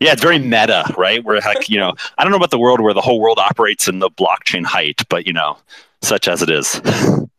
yeah, 0.00 0.12
it's 0.12 0.22
very 0.22 0.40
meta, 0.40 0.92
right? 0.98 1.24
Where 1.24 1.38
like, 1.38 1.70
you 1.70 1.78
know, 1.78 1.94
I 2.18 2.24
don't 2.24 2.32
know 2.32 2.36
about 2.36 2.50
the 2.50 2.58
world 2.58 2.80
where 2.80 2.94
the 2.94 3.00
whole 3.00 3.20
world 3.20 3.38
operates 3.38 3.86
in 3.86 4.00
the 4.00 4.10
blockchain 4.10 4.64
height, 4.64 5.04
but 5.08 5.24
you 5.24 5.32
know, 5.32 5.56
such 6.02 6.26
as 6.26 6.42
it 6.42 6.50
is. 6.50 6.80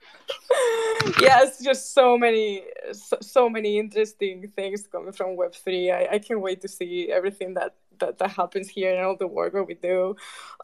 yes, 1.19 1.63
just 1.63 1.93
so 1.93 2.17
many, 2.17 2.63
so, 2.91 3.17
so, 3.21 3.49
many 3.49 3.79
interesting 3.79 4.47
things 4.55 4.87
coming 4.87 5.13
from 5.13 5.35
Web 5.35 5.53
three. 5.53 5.91
I, 5.91 6.07
I 6.13 6.19
can't 6.19 6.41
wait 6.41 6.61
to 6.61 6.67
see 6.67 7.11
everything 7.11 7.53
that, 7.55 7.75
that 7.99 8.17
that 8.19 8.31
happens 8.31 8.69
here 8.69 8.93
and 8.93 9.05
all 9.05 9.15
the 9.15 9.27
work 9.27 9.53
that 9.53 9.63
we 9.63 9.75
do. 9.75 10.15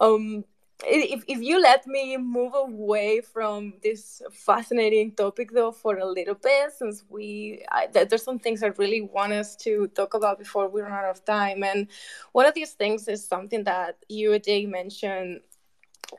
Um, 0.01 0.43
if, 0.85 1.23
if 1.27 1.39
you 1.41 1.61
let 1.61 1.87
me 1.87 2.17
move 2.17 2.53
away 2.53 3.21
from 3.21 3.73
this 3.81 4.21
fascinating 4.31 5.11
topic 5.11 5.51
though 5.51 5.71
for 5.71 5.97
a 5.97 6.05
little 6.05 6.35
bit 6.35 6.71
since 6.77 7.03
we 7.09 7.63
I, 7.71 7.87
there's 7.87 8.23
some 8.23 8.37
things 8.37 8.61
i 8.61 8.67
really 8.67 9.01
want 9.01 9.33
us 9.33 9.55
to 9.57 9.87
talk 9.95 10.13
about 10.13 10.37
before 10.37 10.69
we 10.69 10.81
run 10.81 10.91
out 10.91 11.05
of 11.05 11.25
time 11.25 11.63
and 11.63 11.87
one 12.31 12.45
of 12.45 12.53
these 12.53 12.73
things 12.73 13.07
is 13.07 13.25
something 13.25 13.63
that 13.63 13.97
you 14.07 14.31
Ajay 14.31 14.69
mentioned 14.69 15.41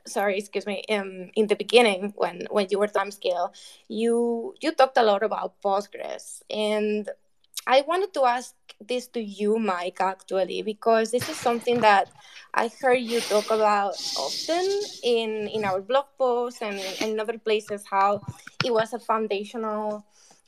sorry 0.05 0.37
excuse 0.37 0.65
me 0.65 0.83
um, 0.89 1.29
in 1.35 1.47
the 1.47 1.55
beginning 1.55 2.13
when 2.15 2.47
when 2.49 2.67
you 2.69 2.79
were 2.79 2.87
timescale 2.87 3.51
you 3.87 4.53
you 4.61 4.71
talked 4.71 4.97
a 4.97 5.03
lot 5.03 5.23
about 5.23 5.59
postgres 5.61 6.41
and 6.49 7.09
I 7.67 7.81
wanted 7.81 8.13
to 8.15 8.25
ask 8.25 8.55
this 8.81 9.07
to 9.07 9.21
you, 9.21 9.59
Mike, 9.59 10.01
actually, 10.01 10.63
because 10.63 11.11
this 11.11 11.29
is 11.29 11.37
something 11.37 11.81
that 11.81 12.09
I 12.53 12.71
heard 12.81 12.97
you 12.97 13.21
talk 13.21 13.51
about 13.51 13.93
often 14.17 14.65
in, 15.03 15.47
in 15.53 15.65
our 15.65 15.81
blog 15.81 16.05
posts 16.17 16.63
and, 16.63 16.79
in 17.01 17.19
other 17.19 17.37
places, 17.37 17.83
how 17.89 18.21
it 18.65 18.73
was 18.73 18.93
a 18.93 18.99
foundational 18.99 20.03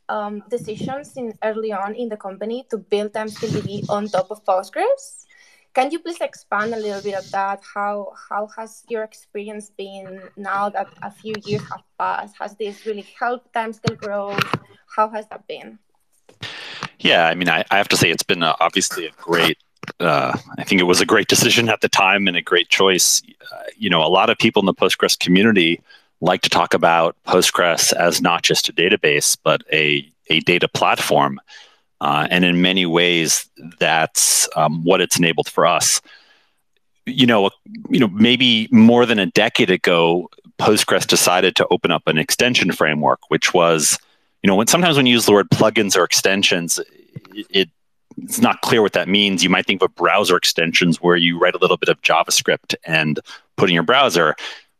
um, 0.09 0.43
decisions 0.49 1.15
in 1.15 1.37
early 1.43 1.71
on 1.71 1.95
in 1.95 2.09
the 2.09 2.17
company 2.17 2.65
to 2.69 2.77
build 2.77 3.13
TimescaleDB 3.13 3.87
on 3.89 4.07
top 4.07 4.31
of 4.31 4.43
Postgres. 4.43 5.25
Can 5.73 5.89
you 5.89 5.99
please 5.99 6.19
expand 6.19 6.73
a 6.73 6.77
little 6.77 7.01
bit 7.01 7.15
of 7.15 7.29
that? 7.31 7.61
How 7.73 8.13
how 8.29 8.47
has 8.57 8.83
your 8.89 9.03
experience 9.03 9.69
been 9.69 10.21
now 10.35 10.69
that 10.69 10.87
a 11.01 11.09
few 11.09 11.33
years 11.45 11.61
have 11.69 11.83
passed? 11.97 12.35
Has 12.39 12.55
this 12.57 12.85
really 12.85 13.07
helped 13.17 13.53
Timescale 13.53 13.97
growth? 13.97 14.43
How 14.95 15.09
has 15.09 15.27
that 15.27 15.47
been? 15.47 15.79
Yeah, 16.99 17.27
I 17.27 17.35
mean, 17.35 17.49
I, 17.49 17.63
I 17.71 17.77
have 17.77 17.87
to 17.89 17.97
say 17.97 18.11
it's 18.11 18.23
been 18.23 18.43
uh, 18.43 18.55
obviously 18.59 19.05
a 19.07 19.11
great. 19.11 19.57
Uh, 19.99 20.37
I 20.57 20.63
think 20.63 20.79
it 20.81 20.85
was 20.85 21.01
a 21.01 21.05
great 21.05 21.27
decision 21.27 21.69
at 21.69 21.81
the 21.81 21.89
time 21.89 22.27
and 22.27 22.37
a 22.37 22.41
great 22.41 22.69
choice. 22.69 23.21
Uh, 23.51 23.63
you 23.75 23.89
know, 23.89 24.01
a 24.01 24.11
lot 24.11 24.29
of 24.29 24.37
people 24.37 24.61
in 24.61 24.65
the 24.65 24.73
Postgres 24.73 25.17
community 25.17 25.81
like 26.19 26.41
to 26.41 26.49
talk 26.49 26.73
about 26.73 27.15
Postgres 27.25 27.93
as 27.93 28.21
not 28.21 28.43
just 28.43 28.69
a 28.69 28.73
database, 28.73 29.37
but 29.41 29.63
a 29.71 30.07
a 30.29 30.41
data 30.41 30.67
platform. 30.67 31.39
Uh, 32.01 32.27
and 32.29 32.43
in 32.43 32.61
many 32.61 32.85
ways, 32.85 33.49
that's 33.79 34.49
um, 34.57 34.83
what 34.83 34.99
it's 34.99 35.17
enabled 35.17 35.47
for 35.47 35.65
us. 35.65 36.01
You 37.05 37.25
know, 37.25 37.49
you 37.89 37.99
know, 37.99 38.09
maybe 38.09 38.67
more 38.71 39.05
than 39.05 39.19
a 39.19 39.27
decade 39.27 39.69
ago, 39.69 40.29
Postgres 40.59 41.07
decided 41.07 41.55
to 41.55 41.67
open 41.71 41.91
up 41.91 42.07
an 42.07 42.17
extension 42.17 42.71
framework, 42.73 43.19
which 43.29 43.53
was 43.53 43.97
you 44.43 44.47
know, 44.47 44.55
when 44.55 44.67
sometimes 44.67 44.97
when 44.97 45.05
you 45.05 45.13
use 45.13 45.25
the 45.25 45.31
word 45.31 45.49
plugins 45.49 45.95
or 45.95 46.03
extensions, 46.03 46.79
it 47.33 47.69
it's 48.17 48.41
not 48.41 48.61
clear 48.61 48.81
what 48.81 48.93
that 48.93 49.07
means. 49.07 49.43
You 49.43 49.49
might 49.49 49.65
think 49.65 49.81
of 49.81 49.95
browser 49.95 50.35
extensions 50.35 51.01
where 51.01 51.15
you 51.15 51.39
write 51.39 51.55
a 51.55 51.57
little 51.57 51.77
bit 51.77 51.89
of 51.89 52.01
JavaScript 52.01 52.75
and 52.85 53.19
put 53.55 53.69
in 53.69 53.73
your 53.73 53.83
browser. 53.83 54.35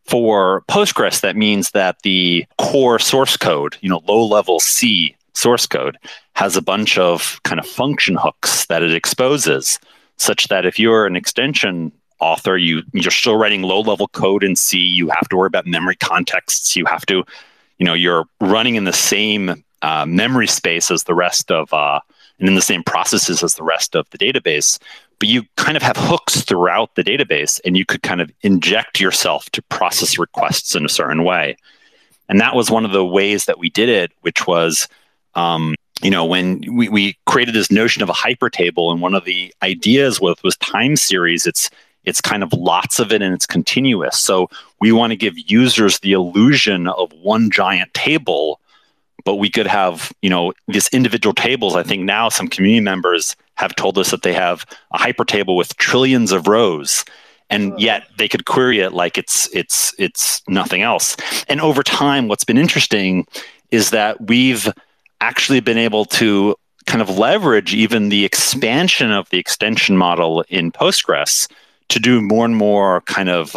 For 0.06 0.64
Postgres, 0.68 1.22
that 1.22 1.38
means 1.38 1.72
that 1.72 2.02
the 2.02 2.46
core 2.58 3.00
source 3.00 3.38
code, 3.38 3.78
you 3.82 3.90
know, 3.90 4.02
low 4.06 4.26
level 4.26 4.60
C 4.60 5.16
source 5.34 5.66
code, 5.66 5.98
has 6.34 6.56
a 6.56 6.62
bunch 6.62 6.98
of 6.98 7.40
kind 7.44 7.60
of 7.60 7.66
function 7.66 8.16
hooks 8.16 8.66
that 8.68 8.84
it 8.84 8.94
exposes, 8.94 9.80
such 10.18 10.48
that 10.48 10.66
if 10.66 10.80
you're 10.80 11.06
an 11.06 11.16
extension 11.16 11.92
author, 12.20 12.58
you 12.58 12.84
you're 12.94 13.12
still 13.12 13.36
writing 13.36 13.64
low 13.64 13.82
level 13.82 14.08
code 14.10 14.44
in 14.44 14.56
C. 14.56 14.78
You 14.78 15.10
have 15.10 15.28
to 15.30 15.38
worry 15.38 15.48
about 15.48 15.66
memory 15.66 15.96
contexts. 15.96 16.76
You 16.76 16.86
have 16.86 17.06
to 17.08 17.24
you 17.78 17.86
know 17.86 17.94
you're 17.94 18.26
running 18.40 18.76
in 18.76 18.86
the 18.86 18.94
same 18.94 19.64
uh, 19.82 20.06
memory 20.06 20.48
space 20.48 20.92
as 20.92 21.04
the 21.06 21.16
rest 21.16 21.52
of 21.52 21.74
uh, 21.74 22.00
and 22.40 22.48
in 22.48 22.56
the 22.56 22.62
same 22.62 22.84
processes 22.84 23.44
as 23.44 23.56
the 23.56 23.64
rest 23.64 23.96
of 23.96 24.10
the 24.12 24.18
database 24.18 24.80
but 25.20 25.28
you 25.28 25.44
kind 25.56 25.78
of 25.78 25.84
have 25.84 25.98
hooks 25.98 26.42
throughout 26.42 26.96
the 26.96 27.04
database 27.04 27.62
and 27.64 27.78
you 27.78 27.86
could 27.86 28.02
kind 28.02 28.22
of 28.22 28.32
inject 28.42 29.00
yourself 29.00 29.50
to 29.52 29.62
process 29.64 30.18
requests 30.18 30.76
in 30.76 30.86
a 30.86 30.90
certain 30.90 31.24
way 31.24 31.56
and 32.30 32.40
that 32.40 32.56
was 32.56 32.70
one 32.70 32.86
of 32.86 32.92
the 32.92 33.06
ways 33.06 33.46
that 33.46 33.58
we 33.58 33.70
did 33.70 33.90
it 33.90 34.12
which 34.22 34.46
was 34.46 34.88
um, 35.36 35.76
you 36.04 36.12
know 36.12 36.26
when 36.26 36.62
we, 36.72 36.90
we 36.90 37.18
created 37.26 37.56
this 37.56 37.72
notion 37.72 38.02
of 38.02 38.10
a 38.10 38.14
hyper 38.14 38.50
table 38.50 38.92
and 38.92 39.02
one 39.02 39.14
of 39.14 39.26
the 39.26 39.54
ideas 39.62 40.20
with 40.20 40.44
was 40.44 40.58
time 40.58 40.96
series 40.96 41.46
it's 41.46 41.70
it's 42.04 42.22
kind 42.22 42.44
of 42.44 42.52
lots 42.54 43.00
of 43.00 43.12
it 43.12 43.22
and 43.22 43.34
it's 43.34 43.46
continuous. 43.46 44.18
So 44.18 44.50
we 44.80 44.92
want 44.92 45.12
to 45.12 45.18
give 45.18 45.38
users 45.38 46.00
the 46.00 46.14
illusion 46.14 46.88
of 46.88 47.12
one 47.14 47.52
giant 47.52 47.94
table, 47.94 48.60
but 49.24 49.36
we 49.36 49.50
could 49.50 49.68
have, 49.68 50.12
you 50.22 50.30
know, 50.30 50.54
these 50.68 50.88
individual 50.90 51.34
tables. 51.34 51.76
I 51.76 51.84
think 51.84 52.04
now 52.04 52.30
some 52.30 52.48
community 52.48 52.84
members 52.84 53.36
have 53.56 53.76
told 53.76 53.98
us 53.98 54.12
that 54.12 54.24
they 54.24 54.34
have 54.34 54.66
a 54.94 54.98
hyper 54.98 55.26
table 55.26 55.56
with 55.56 55.78
trillions 55.78 56.32
of 56.32 56.48
rows 56.48 57.06
and 57.50 57.80
yet 57.80 58.08
they 58.18 58.30
could 58.30 58.46
query 58.46 58.80
it 58.80 58.94
like 58.94 59.18
it's 59.18 59.50
it's 59.54 59.94
it's 60.00 60.42
nothing 60.48 60.82
else. 60.82 61.18
And 61.50 61.60
over 61.62 61.84
time 61.84 62.28
what's 62.28 62.46
been 62.46 62.58
interesting 62.58 63.28
is 63.72 63.92
that 63.92 64.28
we've 64.28 64.72
actually 65.22 65.60
been 65.60 65.78
able 65.78 66.06
to 66.06 66.56
kind 66.86 67.02
of 67.02 67.18
leverage 67.18 67.74
even 67.74 68.10
the 68.10 68.26
expansion 68.26 69.12
of 69.12 69.30
the 69.30 69.38
extension 69.38 69.98
model 69.98 70.44
in 70.50 70.72
Postgres 70.72 71.50
to 71.90 72.00
do 72.00 72.22
more 72.22 72.46
and 72.46 72.56
more 72.56 73.02
kind 73.02 73.30
of 73.30 73.56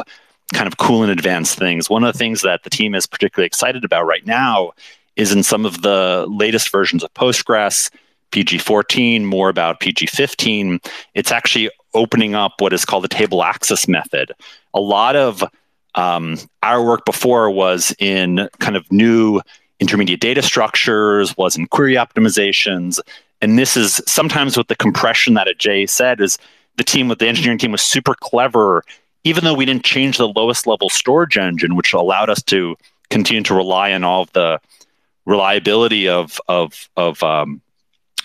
kind 0.52 0.66
of 0.66 0.76
cool 0.76 1.02
and 1.02 1.10
advanced 1.10 1.58
things. 1.58 1.88
One 1.88 2.04
of 2.04 2.12
the 2.12 2.18
things 2.18 2.42
that 2.42 2.62
the 2.62 2.70
team 2.70 2.94
is 2.94 3.06
particularly 3.06 3.46
excited 3.46 3.84
about 3.84 4.06
right 4.06 4.24
now 4.26 4.72
is 5.16 5.32
in 5.32 5.42
some 5.42 5.64
of 5.64 5.82
the 5.82 6.26
latest 6.28 6.70
versions 6.70 7.02
of 7.02 7.12
Postgres, 7.14 7.90
PG14, 8.30 9.24
more 9.24 9.48
about 9.48 9.80
PG15, 9.80 10.84
it's 11.14 11.32
actually 11.32 11.70
opening 11.94 12.34
up 12.34 12.54
what 12.58 12.72
is 12.72 12.84
called 12.84 13.04
the 13.04 13.08
table 13.08 13.42
access 13.42 13.88
method. 13.88 14.32
A 14.74 14.80
lot 14.80 15.16
of 15.16 15.44
um, 15.94 16.36
our 16.62 16.84
work 16.84 17.04
before 17.04 17.50
was 17.50 17.94
in 17.98 18.48
kind 18.58 18.76
of 18.76 18.90
new 18.90 19.40
intermediate 19.80 20.20
data 20.20 20.42
structures, 20.42 21.36
was 21.36 21.56
in 21.56 21.66
query 21.66 21.94
optimizations. 21.94 23.00
And 23.40 23.58
this 23.58 23.76
is 23.76 24.00
sometimes 24.06 24.56
with 24.56 24.68
the 24.68 24.76
compression 24.76 25.34
that 25.34 25.48
Ajay 25.48 25.88
said 25.88 26.20
is 26.20 26.38
the 26.76 26.84
team 26.84 27.08
with 27.08 27.18
the 27.18 27.28
engineering 27.28 27.58
team 27.58 27.72
was 27.72 27.82
super 27.82 28.14
clever 28.14 28.82
even 29.24 29.44
though 29.44 29.54
we 29.54 29.64
didn't 29.64 29.84
change 29.84 30.18
the 30.18 30.28
lowest 30.28 30.66
level 30.66 30.88
storage 30.88 31.36
engine 31.36 31.76
which 31.76 31.92
allowed 31.92 32.30
us 32.30 32.42
to 32.42 32.76
continue 33.10 33.42
to 33.42 33.54
rely 33.54 33.92
on 33.92 34.04
all 34.04 34.22
of 34.22 34.32
the 34.32 34.60
reliability 35.24 36.08
of 36.08 36.40
of 36.48 36.88
of 36.96 37.22
um, 37.22 37.60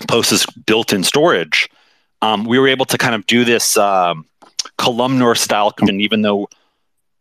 post's 0.07 0.45
built-in 0.65 1.03
storage 1.03 1.69
um, 2.21 2.43
we 2.43 2.59
were 2.59 2.67
able 2.67 2.85
to 2.85 2.97
kind 2.97 3.15
of 3.15 3.25
do 3.25 3.45
this 3.45 3.77
um, 3.77 4.25
columnar 4.77 5.35
style 5.35 5.73
even 5.89 6.21
though 6.21 6.49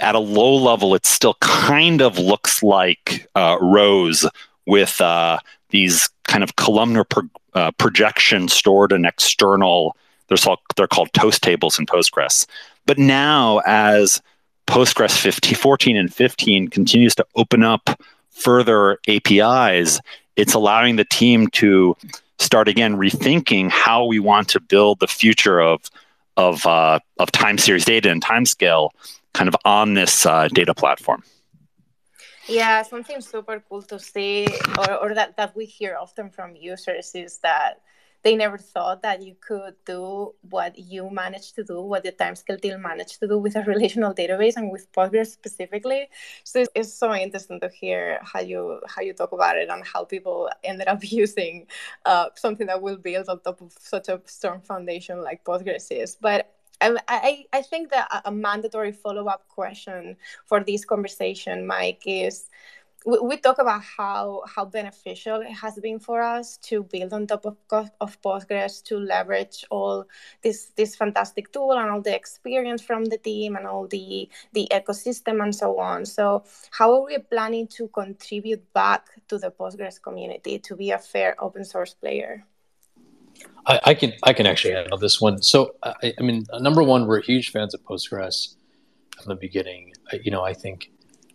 at 0.00 0.14
a 0.14 0.20
low 0.20 0.54
level 0.54 0.94
it 0.94 1.04
still 1.06 1.34
kind 1.40 2.00
of 2.00 2.18
looks 2.18 2.62
like 2.62 3.28
uh, 3.34 3.56
rows 3.60 4.26
with 4.66 5.00
uh, 5.00 5.38
these 5.70 6.08
kind 6.24 6.44
of 6.44 6.56
columnar 6.56 7.04
pro- 7.04 7.28
uh, 7.54 7.70
projection 7.72 8.48
stored 8.48 8.92
in 8.92 9.04
external 9.04 9.96
they're, 10.28 10.56
they're 10.76 10.86
called 10.86 11.12
toast 11.14 11.42
tables 11.42 11.78
in 11.78 11.86
Postgres. 11.86 12.46
But 12.86 12.98
now, 12.98 13.60
as 13.66 14.22
Postgres 14.66 15.18
15, 15.18 15.54
14 15.54 15.96
and 15.96 16.12
15 16.12 16.68
continues 16.68 17.14
to 17.16 17.26
open 17.34 17.62
up 17.62 18.00
further 18.30 18.98
APIs, 19.08 20.00
it's 20.36 20.54
allowing 20.54 20.96
the 20.96 21.04
team 21.04 21.48
to 21.48 21.96
start 22.38 22.68
again 22.68 22.96
rethinking 22.96 23.70
how 23.70 24.04
we 24.04 24.20
want 24.20 24.48
to 24.50 24.60
build 24.60 25.00
the 25.00 25.08
future 25.08 25.60
of 25.60 25.82
of 26.36 26.64
uh, 26.66 27.00
of 27.18 27.32
time 27.32 27.58
series 27.58 27.84
data 27.84 28.10
and 28.10 28.22
timescale 28.22 28.90
kind 29.38 29.48
of 29.48 29.56
on 29.64 29.94
this 29.94 30.26
uh, 30.26 30.48
data 30.48 30.74
platform. 30.74 31.22
Yeah, 32.48 32.82
something 32.82 33.20
super 33.20 33.62
cool 33.68 33.82
to 33.82 33.98
see, 33.98 34.48
or, 34.78 34.94
or 35.02 35.14
that, 35.14 35.36
that 35.36 35.54
we 35.54 35.64
hear 35.64 35.96
often 36.00 36.30
from 36.30 36.56
users 36.56 37.14
is 37.14 37.38
that 37.38 37.82
they 38.24 38.34
never 38.34 38.58
thought 38.58 39.02
that 39.02 39.22
you 39.22 39.36
could 39.40 39.74
do 39.86 40.34
what 40.50 40.76
you 40.76 41.08
managed 41.08 41.54
to 41.54 41.62
do, 41.62 41.80
what 41.80 42.02
the 42.02 42.10
timescale 42.10 42.60
deal 42.60 42.78
managed 42.78 43.20
to 43.20 43.28
do 43.28 43.38
with 43.38 43.54
a 43.54 43.62
relational 43.62 44.12
database 44.12 44.56
and 44.56 44.72
with 44.72 44.90
Postgres 44.92 45.28
specifically. 45.28 46.08
So 46.42 46.60
it's, 46.62 46.70
it's, 46.74 46.92
so 46.92 47.14
interesting 47.14 47.60
to 47.60 47.68
hear 47.68 48.18
how 48.22 48.40
you 48.40 48.80
how 48.88 49.02
you 49.02 49.12
talk 49.12 49.30
about 49.30 49.56
it 49.56 49.68
and 49.68 49.86
how 49.86 50.04
people 50.04 50.50
ended 50.64 50.88
up 50.88 51.00
using 51.22 51.68
uh, 52.06 52.30
something 52.34 52.66
that 52.66 52.82
will 52.82 52.96
build 52.96 53.28
on 53.28 53.38
top 53.40 53.60
of 53.60 53.72
such 53.78 54.08
a 54.08 54.20
strong 54.24 54.62
foundation 54.62 55.22
like 55.22 55.44
Postgres 55.44 55.86
is. 55.92 56.16
But 56.16 56.57
I, 56.80 57.46
I 57.52 57.62
think 57.62 57.90
that 57.90 58.22
a 58.24 58.30
mandatory 58.30 58.92
follow 58.92 59.26
up 59.26 59.48
question 59.48 60.16
for 60.46 60.62
this 60.62 60.84
conversation, 60.84 61.66
Mike, 61.66 62.02
is 62.06 62.48
we, 63.06 63.18
we 63.20 63.36
talk 63.36 63.58
about 63.58 63.82
how 63.82 64.42
how 64.46 64.64
beneficial 64.64 65.40
it 65.40 65.52
has 65.52 65.74
been 65.80 65.98
for 65.98 66.20
us 66.20 66.56
to 66.58 66.82
build 66.82 67.12
on 67.12 67.26
top 67.26 67.46
of, 67.46 67.90
of 68.00 68.20
Postgres 68.22 68.82
to 68.84 68.98
leverage 68.98 69.64
all 69.70 70.04
this 70.42 70.72
this 70.76 70.96
fantastic 70.96 71.52
tool 71.52 71.72
and 71.72 71.90
all 71.90 72.02
the 72.02 72.14
experience 72.14 72.82
from 72.82 73.04
the 73.06 73.18
team 73.18 73.56
and 73.56 73.66
all 73.66 73.86
the 73.86 74.28
the 74.52 74.68
ecosystem 74.70 75.42
and 75.42 75.54
so 75.54 75.78
on. 75.78 76.04
So 76.06 76.44
how 76.70 76.94
are 76.94 77.06
we 77.06 77.18
planning 77.18 77.66
to 77.78 77.88
contribute 77.88 78.72
back 78.72 79.06
to 79.28 79.38
the 79.38 79.50
Postgres 79.50 80.00
community 80.02 80.58
to 80.60 80.76
be 80.76 80.90
a 80.90 80.98
fair 80.98 81.34
open 81.42 81.64
source 81.64 81.94
player? 81.94 82.44
I, 83.66 83.80
I, 83.84 83.94
can 83.94 84.12
I 84.22 84.32
can 84.32 84.46
actually 84.46 84.74
handle 84.74 84.98
this 84.98 85.20
one. 85.20 85.42
So 85.42 85.74
I, 85.82 86.14
I, 86.18 86.22
mean, 86.22 86.46
number 86.58 86.82
one, 86.82 87.06
we're 87.06 87.20
huge 87.20 87.50
fans 87.50 87.74
of 87.74 87.82
Postgres 87.84 88.54
from 89.16 89.28
the 89.28 89.36
beginning. 89.36 89.92
You 90.22 90.30
know, 90.30 90.42
I 90.42 90.54
think 90.54 90.90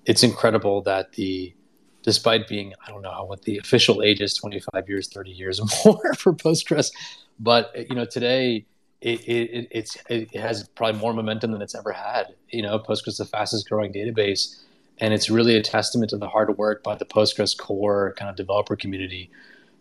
it's 0.05 0.23
incredible 0.23 0.81
that 0.83 1.13
the 1.13 1.53
despite 2.01 2.47
being 2.47 2.73
I 2.85 2.91
don't 2.91 3.01
know 3.01 3.25
what 3.25 3.43
the 3.43 3.57
official 3.57 4.01
age 4.03 4.21
is 4.21 4.33
25 4.33 4.89
years 4.89 5.07
30 5.07 5.31
years 5.31 5.59
more 5.85 6.13
for 6.15 6.33
Postgres 6.33 6.91
but 7.39 7.73
you 7.89 7.95
know 7.95 8.05
today 8.05 8.65
it, 9.01 9.19
it, 9.27 9.67
it's, 9.71 9.97
it 10.09 10.33
has 10.35 10.67
probably 10.69 10.99
more 10.99 11.13
momentum 11.13 11.51
than 11.51 11.61
it's 11.61 11.75
ever 11.75 11.91
had 11.91 12.35
you 12.49 12.61
know 12.61 12.77
Postgres 12.77 13.07
is 13.07 13.17
the 13.17 13.25
fastest 13.25 13.69
growing 13.69 13.93
database 13.93 14.61
and 14.99 15.13
it's 15.13 15.29
really 15.29 15.55
a 15.55 15.61
testament 15.61 16.09
to 16.11 16.17
the 16.17 16.27
hard 16.27 16.57
work 16.57 16.83
by 16.83 16.95
the 16.95 17.05
Postgres 17.05 17.57
core 17.57 18.13
kind 18.17 18.29
of 18.29 18.35
developer 18.35 18.75
community 18.75 19.31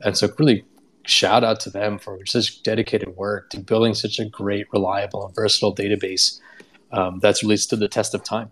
and 0.02 0.16
so 0.16 0.28
really 0.38 0.64
shout 1.05 1.42
out 1.44 1.61
to 1.61 1.70
them 1.70 1.98
for 1.98 2.24
such 2.26 2.62
dedicated 2.62 3.16
work 3.16 3.50
to 3.50 3.59
building 3.61 3.94
such 3.94 4.18
a 4.18 4.24
great 4.24 4.66
reliable 4.72 5.26
and 5.26 5.34
versatile 5.34 5.74
database 5.74 6.40
um, 6.92 7.18
that's 7.20 7.42
really 7.42 7.57
stood 7.57 7.80
the 7.80 7.88
test 7.88 8.14
of 8.14 8.22
time 8.22 8.50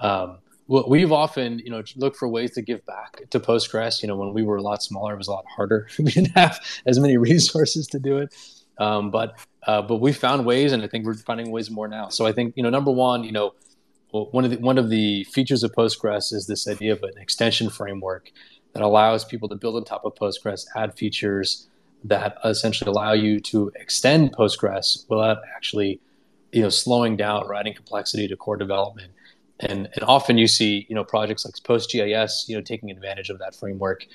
um, 0.00 0.38
we've 0.70 1.10
often, 1.10 1.58
you 1.58 1.70
know, 1.70 1.82
looked 1.96 2.16
for 2.16 2.28
ways 2.28 2.52
to 2.52 2.62
give 2.62 2.84
back 2.86 3.22
to 3.30 3.40
Postgres. 3.40 4.02
You 4.02 4.08
know, 4.08 4.16
when 4.16 4.32
we 4.32 4.42
were 4.42 4.56
a 4.56 4.62
lot 4.62 4.82
smaller, 4.82 5.14
it 5.14 5.18
was 5.18 5.28
a 5.28 5.32
lot 5.32 5.44
harder. 5.54 5.88
we 5.98 6.12
didn't 6.12 6.36
have 6.36 6.60
as 6.86 6.98
many 6.98 7.16
resources 7.16 7.86
to 7.88 7.98
do 7.98 8.18
it. 8.18 8.34
Um, 8.78 9.10
but 9.10 9.38
uh, 9.66 9.82
but 9.82 9.96
we 9.96 10.12
found 10.12 10.46
ways, 10.46 10.72
and 10.72 10.82
I 10.82 10.86
think 10.86 11.04
we're 11.04 11.14
finding 11.14 11.50
ways 11.50 11.70
more 11.70 11.88
now. 11.88 12.08
So 12.08 12.26
I 12.26 12.32
think 12.32 12.54
you 12.56 12.62
know, 12.62 12.70
number 12.70 12.90
one, 12.90 13.24
you 13.24 13.32
know, 13.32 13.54
one 14.10 14.44
of 14.44 14.50
the 14.50 14.56
one 14.58 14.78
of 14.78 14.88
the 14.88 15.24
features 15.24 15.62
of 15.62 15.72
Postgres 15.72 16.32
is 16.32 16.46
this 16.46 16.66
idea 16.66 16.92
of 16.92 17.02
an 17.02 17.18
extension 17.18 17.68
framework 17.68 18.30
that 18.72 18.82
allows 18.82 19.24
people 19.24 19.48
to 19.48 19.56
build 19.56 19.76
on 19.76 19.84
top 19.84 20.04
of 20.04 20.14
Postgres, 20.14 20.64
add 20.76 20.96
features 20.96 21.68
that 22.04 22.38
essentially 22.44 22.90
allow 22.90 23.12
you 23.12 23.40
to 23.40 23.70
extend 23.76 24.32
Postgres 24.32 25.08
without 25.08 25.38
actually, 25.54 26.00
you 26.52 26.62
know, 26.62 26.68
slowing 26.68 27.16
down 27.16 27.44
or 27.44 27.54
adding 27.54 27.74
complexity 27.74 28.26
to 28.28 28.36
core 28.36 28.56
development 28.56 29.12
and 29.60 29.88
and 29.94 30.02
often 30.04 30.38
you 30.38 30.46
see 30.46 30.86
you 30.88 30.94
know 30.94 31.04
projects 31.04 31.44
like 31.44 31.54
PostGIS 31.54 32.48
you 32.48 32.56
know 32.56 32.62
taking 32.62 32.90
advantage 32.90 33.30
of 33.30 33.38
that 33.38 33.54
framework 33.54 34.06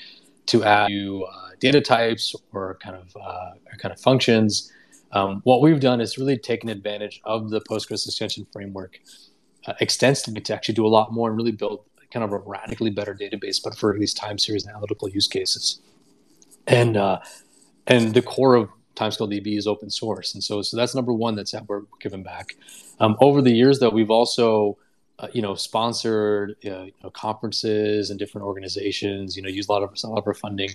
to 0.48 0.64
add 0.64 0.90
new 0.90 1.24
uh, 1.24 1.50
data 1.60 1.82
types 1.82 2.36
or 2.52 2.78
kind 2.82 2.96
of 2.96 3.16
uh, 3.16 3.52
or 3.72 3.78
kind 3.78 3.94
of 3.94 4.00
functions. 4.00 4.72
Um, 5.12 5.42
what 5.44 5.62
we've 5.62 5.80
done 5.80 6.02
is 6.02 6.18
really 6.18 6.38
taken 6.38 6.68
advantage 6.68 7.22
of 7.24 7.50
the 7.50 7.62
Postgres 7.62 8.06
extension 8.06 8.46
framework 8.52 9.00
uh, 9.66 9.74
extensively 9.80 10.42
to 10.42 10.54
actually 10.54 10.76
do 10.76 10.86
a 10.86 10.90
lot 10.90 11.14
more 11.14 11.30
and 11.30 11.38
really 11.38 11.52
build 11.52 11.86
kind 12.12 12.24
of 12.24 12.32
a 12.34 12.38
radically 12.38 12.90
better 12.90 13.16
database, 13.16 13.62
but 13.64 13.76
for 13.78 13.98
these 13.98 14.14
time 14.14 14.38
series 14.38 14.68
analytical 14.68 15.08
use 15.10 15.28
cases. 15.28 15.80
And 16.68 16.98
uh, 16.98 17.20
and 17.88 18.14
the 18.14 18.22
core 18.22 18.56
of 18.56 18.70
Timescale 18.96 19.32
DB 19.32 19.58
is 19.58 19.68
open 19.68 19.90
source, 19.90 20.34
and 20.34 20.44
so 20.44 20.62
so 20.62 20.78
that's 20.78 20.96
number 20.96 21.14
one 21.14 21.36
that's 21.36 21.52
that 21.52 21.68
we're 21.68 21.82
giving 22.00 22.24
back. 22.24 22.56
Um, 23.00 23.18
over 23.20 23.42
the 23.42 23.52
years, 23.52 23.80
though, 23.80 23.90
we've 23.90 24.12
also 24.12 24.78
uh, 25.20 25.28
you 25.32 25.42
know, 25.42 25.56
sponsored 25.56 26.56
uh, 26.66 26.84
you 26.84 26.94
know, 27.04 27.10
conferences 27.12 28.10
and 28.10 28.20
different 28.20 28.46
organizations. 28.46 29.38
You 29.38 29.44
know, 29.44 29.50
use 29.50 29.68
a 29.68 29.72
lot 29.72 29.84
of 29.84 29.92
a 30.04 30.08
lot 30.08 30.20
of 30.20 30.28
our 30.28 30.34
funding 30.34 30.70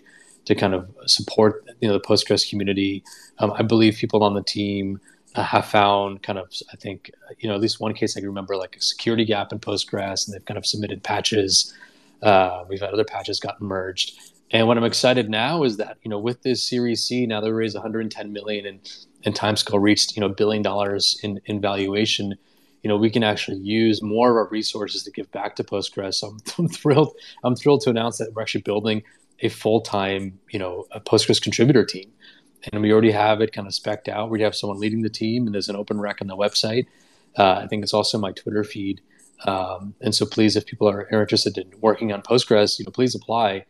to 0.46 0.54
kind 0.54 0.74
of 0.74 0.88
support 1.06 1.64
you 1.80 1.88
know 1.88 1.94
the 1.94 2.00
Postgres 2.00 2.48
community. 2.48 3.04
Um, 3.38 3.52
I 3.52 3.62
believe 3.62 3.96
people 3.96 4.24
on 4.24 4.34
the 4.34 4.42
team 4.42 5.00
uh, 5.34 5.42
have 5.42 5.66
found 5.66 6.22
kind 6.22 6.38
of 6.38 6.50
I 6.72 6.76
think 6.76 7.11
you 7.38 7.48
know 7.48 7.54
at 7.54 7.61
least 7.61 7.80
one 7.80 7.92
case 7.92 8.16
I 8.16 8.20
can 8.20 8.28
remember 8.28 8.56
like 8.56 8.76
a 8.76 8.80
security 8.80 9.24
gap 9.24 9.52
in 9.52 9.58
Postgres, 9.58 10.26
and 10.26 10.34
they've 10.34 10.44
kind 10.44 10.56
of 10.58 10.64
submitted 10.64 11.02
patches. 11.02 11.74
Uh, 12.22 12.64
we've 12.68 12.80
had 12.80 12.90
other 12.90 13.04
patches 13.04 13.40
gotten 13.40 13.66
merged. 13.66 14.18
And 14.53 14.66
what 14.66 14.76
I'm 14.76 14.84
excited 14.84 15.30
now 15.30 15.62
is 15.62 15.76
that 15.76 15.98
you 16.03 16.11
know 16.11 16.18
with 16.18 16.42
this 16.42 16.62
Series 16.62 17.05
C 17.05 17.26
now 17.26 17.40
they 17.40 17.51
raised 17.51 17.76
110 17.76 18.32
million 18.32 18.66
and 18.66 18.80
and 19.24 19.34
Timescale 19.34 19.80
reached 19.80 20.16
you 20.16 20.20
know 20.20 20.28
billion 20.28 20.62
dollars 20.62 21.18
in 21.22 21.40
in 21.46 21.61
valuation 21.61 22.34
you 22.82 22.88
know 22.88 22.96
we 22.96 23.11
can 23.11 23.22
actually 23.22 23.59
use 23.59 24.03
more 24.03 24.30
of 24.30 24.36
our 24.36 24.48
resources 24.48 25.03
to 25.05 25.11
give 25.11 25.30
back 25.32 25.57
to 25.57 25.64
Postgres. 25.64 26.14
So 26.14 26.28
I'm, 26.28 26.38
I'm 26.59 26.68
thrilled. 26.68 27.14
I'm 27.44 27.57
thrilled 27.57 27.82
to 27.82 27.90
announce 27.90 28.18
that 28.18 28.32
we're 28.34 28.42
actually 28.42 28.62
building 28.62 29.03
a 29.40 29.48
full 29.48 29.80
time 29.80 30.38
you 30.51 30.59
know 30.59 30.86
a 30.90 31.01
Postgres 31.01 31.40
contributor 31.40 31.84
team, 31.84 32.11
and 32.72 32.82
we 32.82 32.92
already 32.92 33.12
have 33.12 33.40
it 33.40 33.53
kind 33.53 33.66
of 33.66 33.74
specked 33.74 34.09
out. 34.09 34.30
We 34.30 34.42
have 34.42 34.55
someone 34.55 34.78
leading 34.78 35.03
the 35.03 35.11
team, 35.11 35.46
and 35.46 35.55
there's 35.55 35.68
an 35.68 35.76
open 35.76 36.01
rec 36.01 36.20
on 36.20 36.28
the 36.28 36.36
website. 36.36 36.86
Uh, 37.38 37.61
I 37.62 37.66
think 37.68 37.82
it's 37.82 37.94
also 37.94 38.18
my 38.18 38.32
Twitter 38.32 38.64
feed. 38.64 39.01
Um, 39.46 39.94
and 40.03 40.14
so 40.14 40.26
please, 40.26 40.57
if 40.57 40.66
people 40.66 40.88
are, 40.88 41.09
are, 41.12 41.22
interested 41.22 41.57
in 41.57 41.72
working 41.80 42.12
on 42.12 42.20
Postgres, 42.20 42.78
you 42.78 42.84
know, 42.84 42.90
please 42.90 43.14
apply. 43.14 43.64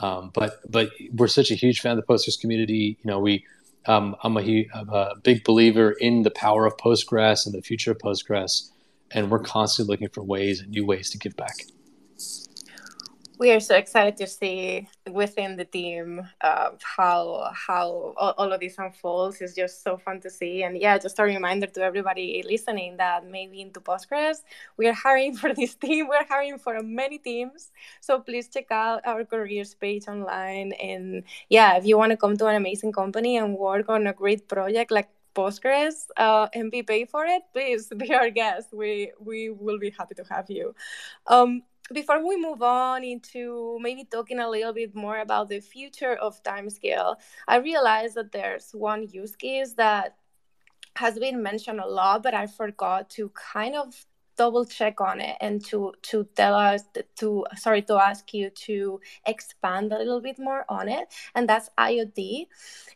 Um, 0.00 0.30
but 0.34 0.60
but 0.68 0.90
we're 1.12 1.28
such 1.28 1.50
a 1.50 1.54
huge 1.54 1.80
fan 1.80 1.98
of 1.98 2.04
the 2.04 2.12
Postgres 2.12 2.40
community. 2.40 2.98
You 3.02 3.10
know, 3.10 3.18
we 3.18 3.44
um, 3.86 4.16
I'm, 4.22 4.36
a, 4.36 4.68
I'm 4.74 4.88
a 4.88 5.14
big 5.22 5.44
believer 5.44 5.92
in 5.92 6.22
the 6.22 6.30
power 6.30 6.66
of 6.66 6.76
Postgres 6.76 7.46
and 7.46 7.54
the 7.54 7.62
future 7.62 7.92
of 7.92 7.98
Postgres, 7.98 8.70
and 9.12 9.30
we're 9.30 9.38
constantly 9.38 9.92
looking 9.92 10.08
for 10.08 10.22
ways 10.22 10.60
and 10.60 10.70
new 10.70 10.84
ways 10.84 11.10
to 11.10 11.18
give 11.18 11.36
back 11.36 11.54
we 13.38 13.50
are 13.50 13.60
so 13.60 13.76
excited 13.76 14.16
to 14.16 14.26
see 14.26 14.88
within 15.10 15.56
the 15.56 15.64
team 15.64 16.26
uh, 16.40 16.70
how 16.82 17.50
how 17.52 18.14
all, 18.16 18.52
of 18.52 18.60
this 18.60 18.78
unfolds. 18.78 19.40
It's 19.40 19.54
just 19.54 19.82
so 19.82 19.96
fun 19.98 20.20
to 20.20 20.30
see, 20.30 20.62
and 20.62 20.78
yeah, 20.78 20.96
just 20.98 21.18
a 21.18 21.22
reminder 21.22 21.66
to 21.66 21.82
everybody 21.82 22.42
listening 22.48 22.96
that 22.96 23.26
maybe 23.26 23.60
into 23.60 23.80
Postgres, 23.80 24.42
we 24.76 24.88
are 24.88 24.94
hiring 24.94 25.36
for 25.36 25.52
this 25.52 25.74
team. 25.84 26.08
We're 26.08 26.26
hiring 26.26 26.58
for 26.58 26.82
many 26.82 27.18
teams, 27.18 27.72
so 28.00 28.20
please 28.20 28.48
check 28.48 28.70
out 28.70 29.02
our 29.04 29.24
careers 29.24 29.74
page 29.74 30.08
online. 30.08 30.72
And 30.72 31.24
yeah, 31.50 31.76
if 31.76 31.84
you 31.84 31.98
want 31.98 32.10
to 32.12 32.16
come 32.16 32.36
to 32.38 32.46
an 32.46 32.56
amazing 32.56 32.92
company 32.92 33.36
and 33.36 33.56
work 33.58 33.88
on 33.88 34.06
a 34.06 34.12
great 34.12 34.48
project 34.48 34.90
like 34.90 35.08
Postgres 35.36 36.08
uh, 36.16 36.48
and 36.54 36.70
be 36.70 36.82
paid 36.82 37.10
for 37.10 37.26
it, 37.26 37.42
please 37.52 37.88
be 37.96 38.14
our 38.14 38.30
guest. 38.30 38.72
We 38.72 39.12
we 39.20 39.50
will 39.50 39.78
be 39.78 39.90
happy 39.90 40.14
to 40.14 40.24
have 40.24 40.48
you. 40.48 40.74
Um, 41.26 41.62
before 41.92 42.26
we 42.26 42.36
move 42.36 42.62
on 42.62 43.04
into 43.04 43.78
maybe 43.80 44.04
talking 44.04 44.40
a 44.40 44.48
little 44.48 44.72
bit 44.72 44.94
more 44.94 45.18
about 45.20 45.48
the 45.48 45.60
future 45.60 46.14
of 46.14 46.42
timescale, 46.42 47.16
I 47.46 47.56
realized 47.56 48.16
that 48.16 48.32
there's 48.32 48.72
one 48.72 49.06
use 49.08 49.36
case 49.36 49.74
that 49.74 50.16
has 50.96 51.18
been 51.18 51.42
mentioned 51.42 51.80
a 51.80 51.86
lot, 51.86 52.22
but 52.22 52.34
I 52.34 52.46
forgot 52.46 53.10
to 53.10 53.30
kind 53.30 53.76
of 53.76 54.06
double 54.36 54.64
check 54.64 55.00
on 55.00 55.20
it 55.20 55.36
and 55.40 55.64
to 55.64 55.92
to 56.02 56.26
tell 56.34 56.54
us 56.54 56.82
to 57.16 57.44
sorry 57.56 57.82
to 57.82 57.94
ask 57.94 58.32
you 58.34 58.50
to 58.50 59.00
expand 59.26 59.92
a 59.92 59.98
little 59.98 60.20
bit 60.20 60.38
more 60.38 60.64
on 60.68 60.88
it 60.88 61.12
and 61.34 61.48
that's 61.48 61.70
iot 61.78 62.46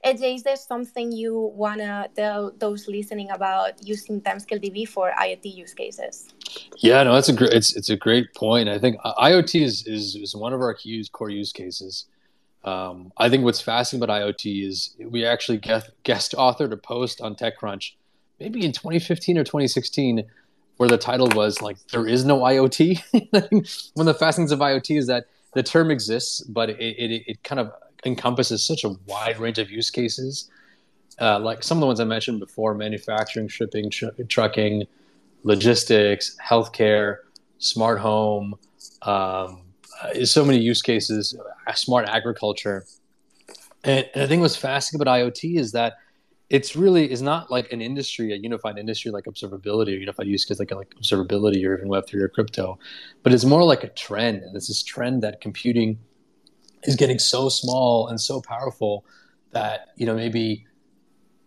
Ajay, 0.05 0.37
is 0.37 0.43
there 0.43 0.57
something 0.57 1.13
you 1.13 1.53
want 1.55 1.81
to 1.81 2.09
tell 2.17 2.53
those 2.59 2.89
listening 2.89 3.31
about 3.31 3.73
using 3.87 4.21
timescale 4.21 4.63
db 4.63 4.89
for 4.89 5.13
iot 5.19 5.41
use 5.45 5.75
cases? 5.75 6.29
Yeah 6.79 7.03
no 7.03 7.15
that's 7.15 7.29
a 7.29 7.33
great 7.33 7.53
it's, 7.53 7.77
it's 7.77 7.91
a 7.91 7.97
great 7.97 8.35
point. 8.35 8.69
I 8.69 8.79
think 8.79 8.99
iot 9.01 9.61
is 9.61 9.87
is, 9.87 10.17
is 10.17 10.35
one 10.35 10.53
of 10.53 10.61
our 10.61 10.75
key 10.75 11.05
core 11.13 11.31
use 11.31 11.53
cases. 11.53 12.07
Um, 12.65 13.13
I 13.17 13.29
think 13.29 13.45
what's 13.45 13.61
fascinating 13.61 14.05
about 14.05 14.21
IoT 14.21 14.67
is 14.67 14.95
we 14.99 15.25
actually 15.25 15.59
guest, 15.59 15.91
guest 16.03 16.35
authored 16.37 16.73
a 16.73 16.77
post 16.77 17.21
on 17.21 17.35
TechCrunch, 17.35 17.93
maybe 18.39 18.65
in 18.65 18.73
2015 18.73 19.39
or 19.39 19.45
2016, 19.45 20.25
where 20.81 20.89
the 20.89 20.97
title 20.97 21.29
was 21.35 21.61
like 21.61 21.77
there 21.89 22.07
is 22.07 22.25
no 22.25 22.39
IoT. 22.39 23.03
One 23.93 24.09
of 24.09 24.15
the 24.15 24.19
fascinations 24.19 24.51
of 24.51 24.61
IoT 24.61 24.97
is 24.97 25.09
that 25.09 25.27
the 25.53 25.63
term 25.63 25.91
exists, 25.91 26.41
but 26.41 26.71
it, 26.71 26.81
it, 26.81 27.23
it 27.27 27.43
kind 27.43 27.61
of 27.61 27.71
encompasses 28.07 28.65
such 28.65 28.83
a 28.85 28.89
wide 29.05 29.39
range 29.39 29.59
of 29.59 29.71
use 29.71 29.91
cases. 29.91 30.49
Uh, 31.21 31.39
like 31.39 31.63
some 31.63 31.77
of 31.77 31.81
the 31.83 31.87
ones 31.87 32.01
I 32.01 32.05
mentioned 32.05 32.41
before 32.41 32.73
manufacturing, 32.73 33.47
shipping, 33.47 33.91
tr- 33.91 34.07
trucking, 34.27 34.85
logistics, 35.43 36.35
healthcare, 36.43 37.17
smart 37.59 37.99
home, 37.99 38.55
um, 39.03 39.61
uh, 40.03 40.25
so 40.25 40.47
many 40.47 40.61
use 40.61 40.81
cases, 40.81 41.37
smart 41.75 42.09
agriculture. 42.09 42.87
And, 43.85 44.09
and 44.15 44.23
I 44.23 44.27
think 44.27 44.41
what's 44.41 44.57
fascinating 44.57 45.03
about 45.03 45.19
IoT 45.19 45.59
is 45.59 45.73
that 45.73 45.99
it's 46.51 46.75
really 46.75 47.11
is 47.11 47.23
not 47.23 47.49
like 47.51 47.73
an 47.73 47.81
industry, 47.81 48.33
a 48.33 48.37
unified 48.37 48.77
industry 48.77 49.13
like 49.13 49.25
observability 49.25 49.89
or 49.89 49.99
unified 49.99 50.27
use 50.27 50.45
case 50.45 50.59
like 50.59 50.73
like 50.73 50.93
observability 51.01 51.65
or 51.65 51.77
even 51.77 51.89
Web 51.89 52.07
three 52.09 52.21
or 52.21 52.29
crypto, 52.29 52.79
but 53.23 53.33
it's 53.33 53.45
more 53.45 53.63
like 53.63 53.85
a 53.85 53.89
trend. 53.89 54.43
And 54.43 54.55
it's 54.57 54.67
this 54.67 54.83
trend 54.83 55.23
that 55.23 55.41
computing 55.41 55.99
is 56.83 56.97
getting 56.97 57.21
so 57.21 57.49
small 57.49 58.09
and 58.09 58.21
so 58.21 58.41
powerful 58.41 59.05
that 59.53 59.89
you 59.97 60.07
know 60.07 60.15
maybe 60.15 60.67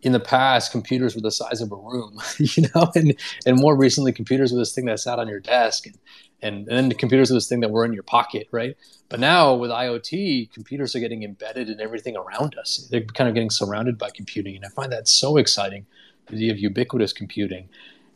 in 0.03 0.13
the 0.13 0.19
past 0.19 0.71
computers 0.71 1.15
were 1.15 1.21
the 1.21 1.31
size 1.31 1.61
of 1.61 1.71
a 1.71 1.75
room 1.75 2.19
you 2.37 2.63
know 2.73 2.91
and 2.95 3.15
and 3.45 3.59
more 3.59 3.75
recently 3.75 4.11
computers 4.11 4.51
were 4.51 4.59
this 4.59 4.73
thing 4.73 4.85
that 4.85 4.99
sat 4.99 5.19
on 5.19 5.27
your 5.27 5.39
desk 5.39 5.85
and 5.85 5.97
and, 6.43 6.67
and 6.67 6.77
then 6.77 6.89
the 6.89 6.95
computers 6.95 7.31
are 7.31 7.35
this 7.35 7.47
thing 7.47 7.61
that 7.61 7.71
were 7.71 7.85
in 7.85 7.93
your 7.93 8.03
pocket 8.03 8.47
right? 8.51 8.75
But 9.09 9.19
now 9.19 9.53
with 9.53 9.71
iot 9.71 10.51
computers 10.53 10.95
are 10.95 10.99
getting 10.99 11.23
embedded 11.23 11.69
in 11.69 11.79
everything 11.79 12.15
around 12.15 12.55
us. 12.57 12.87
They're 12.91 13.01
kind 13.01 13.27
of 13.27 13.33
getting 13.33 13.49
surrounded 13.49 13.97
by 13.97 14.09
computing 14.09 14.55
and 14.55 14.65
i 14.65 14.69
find 14.69 14.91
that 14.91 15.07
so 15.07 15.37
exciting 15.37 15.85
the 16.27 16.35
idea 16.35 16.51
of 16.51 16.59
ubiquitous 16.59 17.13
computing. 17.13 17.69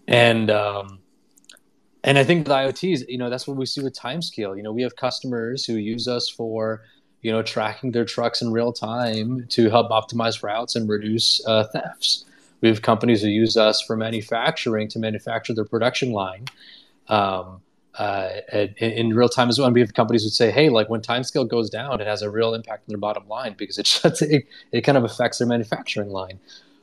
And 0.07 0.49
um, 0.49 0.99
and 2.03 2.17
i 2.17 2.23
think 2.23 2.47
with 2.47 2.55
iots 2.55 2.83
you 2.83 3.17
know 3.17 3.29
that's 3.29 3.47
what 3.47 3.57
we 3.57 3.65
see 3.65 3.81
with 3.81 3.95
timescale. 3.95 4.55
You 4.55 4.63
know 4.63 4.71
we 4.71 4.83
have 4.83 4.95
customers 4.95 5.65
who 5.65 5.73
use 5.73 6.07
us 6.07 6.29
for 6.29 6.81
you 7.21 7.31
know, 7.31 7.41
tracking 7.41 7.91
their 7.91 8.05
trucks 8.05 8.41
in 8.41 8.51
real 8.51 8.71
time 8.71 9.45
to 9.49 9.69
help 9.69 9.89
optimize 9.89 10.43
routes 10.43 10.75
and 10.75 10.87
reduce 10.87 11.45
uh, 11.45 11.65
thefts. 11.73 12.25
We 12.61 12.69
have 12.69 12.81
companies 12.81 13.21
who 13.21 13.27
use 13.27 13.57
us 13.57 13.81
for 13.81 13.95
manufacturing 13.95 14.87
to 14.89 14.99
manufacture 14.99 15.53
their 15.53 15.65
production 15.65 16.11
line. 16.11 16.45
Um, 17.07 17.61
uh, 17.97 18.29
in, 18.53 18.69
in, 18.77 19.13
real 19.13 19.29
time 19.29 19.49
as 19.49 19.57
well. 19.57 19.65
And 19.65 19.73
we 19.73 19.81
have 19.81 19.93
companies 19.93 20.23
who 20.23 20.29
say, 20.29 20.51
hey, 20.51 20.69
like 20.69 20.89
when 20.89 21.01
time 21.01 21.23
scale 21.23 21.45
goes 21.45 21.69
down, 21.69 21.99
it 21.99 22.07
has 22.07 22.21
a 22.21 22.29
real 22.29 22.53
impact 22.53 22.83
on 22.87 22.93
their 22.93 22.97
bottom 22.97 23.27
line 23.27 23.55
because 23.57 23.77
it 23.77 23.87
shuts 23.93 24.21
it, 24.21 24.47
it 24.71 24.81
kind 24.81 24.97
of 24.97 25.03
affects 25.03 25.39
their 25.39 25.47
manufacturing 25.47 26.09
line. 26.09 26.39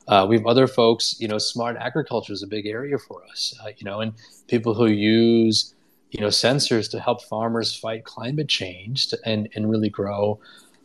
Uh, 0.07 0.25
we 0.29 0.37
have 0.37 0.45
other 0.45 0.67
folks, 0.67 1.15
you 1.19 1.27
know, 1.27 1.37
smart 1.37 1.77
agriculture 1.77 2.31
is 2.31 2.43
a 2.43 2.47
big 2.47 2.67
area 2.67 2.97
for 2.97 3.23
us, 3.31 3.57
uh, 3.63 3.69
you 3.77 3.85
know, 3.85 4.01
and 4.01 4.13
people 4.47 4.73
who 4.73 4.85
use 4.85 5.73
you 6.15 6.21
know 6.21 6.27
sensors 6.27 6.89
to 6.89 6.99
help 6.99 7.21
farmers 7.23 7.75
fight 7.75 8.05
climate 8.05 8.47
change 8.47 9.07
to, 9.07 9.17
and 9.25 9.49
and 9.55 9.69
really 9.69 9.89
grow 9.89 10.39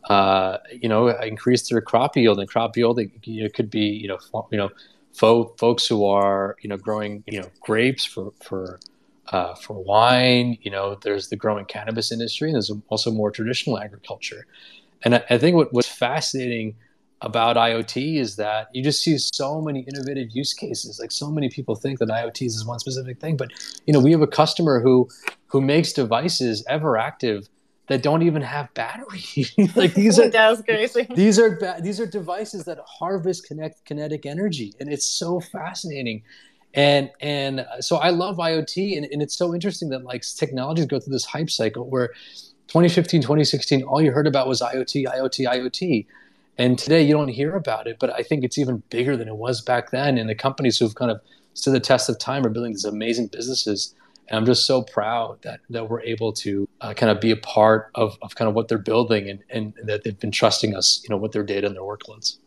uh, 0.09 0.57
you 0.71 0.89
know 0.89 1.07
increase 1.07 1.69
their 1.69 1.79
crop 1.79 2.17
yield 2.17 2.39
and 2.39 2.49
crop 2.49 2.75
yield 2.75 2.99
it, 2.99 3.53
could 3.53 3.69
be 3.69 3.85
you 3.85 4.07
know 4.09 4.19
you 4.51 4.57
know 4.57 4.69
fo- 5.13 5.53
folks 5.57 5.87
who 5.87 6.05
are 6.05 6.57
you 6.61 6.69
know 6.69 6.75
growing 6.75 7.23
you 7.27 7.39
know 7.39 7.47
grapes 7.61 8.03
for 8.03 8.33
for 8.43 8.79
uh, 9.31 9.55
for 9.55 9.81
wine 9.83 10.57
you 10.61 10.69
know 10.69 10.95
there's 11.03 11.29
the 11.29 11.35
growing 11.35 11.65
cannabis 11.65 12.11
industry 12.11 12.49
and 12.49 12.55
there's 12.55 12.71
also 12.89 13.11
more 13.11 13.31
traditional 13.31 13.79
agriculture 13.79 14.45
and 15.03 15.15
I, 15.15 15.23
I 15.29 15.37
think 15.37 15.55
what, 15.55 15.73
what's 15.73 15.87
fascinating 15.87 16.75
about 17.21 17.55
IoT 17.55 18.19
is 18.19 18.35
that 18.37 18.67
you 18.73 18.83
just 18.83 19.03
see 19.03 19.17
so 19.17 19.61
many 19.61 19.81
innovative 19.81 20.29
use 20.31 20.53
cases. 20.53 20.99
Like 20.99 21.11
so 21.11 21.29
many 21.29 21.49
people 21.49 21.75
think 21.75 21.99
that 21.99 22.09
IoT 22.09 22.47
is 22.47 22.65
one 22.65 22.79
specific 22.79 23.19
thing, 23.19 23.37
but 23.37 23.51
you 23.85 23.93
know, 23.93 23.99
we 23.99 24.11
have 24.11 24.21
a 24.21 24.27
customer 24.27 24.81
who 24.81 25.07
who 25.47 25.61
makes 25.61 25.93
devices 25.93 26.63
ever 26.67 26.97
active 26.97 27.47
that 27.87 28.01
don't 28.01 28.23
even 28.23 28.41
have 28.41 28.73
battery. 28.73 29.45
like 29.75 29.93
these 29.93 30.17
are. 30.17 30.29
These 31.15 31.37
are 31.39 31.77
these 31.81 31.99
are 31.99 32.05
devices 32.05 32.65
that 32.65 32.79
harvest 32.87 33.45
connect 33.45 33.85
kinetic 33.85 34.25
energy, 34.25 34.73
and 34.79 34.91
it's 34.91 35.05
so 35.05 35.39
fascinating. 35.39 36.23
And 36.73 37.11
and 37.19 37.65
so 37.79 37.97
I 37.97 38.09
love 38.11 38.37
IoT, 38.37 38.97
and, 38.97 39.05
and 39.11 39.21
it's 39.21 39.37
so 39.37 39.53
interesting 39.53 39.89
that 39.89 40.03
like 40.03 40.23
technologies 40.37 40.85
go 40.85 40.99
through 40.99 41.13
this 41.13 41.25
hype 41.25 41.49
cycle 41.49 41.89
where 41.89 42.09
2015, 42.67 43.21
2016, 43.21 43.83
all 43.83 44.01
you 44.01 44.11
heard 44.11 44.27
about 44.27 44.47
was 44.47 44.61
IoT, 44.61 45.05
IoT, 45.05 45.45
IoT 45.45 46.05
and 46.57 46.77
today 46.77 47.01
you 47.01 47.13
don't 47.13 47.29
hear 47.29 47.55
about 47.55 47.87
it, 47.87 47.97
but 47.99 48.13
I 48.13 48.23
think 48.23 48.43
it's 48.43 48.57
even 48.57 48.83
bigger 48.89 49.15
than 49.17 49.27
it 49.27 49.35
was 49.35 49.61
back 49.61 49.91
then. 49.91 50.17
And 50.17 50.29
the 50.29 50.35
companies 50.35 50.77
who've 50.77 50.93
kind 50.93 51.11
of 51.11 51.21
stood 51.53 51.73
the 51.73 51.79
test 51.79 52.09
of 52.09 52.19
time 52.19 52.45
are 52.45 52.49
building 52.49 52.73
these 52.73 52.85
amazing 52.85 53.27
businesses. 53.27 53.95
And 54.27 54.37
I'm 54.37 54.45
just 54.45 54.65
so 54.65 54.83
proud 54.83 55.41
that, 55.41 55.61
that 55.69 55.89
we're 55.89 56.01
able 56.01 56.33
to 56.33 56.67
uh, 56.81 56.93
kind 56.93 57.11
of 57.11 57.19
be 57.19 57.31
a 57.31 57.35
part 57.35 57.89
of, 57.95 58.17
of 58.21 58.35
kind 58.35 58.47
of 58.47 58.53
what 58.53 58.67
they're 58.67 58.77
building 58.77 59.29
and, 59.29 59.43
and 59.49 59.73
that 59.83 60.03
they've 60.03 60.19
been 60.19 60.31
trusting 60.31 60.75
us, 60.75 61.01
you 61.03 61.09
know, 61.09 61.17
with 61.17 61.31
their 61.31 61.43
data 61.43 61.67
and 61.67 61.75
their 61.75 61.83
workloads. 61.83 62.37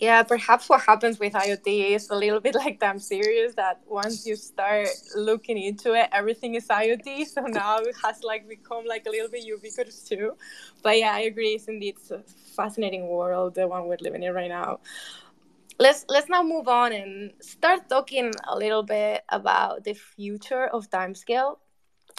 Yeah, 0.00 0.22
perhaps 0.22 0.68
what 0.70 0.80
happens 0.80 1.18
with 1.20 1.34
IoT 1.34 1.90
is 1.94 2.08
a 2.08 2.16
little 2.16 2.40
bit 2.40 2.54
like 2.54 2.80
time 2.80 2.98
series 2.98 3.54
that 3.56 3.82
once 3.86 4.26
you 4.26 4.34
start 4.34 4.88
looking 5.14 5.58
into 5.58 5.92
it, 5.92 6.08
everything 6.10 6.54
is 6.54 6.66
IoT. 6.68 7.26
So 7.34 7.42
now 7.42 7.78
it 7.80 7.94
has 8.02 8.22
like 8.24 8.48
become 8.48 8.86
like 8.86 9.04
a 9.06 9.10
little 9.10 9.28
bit 9.28 9.44
ubiquitous 9.44 10.02
too. 10.02 10.36
But 10.82 10.98
yeah, 10.98 11.12
I 11.12 11.20
agree. 11.20 11.50
It's 11.50 11.68
indeed 11.68 11.96
a 12.10 12.20
fascinating 12.56 13.08
world, 13.08 13.54
the 13.56 13.68
one 13.68 13.86
we're 13.88 13.98
living 14.00 14.22
in 14.22 14.32
right 14.32 14.48
now. 14.48 14.80
Let's 15.78 16.04
let's 16.08 16.28
now 16.28 16.42
move 16.42 16.68
on 16.68 16.92
and 16.92 17.32
start 17.40 17.88
talking 17.88 18.32
a 18.46 18.56
little 18.56 18.82
bit 18.82 19.22
about 19.30 19.84
the 19.84 19.94
future 19.94 20.66
of 20.66 20.90
timescale 20.90 21.56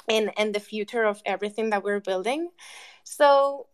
and 0.10 0.32
and 0.38 0.56
the 0.56 0.60
future 0.60 1.06
of 1.06 1.22
everything 1.26 1.70
that 1.72 1.84
we're 1.84 2.02
building. 2.02 2.50
So 3.04 3.68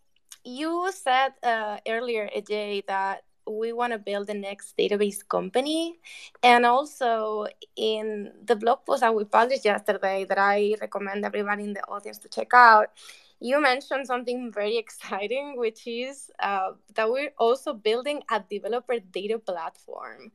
you 0.43 0.91
said 0.93 1.33
uh, 1.43 1.79
earlier, 1.87 2.29
Ajay, 2.35 2.85
that 2.87 3.23
we 3.47 3.73
want 3.73 3.93
to 3.93 3.99
build 3.99 4.27
the 4.27 4.33
next 4.33 4.77
database 4.77 5.27
company. 5.27 5.99
And 6.43 6.65
also 6.65 7.47
in 7.75 8.31
the 8.45 8.55
blog 8.55 8.85
post 8.85 9.01
that 9.01 9.13
we 9.13 9.23
published 9.23 9.65
yesterday 9.65 10.25
that 10.25 10.37
I 10.37 10.75
recommend 10.81 11.25
everybody 11.25 11.63
in 11.63 11.73
the 11.73 11.85
audience 11.87 12.17
to 12.19 12.29
check 12.29 12.53
out, 12.53 12.89
you 13.39 13.61
mentioned 13.61 14.07
something 14.07 14.51
very 14.51 14.77
exciting, 14.83 15.57
which 15.57 15.87
is 15.87 16.31
uh, 16.39 16.71
that 16.95 17.09
we're 17.09 17.33
also 17.37 17.73
building 17.73 18.21
a 18.31 18.43
developer 18.49 18.99
data 18.99 19.39
platform. 19.39 20.31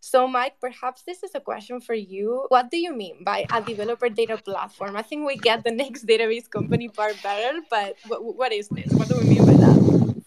So, 0.00 0.28
Mike, 0.28 0.60
perhaps 0.60 1.00
this 1.02 1.22
is 1.22 1.34
a 1.34 1.40
question 1.40 1.80
for 1.80 1.94
you. 1.94 2.44
What 2.48 2.70
do 2.70 2.76
you 2.76 2.94
mean 2.94 3.24
by 3.24 3.46
a 3.50 3.62
developer 3.62 4.10
data 4.10 4.36
platform? 4.36 4.96
I 4.96 5.02
think 5.02 5.26
we 5.26 5.38
get 5.38 5.64
the 5.64 5.70
next 5.82 6.04
database 6.06 6.48
company 6.48 6.90
part 6.90 7.16
better, 7.22 7.60
but 7.70 7.96
what, 8.06 8.36
what 8.36 8.52
is 8.52 8.68
this? 8.68 8.92
What 8.92 9.08
do 9.08 9.16
we 9.16 9.24
mean 9.24 9.46
by 9.46 9.54
that? 9.54 10.22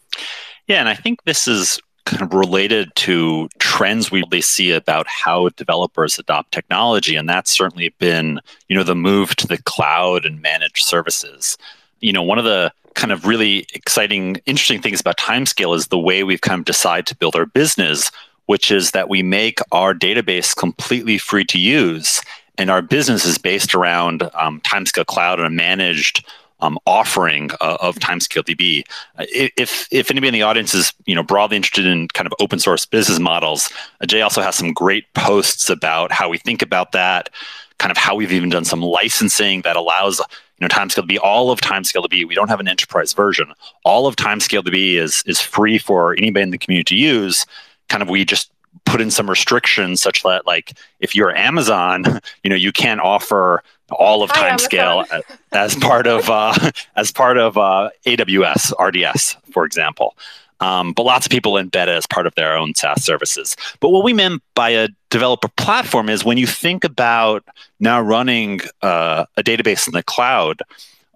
Yeah, 0.68 0.80
and 0.80 0.90
I 0.90 0.96
think 0.96 1.24
this 1.26 1.48
is 1.48 1.80
kind 2.08 2.22
of 2.22 2.34
related 2.34 2.90
to 2.96 3.50
trends 3.60 4.10
we 4.10 4.24
see 4.42 4.72
about 4.72 5.06
how 5.08 5.50
developers 5.50 6.18
adopt 6.18 6.54
technology 6.54 7.18
and 7.18 7.28
that's 7.28 7.52
certainly 7.52 7.90
been 8.00 8.40
you 8.70 8.76
know 8.76 8.84
the 8.84 8.96
move 8.96 9.36
to 9.36 9.46
the 9.46 9.62
cloud 9.64 10.26
and 10.26 10.42
managed 10.42 10.86
services. 10.86 11.58
You 12.00 12.14
know 12.14 12.24
one 12.24 12.40
of 12.40 12.46
the 12.46 12.72
kind 12.96 13.12
of 13.12 13.28
really 13.28 13.68
exciting 13.74 14.38
interesting 14.46 14.82
things 14.82 15.02
about 15.02 15.18
timescale 15.18 15.76
is 15.76 15.88
the 15.88 16.00
way 16.00 16.24
we've 16.24 16.42
kind 16.42 16.60
of 16.60 16.66
decided 16.66 17.06
to 17.08 17.16
build 17.16 17.36
our 17.36 17.46
business 17.46 18.10
which 18.46 18.72
is 18.72 18.92
that 18.92 19.10
we 19.10 19.22
make 19.22 19.60
our 19.74 19.94
database 19.94 20.56
completely 20.56 21.18
free 21.18 21.44
to 21.44 21.60
use 21.60 22.22
and 22.58 22.72
our 22.72 22.82
business 22.82 23.26
is 23.26 23.38
based 23.38 23.76
around 23.76 24.24
um, 24.34 24.62
timescale 24.62 25.06
cloud 25.06 25.40
and 25.40 25.48
a 25.48 25.50
managed 25.50 26.26
um, 26.60 26.78
offering 26.86 27.52
uh, 27.62 27.78
of 27.80 27.98
Timescale 27.98 28.44
DB. 28.44 28.84
Uh, 29.18 29.26
if 29.30 29.88
if 29.92 30.10
anybody 30.10 30.30
in 30.30 30.34
the 30.34 30.42
audience 30.42 30.74
is 30.74 30.94
you 31.06 31.16
know 31.16 31.24
broadly 31.24 31.58
interested 31.58 31.86
in 31.86 32.08
kind 32.10 32.28
of 32.28 32.34
open 32.40 32.60
source 32.60 32.86
business 32.86 33.20
models, 33.20 33.72
uh, 34.02 34.06
Jay 34.06 34.22
also 34.22 34.42
has 34.42 34.56
some 34.56 34.74
great 34.74 35.12
posts 35.14 35.70
about 35.70 36.12
how 36.12 36.30
we 36.30 36.38
think 36.38 36.62
about 36.62 36.92
that, 36.92 37.30
kind 37.78 37.92
of 37.92 37.98
how 37.98 38.16
we've 38.16 38.32
even 38.32 38.50
done 38.50 38.66
some 38.66 38.82
licensing 38.82 39.62
that 39.62 39.76
allows 39.76 40.20
you 40.20 40.26
know 40.62 40.68
Timescale 40.68 41.08
DB. 41.08 41.20
All 41.22 41.52
of 41.52 41.62
Timescale 41.62 42.06
DB, 42.06 42.28
we 42.28 42.36
don't 42.36 42.50
have 42.50 42.60
an 42.60 42.68
enterprise 42.68 43.14
version. 43.14 43.54
All 43.86 44.08
of 44.08 44.16
Timescale 44.16 44.64
DB 44.64 44.96
is 44.96 45.24
is 45.26 45.40
free 45.40 45.78
for 45.78 46.14
anybody 46.14 46.44
in 46.44 46.52
the 46.52 46.58
community 46.58 46.96
to 46.96 47.00
use. 47.00 47.46
Kind 47.90 48.02
of 48.02 48.10
we 48.10 48.26
just 48.26 48.52
put 48.86 49.02
in 49.02 49.12
some 49.12 49.30
restrictions 49.30 50.02
such 50.02 50.24
that 50.24 50.46
like 50.46 50.78
if 51.00 51.16
you're 51.16 51.36
Amazon, 51.36 52.04
you 52.44 52.50
know 52.50 52.56
you 52.56 52.72
can't 52.72 53.02
offer 53.02 53.64
all 53.92 54.24
of 54.24 54.30
timescale 54.32 55.06
as 55.52 55.76
part 55.76 56.08
of 56.08 56.30
uh, 56.30 56.54
as 56.96 57.12
part 57.12 57.38
of 57.38 57.58
uh, 57.58 57.90
AWS 58.06 58.74
RDS, 58.80 59.38
for 59.52 59.66
example. 59.66 60.16
Um, 60.60 60.94
but 60.94 61.04
lots 61.04 61.26
of 61.26 61.32
people 61.32 61.54
embed 61.54 61.84
it 61.84 61.90
as 61.90 62.08
part 62.08 62.26
of 62.26 62.34
their 62.36 62.56
own 62.58 62.74
SaaS 62.74 63.04
services. 63.04 63.56
But 63.80 63.90
what 63.90 64.04
we 64.04 64.14
meant 64.14 64.42
by 64.56 64.70
a 64.70 64.90
developer 65.10 65.50
platform 65.50 66.10
is 66.10 66.26
when 66.26 66.38
you 66.38 66.48
think 66.48 66.84
about 66.84 67.44
now 67.80 68.02
running 68.02 68.62
uh, 68.82 69.26
a 69.38 69.44
database 69.44 69.88
in 69.88 69.94
the 69.94 70.02
cloud, 70.02 70.62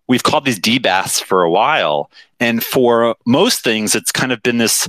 we've 0.07 0.23
called 0.23 0.45
these 0.45 0.59
DBaaS 0.59 1.23
for 1.23 1.41
a 1.41 1.49
while. 1.49 2.11
And 2.39 2.63
for 2.63 3.15
most 3.25 3.63
things, 3.63 3.95
it's 3.95 4.11
kind 4.11 4.31
of 4.31 4.43
been 4.43 4.59
this 4.59 4.87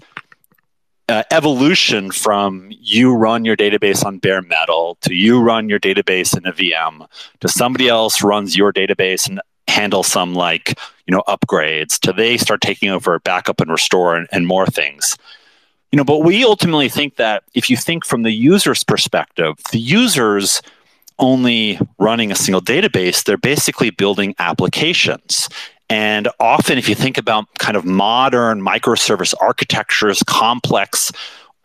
uh, 1.09 1.23
evolution 1.31 2.11
from 2.11 2.69
you 2.71 3.15
run 3.15 3.45
your 3.45 3.57
database 3.57 4.05
on 4.05 4.19
bare 4.19 4.43
metal 4.43 4.97
to 5.01 5.15
you 5.15 5.41
run 5.41 5.69
your 5.69 5.81
database 5.81 6.37
in 6.37 6.47
a 6.47 6.53
VM 6.53 7.07
to 7.41 7.49
somebody 7.49 7.89
else 7.89 8.23
runs 8.23 8.57
your 8.57 8.73
database 8.73 9.29
and 9.29 9.41
handle 9.69 10.03
some 10.03 10.35
like 10.35 10.79
you 11.07 11.15
know 11.15 11.23
upgrades 11.27 11.99
to 11.99 12.13
they 12.13 12.37
start 12.37 12.61
taking 12.61 12.89
over 12.89 13.19
backup 13.21 13.61
and 13.61 13.71
restore 13.71 14.17
and, 14.17 14.29
and 14.33 14.47
more 14.47 14.67
things. 14.67 15.17
You 15.91 15.97
know 15.97 16.05
but 16.05 16.21
we 16.21 16.45
ultimately 16.45 16.89
think 16.89 17.17
that 17.17 17.43
if 17.55 17.69
you 17.69 17.77
think 17.77 18.07
from 18.07 18.23
the 18.23 18.33
user's 18.33 18.85
perspective 18.85 19.55
the 19.73 19.81
users 19.81 20.63
only 21.19 21.79
running 21.99 22.33
a 22.33 22.37
single 22.37 22.63
database 22.63 23.25
they're 23.25 23.37
basically 23.37 23.91
building 23.91 24.35
applications 24.39 25.49
And 25.93 26.27
often, 26.41 26.79
if 26.79 26.89
you 26.89 26.95
think 26.95 27.19
about 27.19 27.45
kind 27.59 27.77
of 27.77 27.85
modern 27.85 28.63
microservice 28.63 29.35
architectures, 29.43 30.23
complex 30.23 31.13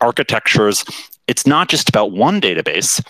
architectures, 0.02 0.84
it's 1.26 1.46
not 1.46 1.70
just 1.70 1.88
about 1.88 2.12
one 2.12 2.38
database. 2.38 3.02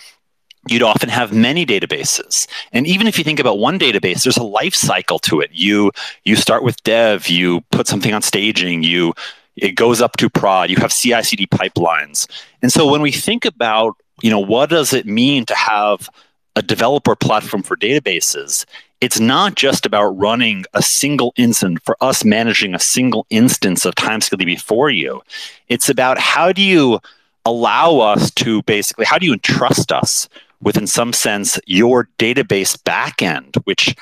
You'd 0.69 0.81
often 0.81 1.09
have 1.09 1.33
many 1.33 1.65
databases. 1.65 2.47
And 2.71 2.87
even 2.87 3.05
if 3.05 3.17
you 3.17 3.25
think 3.25 3.41
about 3.41 3.59
one 3.59 3.77
database, 3.77 4.23
there's 4.23 4.37
a 4.37 4.43
life 4.43 4.73
cycle 4.73 5.19
to 5.19 5.41
it. 5.41 5.49
You 5.51 5.91
you 6.23 6.37
start 6.37 6.63
with 6.63 6.81
dev, 6.83 7.27
you 7.27 7.65
put 7.71 7.85
something 7.85 8.13
on 8.13 8.21
staging, 8.21 8.83
you 8.83 9.13
it 9.57 9.71
goes 9.71 10.01
up 10.01 10.15
to 10.17 10.29
prod, 10.29 10.69
you 10.69 10.77
have 10.77 10.93
CI/CD 10.93 11.47
pipelines. 11.47 12.27
And 12.61 12.71
so 12.71 12.89
when 12.89 13.01
we 13.01 13.11
think 13.11 13.43
about, 13.43 13.97
you 14.21 14.29
know, 14.29 14.39
what 14.39 14.69
does 14.69 14.93
it 14.93 15.05
mean 15.05 15.45
to 15.47 15.55
have 15.55 16.09
a 16.55 16.61
developer 16.61 17.17
platform 17.17 17.63
for 17.63 17.75
databases, 17.75 18.65
it's 19.01 19.19
not 19.19 19.55
just 19.55 19.85
about 19.85 20.17
running 20.17 20.65
a 20.73 20.81
single 20.81 21.33
instance 21.37 21.79
for 21.83 21.95
us 22.01 22.25
managing 22.25 22.73
a 22.73 22.79
single 22.79 23.25
instance 23.29 23.85
of 23.85 23.95
TimescaleDB 23.95 24.59
for 24.59 24.89
you. 24.89 25.21
It's 25.67 25.89
about 25.89 26.19
how 26.19 26.51
do 26.51 26.61
you 26.61 26.99
allow 27.45 27.99
us 27.99 28.29
to 28.31 28.61
basically, 28.63 29.05
how 29.05 29.17
do 29.17 29.25
you 29.25 29.33
entrust 29.33 29.91
us 29.91 30.27
with, 30.61 30.77
in 30.77 30.87
some 30.87 31.13
sense, 31.13 31.59
your 31.65 32.09
database 32.17 32.75
backend, 32.77 33.55
which 33.63 33.95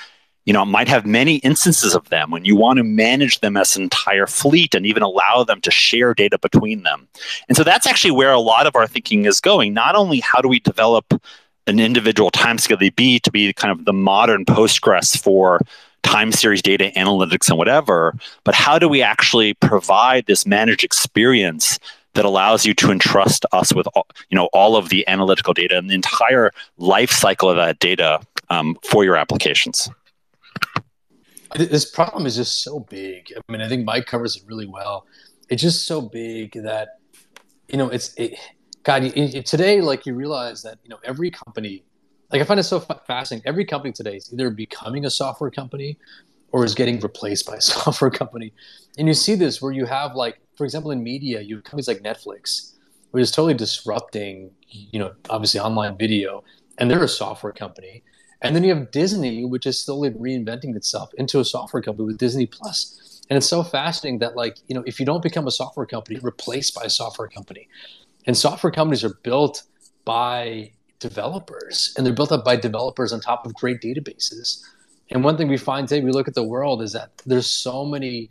you 0.45 0.53
know 0.53 0.65
might 0.65 0.87
have 0.87 1.05
many 1.05 1.35
instances 1.37 1.93
of 1.93 2.07
them 2.09 2.31
when 2.31 2.45
you 2.45 2.55
want 2.55 2.77
to 2.77 2.83
manage 2.83 3.41
them 3.41 3.57
as 3.57 3.75
an 3.75 3.83
entire 3.83 4.25
fleet 4.25 4.73
and 4.73 4.85
even 4.85 5.03
allow 5.03 5.43
them 5.43 5.59
to 5.59 5.69
share 5.69 6.13
data 6.13 6.39
between 6.39 6.83
them 6.83 7.05
and 7.49 7.57
so 7.57 7.65
that's 7.65 7.85
actually 7.85 8.11
where 8.11 8.31
a 8.31 8.39
lot 8.39 8.65
of 8.65 8.73
our 8.73 8.87
thinking 8.87 9.25
is 9.25 9.41
going 9.41 9.73
not 9.73 9.93
only 9.93 10.21
how 10.21 10.39
do 10.39 10.47
we 10.47 10.61
develop 10.61 11.21
an 11.67 11.79
individual 11.79 12.31
timescale 12.31 12.79
DB 12.79 13.21
to 13.21 13.31
be 13.31 13.53
kind 13.53 13.77
of 13.77 13.85
the 13.85 13.93
modern 13.93 14.45
Postgres 14.45 15.21
for 15.21 15.59
time 16.03 16.31
series 16.31 16.61
data 16.61 16.91
analytics 16.95 17.49
and 17.49 17.57
whatever, 17.57 18.15
but 18.43 18.55
how 18.55 18.79
do 18.79 18.87
we 18.87 19.01
actually 19.01 19.53
provide 19.55 20.25
this 20.25 20.45
managed 20.45 20.83
experience 20.83 21.79
that 22.13 22.25
allows 22.25 22.65
you 22.65 22.73
to 22.73 22.91
entrust 22.91 23.45
us 23.51 23.73
with 23.73 23.87
all, 23.93 24.07
you 24.29 24.35
know 24.35 24.49
all 24.53 24.75
of 24.75 24.89
the 24.89 25.07
analytical 25.07 25.53
data 25.53 25.77
and 25.77 25.89
the 25.89 25.93
entire 25.93 26.51
life 26.77 27.11
cycle 27.11 27.49
of 27.49 27.57
that 27.57 27.77
data 27.79 28.19
um, 28.49 28.77
for 28.83 29.03
your 29.03 29.17
applications? 29.17 29.89
This 31.55 31.85
problem 31.85 32.25
is 32.25 32.35
just 32.35 32.63
so 32.63 32.79
big. 32.79 33.31
I 33.35 33.51
mean, 33.51 33.61
I 33.61 33.69
think 33.69 33.85
Mike 33.85 34.05
covers 34.05 34.35
it 34.35 34.43
really 34.47 34.65
well. 34.65 35.05
It's 35.49 35.61
just 35.61 35.85
so 35.85 36.01
big 36.01 36.53
that 36.53 36.99
you 37.67 37.77
know 37.77 37.89
it's 37.89 38.13
it, 38.15 38.37
God, 38.87 39.01
today, 39.43 39.81
like 39.81 40.05
you 40.05 40.15
realize 40.15 40.63
that 40.63 40.79
you 40.81 40.89
know 40.89 40.97
every 41.03 41.29
company, 41.29 41.83
like 42.31 42.41
I 42.41 42.45
find 42.45 42.57
it 42.57 42.63
so 42.63 42.79
fascinating. 42.79 43.45
Every 43.45 43.65
company 43.65 43.91
today 43.91 44.15
is 44.15 44.31
either 44.31 44.49
becoming 44.49 45.03
a 45.03 45.09
software 45.09 45.51
company 45.51 45.97
or 46.53 46.63
is 46.63 46.73
getting 46.73 46.97
replaced 47.01 47.45
by 47.45 47.57
a 47.57 47.61
software 47.73 48.09
company, 48.09 48.53
and 48.97 49.05
you 49.05 49.13
see 49.13 49.35
this 49.35 49.61
where 49.61 49.73
you 49.73 49.85
have 49.85 50.15
like, 50.15 50.39
for 50.55 50.63
example, 50.63 50.91
in 50.91 51.03
media, 51.03 51.41
you 51.41 51.55
have 51.55 51.65
companies 51.65 51.89
like 51.89 51.99
Netflix, 51.99 52.75
which 53.11 53.21
is 53.21 53.29
totally 53.29 53.55
disrupting, 53.55 54.51
you 54.69 54.99
know, 54.99 55.11
obviously 55.29 55.59
online 55.59 55.97
video, 55.97 56.45
and 56.77 56.89
they're 56.89 57.03
a 57.03 57.09
software 57.09 57.51
company. 57.51 58.03
And 58.41 58.55
then 58.55 58.63
you 58.63 58.73
have 58.73 58.91
Disney, 58.91 59.43
which 59.43 59.65
is 59.65 59.77
slowly 59.77 60.11
reinventing 60.11 60.77
itself 60.77 61.13
into 61.15 61.41
a 61.41 61.43
software 61.43 61.83
company 61.83 62.05
with 62.05 62.19
Disney 62.19 62.45
Plus. 62.45 63.21
And 63.29 63.35
it's 63.35 63.47
so 63.47 63.63
fascinating 63.63 64.19
that, 64.19 64.37
like, 64.37 64.59
you 64.69 64.75
know, 64.75 64.83
if 64.87 64.97
you 64.97 65.05
don't 65.05 65.21
become 65.21 65.45
a 65.45 65.51
software 65.51 65.85
company, 65.85 66.19
replaced 66.21 66.73
by 66.73 66.83
a 66.83 66.89
software 66.89 67.27
company. 67.27 67.67
And 68.27 68.37
software 68.37 68.71
companies 68.71 69.03
are 69.03 69.17
built 69.23 69.63
by 70.05 70.71
developers, 70.99 71.93
and 71.97 72.05
they're 72.05 72.13
built 72.13 72.31
up 72.31 72.43
by 72.43 72.57
developers 72.57 73.13
on 73.13 73.21
top 73.21 73.45
of 73.45 73.53
great 73.53 73.81
databases. 73.81 74.61
And 75.09 75.23
one 75.23 75.37
thing 75.37 75.47
we 75.47 75.57
find 75.57 75.87
today, 75.87 76.03
we 76.03 76.11
look 76.11 76.27
at 76.27 76.35
the 76.35 76.43
world, 76.43 76.81
is 76.81 76.91
that 76.91 77.11
there's 77.25 77.49
so 77.49 77.85
many 77.85 78.29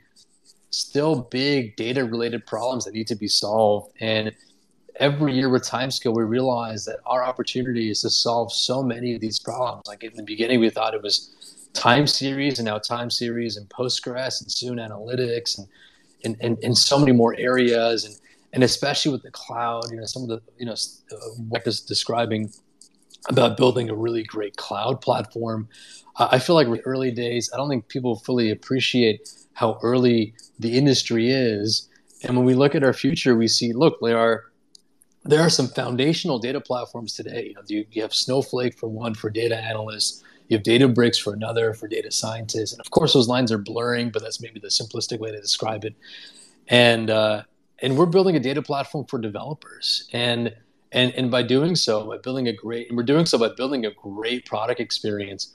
still 0.71 1.23
big 1.31 1.77
data 1.77 2.05
related 2.05 2.45
problems 2.45 2.85
that 2.85 2.93
need 2.93 3.07
to 3.07 3.15
be 3.15 3.29
solved. 3.29 3.93
And 4.01 4.33
every 4.97 5.33
year 5.35 5.49
with 5.49 5.63
Timescale, 5.63 6.15
we 6.15 6.25
realize 6.25 6.85
that 6.85 6.99
our 7.07 7.25
opportunity 7.25 7.91
is 7.91 8.03
to 8.03 8.11
solve 8.11 8.53
so 8.53 8.83
many 8.83 9.15
of 9.15 9.23
these 9.23 9.39
problems. 9.39 9.85
Like 9.87 10.05
in 10.05 10.15
the 10.15 10.23
beginning, 10.23 10.61
we 10.61 10.69
thought 10.69 10.93
it 10.93 11.03
was 11.03 11.35
time 11.73 12.07
series 12.07 12.59
and 12.59 12.67
now 12.67 12.79
time 12.79 13.11
series 13.11 13.57
and 13.57 13.69
Postgres 13.71 14.43
and 14.43 14.53
soon 14.53 14.77
analytics 14.77 15.59
and, 15.59 15.69
and, 16.25 16.37
and, 16.41 16.59
and 16.63 16.77
so 16.77 16.99
many 16.99 17.13
more 17.13 17.35
areas. 17.39 18.05
And 18.05 18.15
and 18.57 18.65
especially 18.65 19.13
with 19.13 19.23
the 19.23 19.31
cloud, 19.31 19.91
you 19.91 19.99
know, 19.99 20.07
some 20.07 20.23
of 20.23 20.29
the, 20.31 20.41
you 20.57 20.65
know, 20.65 20.73
uh, 20.73 21.17
what 21.51 21.67
is 21.67 21.79
describing 21.79 22.51
about 23.29 23.59
building 23.59 23.91
a 23.91 23.95
really 23.95 24.23
great 24.23 24.57
cloud 24.57 25.03
platform. 25.03 25.69
Uh, 26.17 26.29
I 26.33 26.39
feel 26.39 26.55
like 26.57 26.67
early 26.87 27.11
days, 27.11 27.51
I 27.53 27.59
don't 27.59 27.69
think 27.69 27.89
people 27.89 28.17
fully 28.17 28.51
appreciate 28.51 29.29
how 29.53 29.79
early 29.83 30.33
the 30.59 30.73
industry 30.73 31.31
is. 31.31 31.87
And 32.23 32.35
when 32.35 32.47
we 32.47 32.55
look 32.55 32.75
at 32.75 32.83
our 32.83 32.95
future, 32.95 33.37
we 33.37 33.47
see, 33.47 33.75
look, 33.75 33.99
there 34.01 34.17
are 34.17 34.45
there 35.25 35.43
are 35.43 35.51
some 35.51 35.69
foundational 35.69 36.39
data 36.39 36.61
platforms 36.61 37.13
today. 37.13 37.49
You, 37.49 37.55
know, 37.55 37.63
you, 37.67 37.85
you 37.91 38.01
have 38.01 38.15
Snowflake 38.15 38.79
for 38.79 38.89
one 38.89 39.13
for 39.13 39.29
data 39.29 39.59
analysts. 39.59 40.25
You 40.49 40.57
have 40.57 40.65
Databricks 40.65 41.21
for 41.21 41.35
another 41.35 41.75
for 41.75 41.89
data 41.89 42.11
scientists, 42.11 42.73
and 42.73 42.81
of 42.81 42.91
course 42.91 43.13
those 43.13 43.29
lines 43.29 43.53
are 43.53 43.59
blurring, 43.59 44.09
but 44.11 44.23
that's 44.23 44.41
maybe 44.41 44.61
the 44.61 44.69
simplistic 44.69 45.19
way 45.19 45.31
to 45.31 45.41
describe 45.43 45.85
it. 45.85 45.95
And 46.69 47.11
uh, 47.11 47.43
and 47.81 47.97
we're 47.97 48.07
building 48.07 48.37
a 48.37 48.41
data 48.41 48.63
platform 48.63 49.07
for 49.07 49.19
developers. 49.19 50.09
And 50.13 50.55
and 50.93 51.13
and 51.15 51.31
by 51.31 51.43
doing 51.43 51.75
so 51.75 52.07
by 52.07 52.19
building 52.19 52.49
a 52.49 52.53
great 52.53 52.89
and 52.89 52.97
we're 52.97 53.03
doing 53.03 53.27
so 53.27 53.39
by 53.39 53.49
building 53.57 53.85
a 53.85 53.91
great 53.91 54.47
product 54.47 54.81
experience 54.81 55.53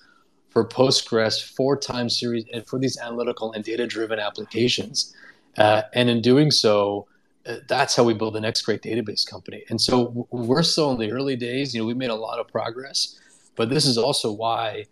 for 0.50 0.68
postgres 0.68 1.42
for 1.42 1.78
time 1.78 2.10
series 2.10 2.44
and 2.54 2.68
for 2.68 2.78
these 2.78 2.98
analytical 3.00 3.54
and 3.54 3.64
data 3.64 3.88
driven 3.88 4.20
applications. 4.20 5.16
Uh, 5.58 5.84
and 5.94 6.10
in 6.10 6.22
doing 6.22 6.52
so 6.52 7.08
uh, 7.46 7.56
that's 7.68 7.96
how 7.96 8.04
we 8.04 8.14
build 8.14 8.36
the 8.36 8.42
next 8.42 8.62
great 8.62 8.82
database 8.82 9.28
company. 9.28 9.64
And 9.70 9.82
so 9.82 10.28
we're 10.32 10.64
still 10.64 10.92
in 10.92 11.00
the 11.00 11.12
early 11.12 11.36
days. 11.36 11.74
You 11.74 11.82
know 11.82 11.88
we 11.88 11.94
made 11.94 12.10
a 12.10 12.16
lot 12.16 12.40
of 12.40 12.48
progress 12.48 13.18
but 13.56 13.70
this 13.70 13.86
is 13.86 13.98
also 13.98 14.32
why 14.32 14.86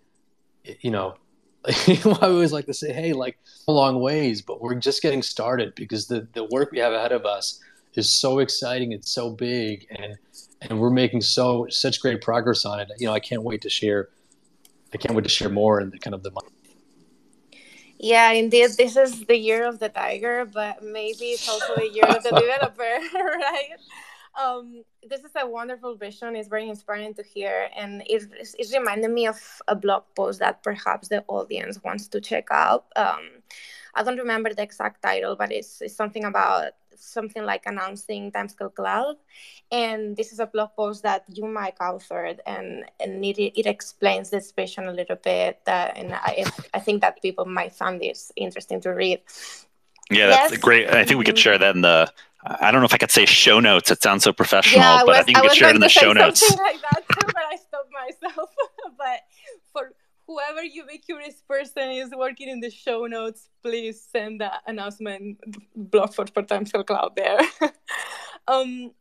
you 0.81 0.91
know 0.91 1.15
I 1.87 2.27
always 2.27 2.51
like 2.51 2.65
to 2.65 2.73
say, 2.73 2.91
hey, 2.91 3.13
like 3.13 3.37
a 3.67 3.71
long 3.71 3.99
ways, 4.01 4.41
but 4.41 4.61
we're 4.61 4.75
just 4.75 5.01
getting 5.01 5.21
started 5.21 5.75
because 5.75 6.07
the, 6.07 6.27
the 6.33 6.45
work 6.45 6.71
we 6.71 6.79
have 6.79 6.93
ahead 6.93 7.11
of 7.11 7.25
us 7.25 7.59
is 7.95 8.11
so 8.11 8.39
exciting. 8.39 8.91
It's 8.91 9.11
so 9.11 9.31
big 9.31 9.85
and, 9.91 10.17
and 10.61 10.79
we're 10.79 10.89
making 10.89 11.21
so, 11.21 11.67
such 11.69 12.01
great 12.01 12.21
progress 12.21 12.65
on 12.65 12.79
it. 12.79 12.89
You 12.97 13.07
know, 13.07 13.13
I 13.13 13.19
can't 13.19 13.43
wait 13.43 13.61
to 13.61 13.69
share, 13.69 14.09
I 14.93 14.97
can't 14.97 15.15
wait 15.15 15.23
to 15.23 15.29
share 15.29 15.49
more 15.49 15.79
in 15.79 15.91
the 15.91 15.99
kind 15.99 16.13
of 16.13 16.23
the 16.23 16.31
yeah, 18.01 18.31
indeed, 18.31 18.71
this 18.77 18.95
is 18.95 19.25
the 19.25 19.35
year 19.35 19.67
of 19.67 19.79
the 19.79 19.89
tiger, 19.89 20.45
but 20.45 20.81
maybe 20.81 21.31
it's 21.35 21.49
also 21.49 21.75
the 21.75 21.89
year 21.89 22.05
of 22.05 22.23
the 22.23 22.29
developer, 22.39 22.81
right? 23.13 23.71
um, 24.41 24.83
this 25.07 25.21
is 25.21 25.31
a 25.35 25.47
wonderful 25.47 25.95
vision. 25.95 26.35
It's 26.35 26.47
very 26.47 26.67
inspiring 26.67 27.13
to 27.15 27.23
hear, 27.23 27.69
and 27.75 28.01
it, 28.05 28.23
it 28.57 28.67
reminded 28.73 29.11
me 29.11 29.27
of 29.27 29.39
a 29.67 29.75
blog 29.75 30.03
post 30.15 30.39
that 30.39 30.63
perhaps 30.63 31.07
the 31.07 31.23
audience 31.27 31.81
wants 31.83 32.07
to 32.09 32.21
check 32.21 32.47
out. 32.51 32.85
Um, 32.95 33.29
I 33.95 34.03
don't 34.03 34.17
remember 34.17 34.53
the 34.53 34.63
exact 34.63 35.01
title, 35.01 35.35
but 35.35 35.51
it's, 35.51 35.81
it's 35.81 35.95
something 35.95 36.25
about 36.25 36.73
something 36.95 37.45
like 37.45 37.63
announcing 37.65 38.31
Timescale 38.31 38.73
Cloud. 38.75 39.15
And 39.71 40.17
this 40.17 40.31
is 40.33 40.39
a 40.39 40.45
blog 40.45 40.71
post 40.75 41.03
that 41.03 41.23
you, 41.29 41.47
Mike, 41.47 41.79
authored, 41.79 42.39
and, 42.45 42.83
and 42.99 43.23
it, 43.23 43.39
it 43.39 43.65
explains 43.65 44.29
this 44.29 44.51
vision 44.51 44.87
a 44.87 44.93
little 44.93 45.15
bit. 45.15 45.59
Uh, 45.65 45.91
and 45.95 46.13
I, 46.13 46.45
I 46.73 46.79
think 46.79 47.01
that 47.01 47.21
people 47.21 47.45
might 47.45 47.73
find 47.73 48.01
this 48.01 48.31
interesting 48.35 48.81
to 48.81 48.89
read. 48.89 49.21
Yeah, 50.11 50.27
that's 50.27 50.51
yes. 50.53 50.61
great. 50.61 50.89
I 50.89 51.05
think 51.05 51.19
we 51.19 51.25
could 51.25 51.37
share 51.37 51.57
that 51.57 51.75
in 51.75 51.81
the 51.81 52.11
I 52.43 52.71
don't 52.71 52.81
know 52.81 52.85
if 52.85 52.93
I 52.93 52.97
could 52.97 53.11
say 53.11 53.25
show 53.25 53.59
notes. 53.59 53.91
It 53.91 54.01
sounds 54.01 54.23
so 54.23 54.31
professional, 54.31 54.81
yeah, 54.81 55.03
but 55.05 55.15
I 55.15 55.23
think 55.23 55.37
I 55.37 55.41
we 55.41 55.49
could 55.49 55.57
share 55.57 55.69
it 55.69 55.75
in 55.75 55.81
the 55.81 55.89
show 55.89 56.13
notes. 56.13 56.41
like 56.57 56.81
that 56.81 57.03
too, 57.09 57.27
but 57.27 57.43
I 57.51 57.55
stopped 57.57 57.91
myself. 57.91 58.49
but 58.97 59.19
for 59.73 59.91
whoever 60.25 60.63
you 60.63 60.85
be 60.85 60.99
curious 60.99 61.41
person 61.47 61.89
is 61.89 62.11
working 62.15 62.47
in 62.47 62.61
the 62.61 62.69
show 62.69 63.07
notes, 63.07 63.49
please 63.61 64.01
send 64.11 64.39
the 64.39 64.51
announcement 64.67 65.39
blog 65.75 66.13
for, 66.13 66.25
Timescale 66.25 66.85
Cloud 66.85 67.15
there. 67.15 67.39
um, 68.47 68.91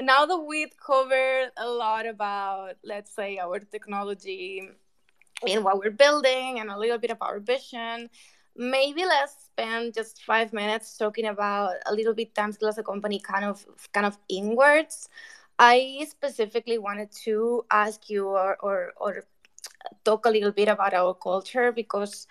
now 0.00 0.26
that 0.26 0.38
we've 0.38 0.76
covered 0.76 1.50
a 1.56 1.68
lot 1.68 2.06
about, 2.06 2.76
let's 2.82 3.14
say, 3.14 3.38
our 3.38 3.58
technology 3.58 4.68
and 5.46 5.62
what 5.62 5.78
we're 5.78 5.90
building 5.90 6.58
and 6.58 6.70
a 6.70 6.78
little 6.78 6.98
bit 6.98 7.10
of 7.10 7.18
our 7.20 7.38
vision, 7.38 8.08
maybe 8.58 9.04
let's 9.04 9.34
spend 9.46 9.94
just 9.94 10.22
five 10.24 10.52
minutes 10.52 10.98
talking 10.98 11.26
about 11.26 11.74
a 11.86 11.94
little 11.94 12.12
bit 12.14 12.34
Timescale 12.34 12.68
as 12.68 12.78
a 12.78 12.82
company 12.82 13.20
kind 13.20 13.44
of 13.44 13.64
kind 13.92 14.04
of 14.06 14.18
inwards. 14.28 15.08
I 15.58 16.06
specifically 16.08 16.78
wanted 16.78 17.10
to 17.24 17.64
ask 17.70 18.10
you 18.10 18.26
or, 18.28 18.56
or, 18.60 18.92
or 18.96 19.24
talk 20.04 20.26
a 20.26 20.30
little 20.30 20.52
bit 20.52 20.68
about 20.68 20.94
our 20.94 21.14
culture 21.14 21.72
because 21.72 22.26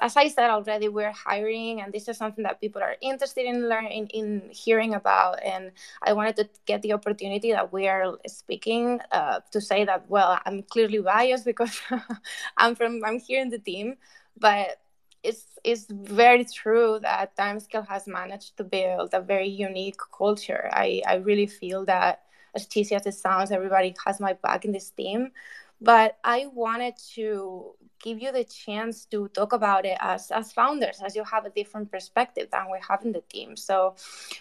as 0.00 0.16
I 0.16 0.28
said 0.28 0.50
already, 0.50 0.88
we're 0.88 1.12
hiring, 1.12 1.80
and 1.80 1.92
this 1.92 2.08
is 2.08 2.16
something 2.16 2.44
that 2.44 2.60
people 2.60 2.82
are 2.82 2.96
interested 3.00 3.44
in 3.44 3.68
learning, 3.68 4.08
in 4.08 4.48
hearing 4.50 4.94
about. 4.94 5.42
And 5.42 5.72
I 6.02 6.12
wanted 6.12 6.36
to 6.36 6.48
get 6.66 6.82
the 6.82 6.92
opportunity 6.92 7.52
that 7.52 7.72
we 7.72 7.88
are 7.88 8.16
speaking 8.26 9.00
uh, 9.10 9.40
to 9.50 9.60
say 9.60 9.84
that. 9.84 10.08
Well, 10.08 10.38
I'm 10.46 10.62
clearly 10.62 10.98
biased 10.98 11.44
because 11.44 11.80
I'm 12.56 12.74
from 12.74 13.02
I'm 13.04 13.18
here 13.18 13.40
in 13.42 13.50
the 13.50 13.58
team, 13.58 13.96
but 14.38 14.78
it's 15.24 15.46
it's 15.64 15.86
very 15.90 16.44
true 16.44 16.98
that 17.02 17.36
Timescale 17.36 17.88
has 17.88 18.06
managed 18.06 18.56
to 18.58 18.64
build 18.64 19.14
a 19.14 19.20
very 19.20 19.48
unique 19.48 19.98
culture. 20.16 20.68
I, 20.72 21.02
I 21.06 21.14
really 21.16 21.46
feel 21.46 21.86
that 21.86 22.22
as 22.54 22.66
cheesy 22.66 22.94
as 22.94 23.06
it 23.06 23.14
sounds, 23.14 23.50
everybody 23.50 23.94
has 24.04 24.20
my 24.20 24.34
back 24.34 24.64
in 24.64 24.72
this 24.72 24.90
team. 24.90 25.32
But 25.80 26.18
I 26.22 26.46
wanted 26.52 26.94
to 27.14 27.74
give 28.00 28.20
you 28.20 28.30
the 28.32 28.44
chance 28.44 29.06
to 29.06 29.28
talk 29.28 29.52
about 29.52 29.84
it 29.86 29.96
as, 30.00 30.30
as 30.30 30.52
founders, 30.52 31.00
as 31.04 31.16
you 31.16 31.24
have 31.24 31.46
a 31.46 31.50
different 31.50 31.90
perspective 31.90 32.48
than 32.52 32.70
we 32.70 32.78
have 32.88 33.02
in 33.04 33.12
the 33.12 33.22
team. 33.22 33.56
So, 33.56 33.96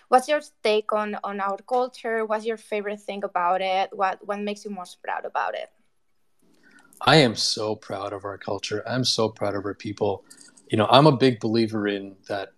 what's 0.10 0.28
your 0.28 0.42
take 0.64 0.94
on, 0.94 1.18
on 1.24 1.40
our 1.40 1.58
culture? 1.58 2.26
What's 2.26 2.46
your 2.46 2.58
favorite 2.58 3.02
thing 3.02 3.24
about 3.24 3.62
it? 3.62 3.90
What, 3.94 4.20
what 4.28 4.40
makes 4.40 4.64
you 4.66 4.72
most 4.72 5.02
proud 5.02 5.26
about 5.26 5.56
it? 5.56 5.72
I 7.02 7.18
am 7.18 7.36
so 7.36 7.76
proud 7.76 8.14
of 8.14 8.24
our 8.24 8.38
culture. 8.38 8.84
I'm 8.88 9.04
so 9.04 9.28
proud 9.28 9.56
of 9.56 9.66
our 9.66 9.74
people. 9.74 10.24
You 10.74 10.78
know, 10.78 10.88
I'm 10.90 11.06
a 11.06 11.16
big 11.16 11.40
believer 11.40 11.88
in 11.88 12.16
that 12.30 12.50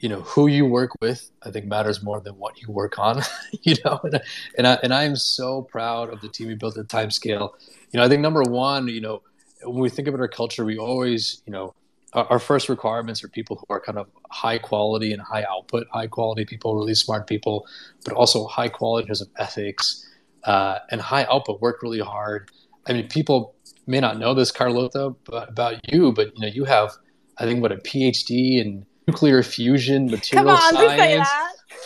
you 0.00 0.08
know 0.10 0.20
who 0.20 0.48
you 0.48 0.66
work 0.66 0.90
with 1.00 1.30
i 1.44 1.50
think 1.52 1.64
matters 1.66 2.02
more 2.02 2.20
than 2.20 2.34
what 2.34 2.60
you 2.60 2.68
work 2.72 2.98
on 2.98 3.22
you 3.62 3.76
know? 3.84 4.00
And, 4.02 4.20
and 4.58 4.66
i 4.66 4.78
and 4.82 4.92
i 4.92 5.04
am 5.04 5.14
so 5.14 5.62
proud 5.62 6.12
of 6.12 6.20
the 6.20 6.28
team 6.28 6.48
we 6.48 6.56
built 6.56 6.76
at 6.76 6.88
timescale. 6.88 7.50
You 7.92 7.98
know 7.98 8.02
i 8.02 8.08
think 8.08 8.20
number 8.20 8.42
one 8.42 8.88
you 8.88 9.00
know 9.00 9.22
when 9.62 9.80
we 9.80 9.88
think 9.88 10.08
about 10.08 10.18
our 10.18 10.26
culture 10.26 10.64
we 10.64 10.76
always 10.76 11.40
you 11.46 11.52
know 11.52 11.72
our, 12.14 12.26
our 12.32 12.38
first 12.40 12.68
requirements 12.68 13.22
are 13.22 13.28
people 13.28 13.56
who 13.56 13.66
are 13.70 13.80
kind 13.80 13.96
of 13.96 14.08
high 14.32 14.58
quality 14.58 15.12
and 15.12 15.22
high 15.22 15.44
output 15.48 15.86
high 15.92 16.08
quality 16.08 16.44
people 16.44 16.74
really 16.74 16.96
smart 16.96 17.28
people 17.28 17.64
but 18.04 18.12
also 18.14 18.46
high 18.46 18.68
quality 18.68 19.04
in 19.04 19.06
terms 19.06 19.22
of 19.22 19.28
ethics 19.38 20.04
uh, 20.44 20.80
and 20.90 21.00
high 21.00 21.24
output 21.30 21.62
work 21.62 21.80
really 21.80 22.00
hard. 22.00 22.50
I 22.88 22.92
mean 22.92 23.06
people 23.06 23.54
may 23.86 24.00
not 24.00 24.18
know 24.18 24.34
this 24.34 24.50
carlota 24.50 25.14
about 25.28 25.92
you 25.92 26.10
but 26.10 26.34
you 26.34 26.40
know 26.42 26.48
you 26.48 26.64
have 26.64 26.90
i 27.38 27.44
think 27.44 27.62
what 27.62 27.72
a 27.72 27.76
phd 27.76 28.60
in 28.60 28.86
nuclear 29.06 29.42
fusion, 29.42 30.06
material 30.06 30.50
on, 30.50 30.74
science, 30.74 31.28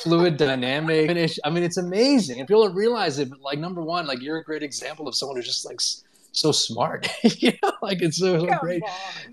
fluid 0.03 0.37
dynamics. 0.37 1.39
I 1.45 1.51
mean, 1.51 1.63
it's 1.63 1.77
amazing. 1.77 2.39
And 2.39 2.49
people 2.49 2.67
don't 2.67 2.75
realize 2.75 3.19
it, 3.19 3.31
but 3.31 3.41
like 3.41 3.59
number 3.59 3.83
one, 3.83 4.07
like 4.07 4.21
you're 4.23 4.39
a 4.39 4.45
great 4.45 4.63
example 4.63 5.09
of 5.09 5.15
someone 5.15 5.37
who's 5.37 5.47
just 5.47 5.65
like 5.65 5.81
so 6.33 6.53
smart. 6.53 7.09
you 7.23 7.53
know, 7.63 7.73
like 7.83 8.03
it's 8.03 8.19
so, 8.19 8.47
so 8.47 8.59
great. 8.59 8.83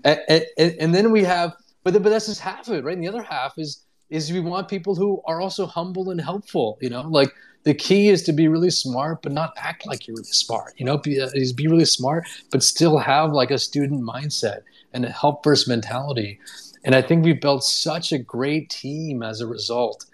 And, 0.04 0.20
and, 0.28 0.76
and, 0.80 0.94
then 0.94 1.12
we 1.12 1.24
have, 1.24 1.54
but 1.82 1.92
but 1.94 2.04
that's 2.04 2.26
just 2.26 2.40
half 2.40 2.68
of 2.68 2.74
it, 2.74 2.84
right? 2.84 2.94
And 2.94 3.02
the 3.02 3.08
other 3.08 3.22
half 3.22 3.58
is 3.58 3.84
is 4.10 4.30
we 4.30 4.40
want 4.40 4.68
people 4.68 4.94
who 4.94 5.22
are 5.26 5.40
also 5.40 5.66
humble 5.66 6.10
and 6.10 6.20
helpful. 6.20 6.78
You 6.80 6.90
know, 6.90 7.02
like 7.02 7.32
the 7.64 7.74
key 7.74 8.08
is 8.08 8.22
to 8.24 8.32
be 8.32 8.46
really 8.48 8.70
smart, 8.70 9.22
but 9.22 9.32
not 9.32 9.52
act 9.56 9.86
like 9.86 10.06
you're 10.06 10.16
really 10.16 10.24
smart. 10.24 10.74
You 10.76 10.84
know, 10.84 10.98
be, 10.98 11.20
uh, 11.20 11.30
be 11.56 11.66
really 11.66 11.84
smart, 11.86 12.26
but 12.50 12.62
still 12.62 12.98
have 12.98 13.32
like 13.32 13.50
a 13.50 13.58
student 13.58 14.02
mindset 14.02 14.60
and 14.92 15.04
a 15.04 15.10
help 15.10 15.42
first 15.42 15.66
mentality. 15.66 16.38
And 16.84 16.94
I 16.94 17.02
think 17.02 17.24
we've 17.24 17.40
built 17.40 17.64
such 17.64 18.12
a 18.12 18.18
great 18.18 18.68
team 18.68 19.22
as 19.22 19.40
a 19.40 19.46
result 19.46 20.04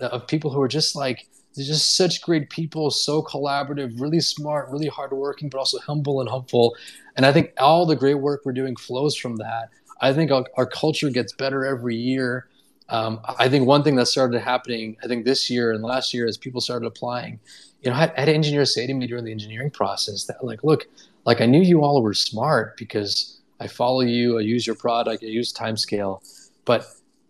uh, 0.00 0.06
of 0.06 0.26
people 0.26 0.50
who 0.52 0.62
are 0.62 0.68
just 0.68 0.94
like, 0.94 1.26
they're 1.54 1.66
just 1.66 1.96
such 1.96 2.22
great 2.22 2.48
people, 2.48 2.90
so 2.90 3.22
collaborative, 3.22 4.00
really 4.00 4.20
smart, 4.20 4.70
really 4.70 4.86
hardworking, 4.86 5.48
but 5.48 5.58
also 5.58 5.78
humble 5.80 6.20
and 6.20 6.28
helpful. 6.28 6.76
And 7.16 7.26
I 7.26 7.32
think 7.32 7.52
all 7.58 7.86
the 7.86 7.96
great 7.96 8.14
work 8.14 8.42
we're 8.44 8.52
doing 8.52 8.76
flows 8.76 9.16
from 9.16 9.36
that. 9.36 9.68
I 10.00 10.12
think 10.12 10.30
our, 10.30 10.44
our 10.56 10.66
culture 10.66 11.10
gets 11.10 11.32
better 11.32 11.66
every 11.66 11.96
year. 11.96 12.46
Um, 12.90 13.20
I 13.38 13.48
think 13.48 13.66
one 13.66 13.82
thing 13.82 13.96
that 13.96 14.06
started 14.06 14.40
happening, 14.40 14.96
I 15.02 15.06
think 15.06 15.24
this 15.24 15.48
year 15.48 15.72
and 15.72 15.82
last 15.82 16.12
year, 16.12 16.26
as 16.26 16.36
people 16.36 16.60
started 16.60 16.86
applying, 16.86 17.38
you 17.82 17.90
know, 17.90 17.96
I 17.96 18.00
had, 18.00 18.12
I 18.16 18.20
had 18.20 18.28
engineers 18.28 18.74
say 18.74 18.86
to 18.86 18.92
me 18.92 19.06
during 19.06 19.24
the 19.24 19.32
engineering 19.32 19.70
process 19.70 20.24
that, 20.24 20.44
like, 20.44 20.64
look, 20.64 20.86
like 21.24 21.40
I 21.40 21.46
knew 21.46 21.62
you 21.62 21.82
all 21.82 22.02
were 22.02 22.14
smart 22.14 22.76
because 22.76 23.40
I 23.60 23.68
follow 23.68 24.00
you, 24.00 24.38
I 24.38 24.42
use 24.42 24.66
your 24.66 24.76
product, 24.76 25.22
I 25.22 25.26
use 25.26 25.52
Timescale, 25.52 26.20
but 26.64 26.86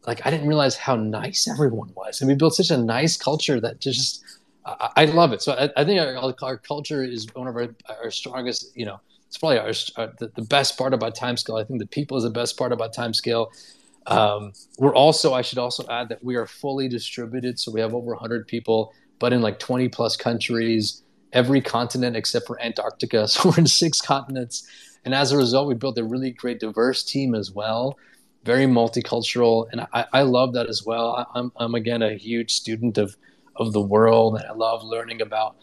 like 0.06 0.24
I 0.24 0.30
didn't 0.30 0.48
realize 0.48 0.76
how 0.76 0.96
nice 0.96 1.48
everyone 1.48 1.92
was, 1.94 2.20
and 2.20 2.28
we 2.28 2.34
built 2.34 2.54
such 2.54 2.70
a 2.70 2.78
nice 2.78 3.16
culture 3.16 3.60
that 3.60 3.80
just 3.80 4.24
I, 4.64 4.90
I 4.96 5.04
love 5.06 5.32
it. 5.32 5.42
So 5.42 5.52
I, 5.52 5.70
I 5.76 5.84
think 5.84 6.00
our, 6.00 6.34
our, 6.42 6.56
culture 6.56 7.02
is 7.02 7.26
one 7.34 7.48
of 7.48 7.56
our, 7.56 7.74
our 8.02 8.10
strongest. 8.10 8.76
You 8.76 8.86
know, 8.86 9.00
it's 9.26 9.38
probably 9.38 9.58
our, 9.58 9.72
our 9.96 10.12
the, 10.18 10.30
the, 10.34 10.42
best 10.42 10.78
part 10.78 10.94
about 10.94 11.16
Timescale. 11.16 11.60
I 11.60 11.64
think 11.64 11.80
the 11.80 11.86
people 11.86 12.16
is 12.16 12.24
the 12.24 12.30
best 12.30 12.56
part 12.56 12.72
about 12.72 12.94
Timescale. 12.94 13.48
Um, 14.06 14.52
we're 14.78 14.94
also 14.94 15.34
I 15.34 15.42
should 15.42 15.58
also 15.58 15.84
add 15.88 16.08
that 16.08 16.24
we 16.24 16.36
are 16.36 16.46
fully 16.46 16.88
distributed, 16.88 17.58
so 17.58 17.70
we 17.70 17.80
have 17.80 17.94
over 17.94 18.12
100 18.12 18.46
people, 18.46 18.92
but 19.18 19.32
in 19.32 19.42
like 19.42 19.58
20 19.58 19.88
plus 19.88 20.16
countries, 20.16 21.02
every 21.32 21.60
continent 21.60 22.16
except 22.16 22.46
for 22.46 22.60
Antarctica. 22.60 23.28
So 23.28 23.50
we're 23.50 23.58
in 23.58 23.66
six 23.66 24.00
continents. 24.00 24.66
And 25.04 25.14
as 25.14 25.32
a 25.32 25.36
result, 25.36 25.68
we 25.68 25.74
built 25.74 25.98
a 25.98 26.04
really 26.04 26.30
great 26.30 26.60
diverse 26.60 27.02
team 27.02 27.34
as 27.34 27.50
well, 27.50 27.96
very 28.44 28.66
multicultural. 28.66 29.66
And 29.72 29.86
I, 29.92 30.06
I 30.12 30.22
love 30.22 30.52
that 30.54 30.68
as 30.68 30.84
well. 30.84 31.14
I, 31.14 31.38
I'm, 31.38 31.52
I'm, 31.56 31.74
again, 31.74 32.02
a 32.02 32.16
huge 32.16 32.52
student 32.52 32.98
of, 32.98 33.16
of 33.56 33.72
the 33.72 33.80
world, 33.80 34.36
and 34.36 34.44
I 34.46 34.52
love 34.52 34.82
learning 34.82 35.22
about 35.22 35.56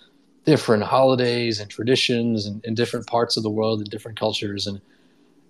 different 0.45 0.83
holidays 0.83 1.59
and 1.59 1.69
traditions 1.69 2.45
and, 2.45 2.63
in 2.65 2.73
different 2.73 3.05
parts 3.05 3.37
of 3.37 3.43
the 3.43 3.49
world 3.49 3.79
and 3.79 3.89
different 3.89 4.19
cultures. 4.19 4.65
And 4.65 4.81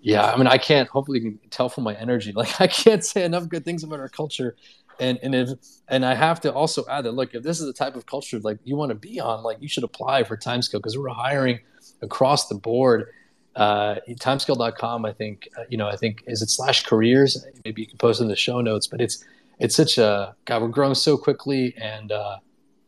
yeah, 0.00 0.30
I 0.30 0.36
mean, 0.36 0.46
I 0.46 0.58
can't, 0.58 0.88
hopefully, 0.88 1.20
you 1.20 1.32
can 1.32 1.50
tell 1.50 1.68
from 1.68 1.84
my 1.84 1.94
energy, 1.94 2.32
like, 2.36 2.60
I 2.60 2.66
can't 2.66 3.04
say 3.04 3.24
enough 3.24 3.48
good 3.48 3.64
things 3.64 3.82
about 3.82 4.00
our 4.00 4.08
culture. 4.08 4.56
And, 5.00 5.18
and 5.22 5.34
if 5.34 5.50
and 5.86 6.04
I 6.04 6.14
have 6.14 6.40
to 6.40 6.52
also 6.52 6.84
add 6.88 7.04
that 7.04 7.12
look 7.12 7.32
if 7.32 7.44
this 7.44 7.60
is 7.60 7.66
the 7.66 7.72
type 7.72 7.94
of 7.94 8.06
culture 8.06 8.40
like 8.40 8.58
you 8.64 8.74
want 8.74 8.88
to 8.90 8.96
be 8.96 9.20
on 9.20 9.44
like 9.44 9.58
you 9.60 9.68
should 9.68 9.84
apply 9.84 10.24
for 10.24 10.36
Timescale 10.36 10.72
because 10.78 10.98
we're 10.98 11.08
hiring 11.08 11.60
across 12.02 12.48
the 12.48 12.56
board. 12.56 13.06
Uh, 13.54 13.96
timescale.com 14.10 15.04
i 15.04 15.12
think 15.12 15.48
uh, 15.58 15.64
you 15.68 15.76
know 15.76 15.88
i 15.88 15.96
think 15.96 16.22
is 16.26 16.42
it 16.42 16.50
slash 16.50 16.84
careers? 16.84 17.44
Maybe 17.64 17.82
you 17.82 17.88
can 17.88 17.98
post 17.98 18.20
in 18.20 18.28
the 18.28 18.36
show 18.36 18.60
notes 18.60 18.86
but 18.86 19.00
it's 19.00 19.24
it's 19.58 19.74
such 19.74 19.98
a 19.98 20.36
god 20.44 20.62
we're 20.62 20.68
growing 20.68 20.94
so 20.94 21.16
quickly 21.16 21.74
and 21.76 22.12
uh, 22.12 22.36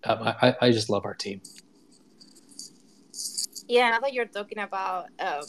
I, 0.05 0.55
I 0.61 0.71
just 0.71 0.89
love 0.89 1.05
our 1.05 1.15
team 1.15 1.43
yeah 3.71 3.91
now 3.91 4.01
that 4.01 4.13
you're 4.13 4.27
talking 4.27 4.59
about 4.59 5.07
um, 5.21 5.47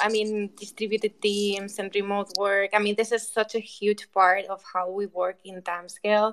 i 0.00 0.08
mean 0.08 0.50
distributed 0.56 1.20
teams 1.20 1.78
and 1.78 1.94
remote 1.94 2.30
work 2.38 2.70
i 2.72 2.78
mean 2.78 2.94
this 2.96 3.12
is 3.12 3.26
such 3.28 3.54
a 3.54 3.58
huge 3.58 4.10
part 4.12 4.44
of 4.46 4.62
how 4.72 4.90
we 4.90 5.06
work 5.06 5.38
in 5.44 5.60
timescale 5.62 6.32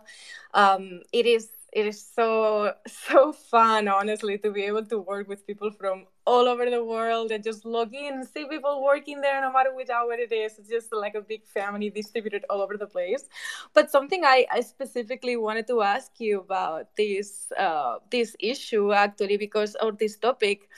um, 0.54 1.02
it 1.12 1.26
is 1.26 1.50
it 1.76 1.86
is 1.86 2.02
so 2.16 2.74
so 2.88 3.34
fun 3.34 3.88
honestly 3.88 4.38
to 4.38 4.50
be 4.52 4.64
able 4.64 4.86
to 4.86 4.98
work 4.98 5.28
with 5.28 5.46
people 5.46 5.70
from 5.70 6.06
all 6.26 6.48
over 6.48 6.68
the 6.70 6.84
world 6.84 7.32
and 7.32 7.44
just 7.44 7.66
log 7.66 7.94
in 7.94 8.14
and 8.16 8.28
see 8.28 8.46
people 8.50 8.84
working 8.84 9.22
there 9.22 9.40
no 9.42 9.52
matter 9.52 9.76
which 9.76 9.90
hour 9.90 10.14
it 10.14 10.32
is. 10.32 10.58
It's 10.58 10.70
just 10.70 10.92
like 10.92 11.14
a 11.14 11.22
big 11.22 11.46
family 11.46 11.92
distributed 11.92 12.46
all 12.50 12.62
over 12.62 12.78
the 12.78 12.88
place. 12.88 13.30
But 13.74 13.92
something 13.92 14.24
i, 14.26 14.46
I 14.52 14.62
specifically 14.62 15.38
wanted 15.38 15.68
to 15.68 15.82
ask 15.82 16.12
you 16.18 16.40
about 16.40 16.96
this 16.98 17.52
uh, 17.58 17.98
this 18.10 18.36
issue 18.40 18.94
actually 18.94 19.38
because 19.38 19.76
of 19.76 19.98
this 19.98 20.18
topic 20.18 20.70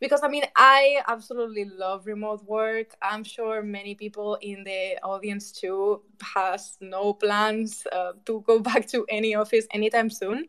because 0.00 0.22
I 0.22 0.28
mean, 0.28 0.44
I 0.56 1.02
absolutely 1.06 1.64
love 1.64 2.06
remote 2.06 2.44
work. 2.44 2.94
I'm 3.02 3.24
sure 3.24 3.62
many 3.62 3.94
people 3.94 4.38
in 4.40 4.64
the 4.64 4.98
audience 5.02 5.52
too 5.52 6.02
has 6.34 6.76
no 6.80 7.14
plans 7.14 7.86
uh, 7.92 8.12
to 8.26 8.42
go 8.46 8.58
back 8.68 8.86
to 8.88 9.04
any 9.08 9.34
office 9.34 9.66
anytime 9.72 10.10
soon. 10.10 10.46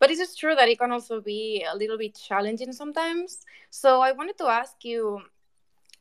But 0.00 0.10
it 0.10 0.18
is 0.18 0.36
true 0.36 0.54
that 0.54 0.68
it 0.68 0.78
can 0.78 0.92
also 0.92 1.20
be 1.20 1.64
a 1.70 1.76
little 1.76 1.96
bit 1.96 2.14
challenging 2.14 2.72
sometimes. 2.72 3.46
So 3.70 4.00
I 4.00 4.12
wanted 4.12 4.36
to 4.38 4.46
ask 4.46 4.84
you 4.84 5.22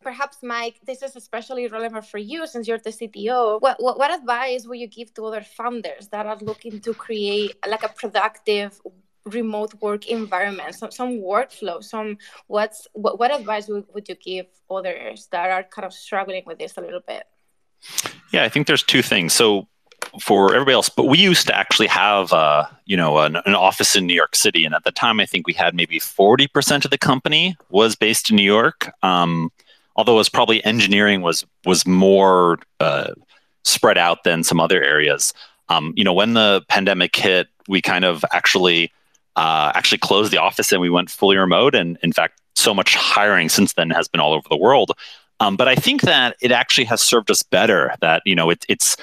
perhaps 0.01 0.39
mike 0.43 0.79
this 0.85 1.01
is 1.01 1.15
especially 1.15 1.67
relevant 1.67 2.05
for 2.05 2.17
you 2.17 2.45
since 2.45 2.67
you're 2.67 2.77
the 2.79 2.89
cto 2.89 3.59
what, 3.61 3.81
what, 3.81 3.97
what, 3.97 4.13
advice 4.13 4.67
would 4.67 4.77
you 4.77 4.87
give 4.87 5.13
to 5.13 5.25
other 5.25 5.41
founders 5.41 6.09
that 6.09 6.25
are 6.25 6.37
looking 6.41 6.79
to 6.81 6.93
create 6.93 7.55
like 7.67 7.83
a 7.83 7.89
productive 7.89 8.79
remote 9.25 9.73
work 9.81 10.07
environment 10.07 10.75
some, 10.75 10.91
some 10.91 11.21
workflow 11.21 11.81
some 11.81 12.17
what's 12.47 12.87
what, 12.93 13.19
what 13.19 13.33
advice 13.33 13.67
would, 13.67 13.85
would 13.93 14.07
you 14.09 14.15
give 14.15 14.45
others 14.69 15.27
that 15.31 15.49
are 15.49 15.63
kind 15.63 15.85
of 15.85 15.93
struggling 15.93 16.43
with 16.45 16.59
this 16.59 16.75
a 16.77 16.81
little 16.81 17.01
bit? 17.07 17.23
Yeah 18.31 18.43
i 18.43 18.49
think 18.49 18.67
there's 18.67 18.83
two 18.83 19.01
things. 19.01 19.33
So 19.33 19.67
for 20.21 20.53
everybody 20.53 20.73
else 20.73 20.89
but 20.89 21.05
we 21.05 21.17
used 21.17 21.47
to 21.47 21.57
actually 21.57 21.87
have 21.87 22.33
uh, 22.33 22.65
you 22.85 22.97
know 22.97 23.19
an, 23.19 23.37
an, 23.45 23.55
office 23.55 23.95
in 23.95 24.05
new 24.05 24.13
york 24.13 24.35
city 24.35 24.65
and 24.65 24.75
at 24.75 24.83
the 24.83 24.91
time 24.91 25.19
i 25.19 25.25
think 25.25 25.47
we 25.47 25.53
had 25.53 25.73
maybe 25.73 25.97
40% 25.97 26.85
of 26.85 26.91
the 26.91 26.97
company 26.97 27.55
was 27.69 27.95
based 27.95 28.29
in 28.29 28.35
new 28.35 28.43
york. 28.43 28.91
Um, 29.01 29.51
although 29.95 30.15
it 30.15 30.17
was 30.17 30.29
probably 30.29 30.63
engineering 30.65 31.21
was 31.21 31.45
was 31.65 31.87
more 31.87 32.59
uh, 32.79 33.13
spread 33.63 33.97
out 33.97 34.23
than 34.23 34.43
some 34.43 34.59
other 34.59 34.83
areas. 34.83 35.33
Um, 35.69 35.93
you 35.95 36.03
know 36.03 36.13
when 36.13 36.33
the 36.33 36.63
pandemic 36.67 37.15
hit 37.15 37.47
we 37.67 37.81
kind 37.81 38.03
of 38.03 38.25
actually 38.31 38.91
uh, 39.35 39.71
actually 39.75 39.97
closed 39.97 40.31
the 40.31 40.37
office 40.37 40.71
and 40.71 40.81
we 40.81 40.89
went 40.89 41.09
fully 41.09 41.37
remote. 41.37 41.75
And 41.75 41.97
in 42.03 42.11
fact, 42.11 42.39
so 42.55 42.73
much 42.73 42.95
hiring 42.95 43.49
since 43.49 43.73
then 43.73 43.89
has 43.89 44.07
been 44.07 44.21
all 44.21 44.33
over 44.33 44.47
the 44.49 44.57
world. 44.57 44.91
Um, 45.39 45.57
but 45.57 45.67
I 45.67 45.75
think 45.75 46.01
that 46.01 46.35
it 46.41 46.51
actually 46.51 46.85
has 46.85 47.01
served 47.01 47.29
us 47.31 47.43
better. 47.43 47.95
That 48.01 48.21
you 48.25 48.35
know, 48.35 48.49
it, 48.49 48.65
it's 48.69 48.95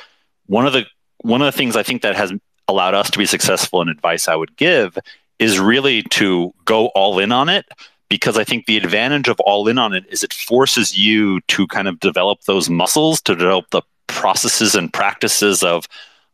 one 0.46 0.66
of 0.66 0.72
the 0.72 0.86
one 1.18 1.42
of 1.42 1.46
the 1.46 1.56
things 1.56 1.76
I 1.76 1.82
think 1.82 2.02
that 2.02 2.16
has 2.16 2.32
allowed 2.68 2.94
us 2.94 3.10
to 3.10 3.18
be 3.18 3.26
successful. 3.26 3.80
And 3.80 3.90
advice 3.90 4.28
I 4.28 4.36
would 4.36 4.56
give 4.56 4.96
is 5.38 5.58
really 5.58 6.02
to 6.04 6.54
go 6.64 6.86
all 6.88 7.18
in 7.18 7.32
on 7.32 7.48
it 7.48 7.66
because 8.08 8.36
I 8.36 8.44
think 8.44 8.66
the 8.66 8.76
advantage 8.76 9.28
of 9.28 9.40
all 9.40 9.66
in 9.68 9.78
on 9.78 9.94
it 9.94 10.04
is 10.08 10.22
it 10.22 10.32
forces 10.32 10.98
you 10.98 11.40
to 11.42 11.66
kind 11.66 11.88
of 11.88 11.98
develop 12.00 12.42
those 12.42 12.68
muscles 12.68 13.20
to 13.22 13.34
develop 13.34 13.70
the 13.70 13.82
processes 14.06 14.74
and 14.74 14.92
practices 14.92 15.62
of 15.62 15.86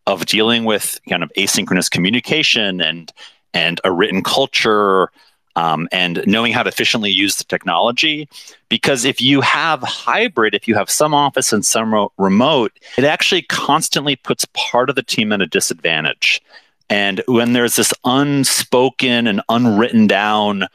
of 0.06 0.26
dealing 0.26 0.64
with 0.64 1.00
kind 1.08 1.22
of 1.22 1.32
asynchronous 1.36 1.90
communication 1.90 2.80
and 2.80 3.12
and 3.54 3.80
a 3.84 3.92
written 3.92 4.22
culture 4.22 5.10
um, 5.56 5.88
and 5.90 6.22
knowing 6.26 6.52
how 6.52 6.62
to 6.62 6.68
efficiently 6.68 7.10
use 7.10 7.36
the 7.36 7.44
technology. 7.44 8.28
Because 8.68 9.04
if 9.04 9.20
you 9.20 9.40
have 9.40 9.82
hybrid, 9.82 10.54
if 10.54 10.68
you 10.68 10.74
have 10.74 10.90
some 10.90 11.14
office 11.14 11.52
and 11.52 11.64
some 11.64 12.08
remote, 12.18 12.72
it 12.98 13.04
actually 13.04 13.42
constantly 13.42 14.16
puts 14.16 14.46
part 14.52 14.90
of 14.90 14.96
the 14.96 15.02
team 15.02 15.32
at 15.32 15.40
a 15.40 15.46
disadvantage. 15.46 16.42
And 16.88 17.22
when 17.26 17.54
there's 17.54 17.76
this 17.76 17.92
unspoken 18.04 19.26
and 19.26 19.40
unwritten 19.48 20.06
down 20.06 20.68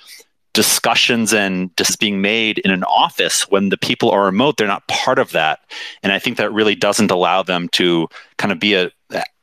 discussions 0.54 1.34
and 1.34 1.76
just 1.78 2.00
being 2.00 2.20
made 2.20 2.58
in 2.60 2.72
an 2.72 2.84
office 2.84 3.50
when 3.50 3.70
the 3.70 3.78
people 3.78 4.12
are 4.12 4.26
remote 4.26 4.58
they're 4.58 4.68
not 4.68 4.86
part 4.90 5.18
of 5.18 5.32
that 5.32 5.60
and 6.04 6.12
i 6.12 6.20
think 6.20 6.36
that 6.36 6.52
really 6.52 6.76
doesn't 6.76 7.10
allow 7.10 7.42
them 7.42 7.70
to 7.70 8.06
kind 8.38 8.52
of 8.52 8.60
be 8.60 8.74
a 8.74 8.92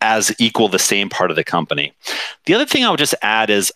as 0.01 0.35
equal 0.39 0.69
the 0.69 0.79
same 0.79 1.09
part 1.09 1.31
of 1.31 1.37
the 1.37 1.45
company 1.45 1.93
the 2.47 2.55
other 2.55 2.67
thing 2.67 2.85
i 2.85 2.91
would 2.91 2.99
just 2.99 3.15
add 3.23 3.51
is 3.51 3.73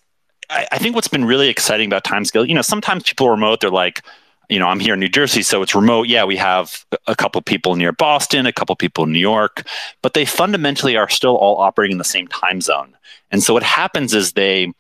I, 0.53 0.69
I 0.73 0.79
think 0.79 0.95
what's 0.95 1.09
been 1.09 1.25
really 1.25 1.49
exciting 1.49 1.89
about 1.89 2.05
timescale, 2.05 2.47
you 2.47 2.55
know, 2.55 2.63
sometimes 2.63 3.05
people 3.05 3.29
remote, 3.31 3.61
they're 3.61 3.71
like, 3.71 4.03
you 4.49 4.59
know, 4.59 4.67
I'm 4.67 4.81
here 4.81 4.95
in 4.95 5.01
New 5.01 5.09
Jersey, 5.09 5.43
so 5.43 5.63
it's 5.63 5.75
remote. 5.75 6.09
Yeah, 6.09 6.25
we 6.25 6.37
have 6.37 6.85
a 7.07 7.17
couple 7.17 7.41
people 7.41 7.75
near 7.75 7.93
Boston, 7.93 8.45
a 8.45 8.53
couple 8.53 8.77
people 8.77 9.05
in 9.05 9.13
New 9.13 9.19
York, 9.19 9.65
but 10.03 10.13
they 10.13 10.25
fundamentally 10.25 10.97
are 10.97 11.09
still 11.09 11.37
all 11.37 11.57
operating 11.57 11.93
in 11.93 11.99
the 11.99 12.05
same 12.05 12.29
time 12.29 12.61
zone. 12.61 12.95
And 13.31 13.43
so 13.43 13.55
what 13.55 13.63
happens 13.63 14.13
is 14.13 14.33
they 14.33 14.71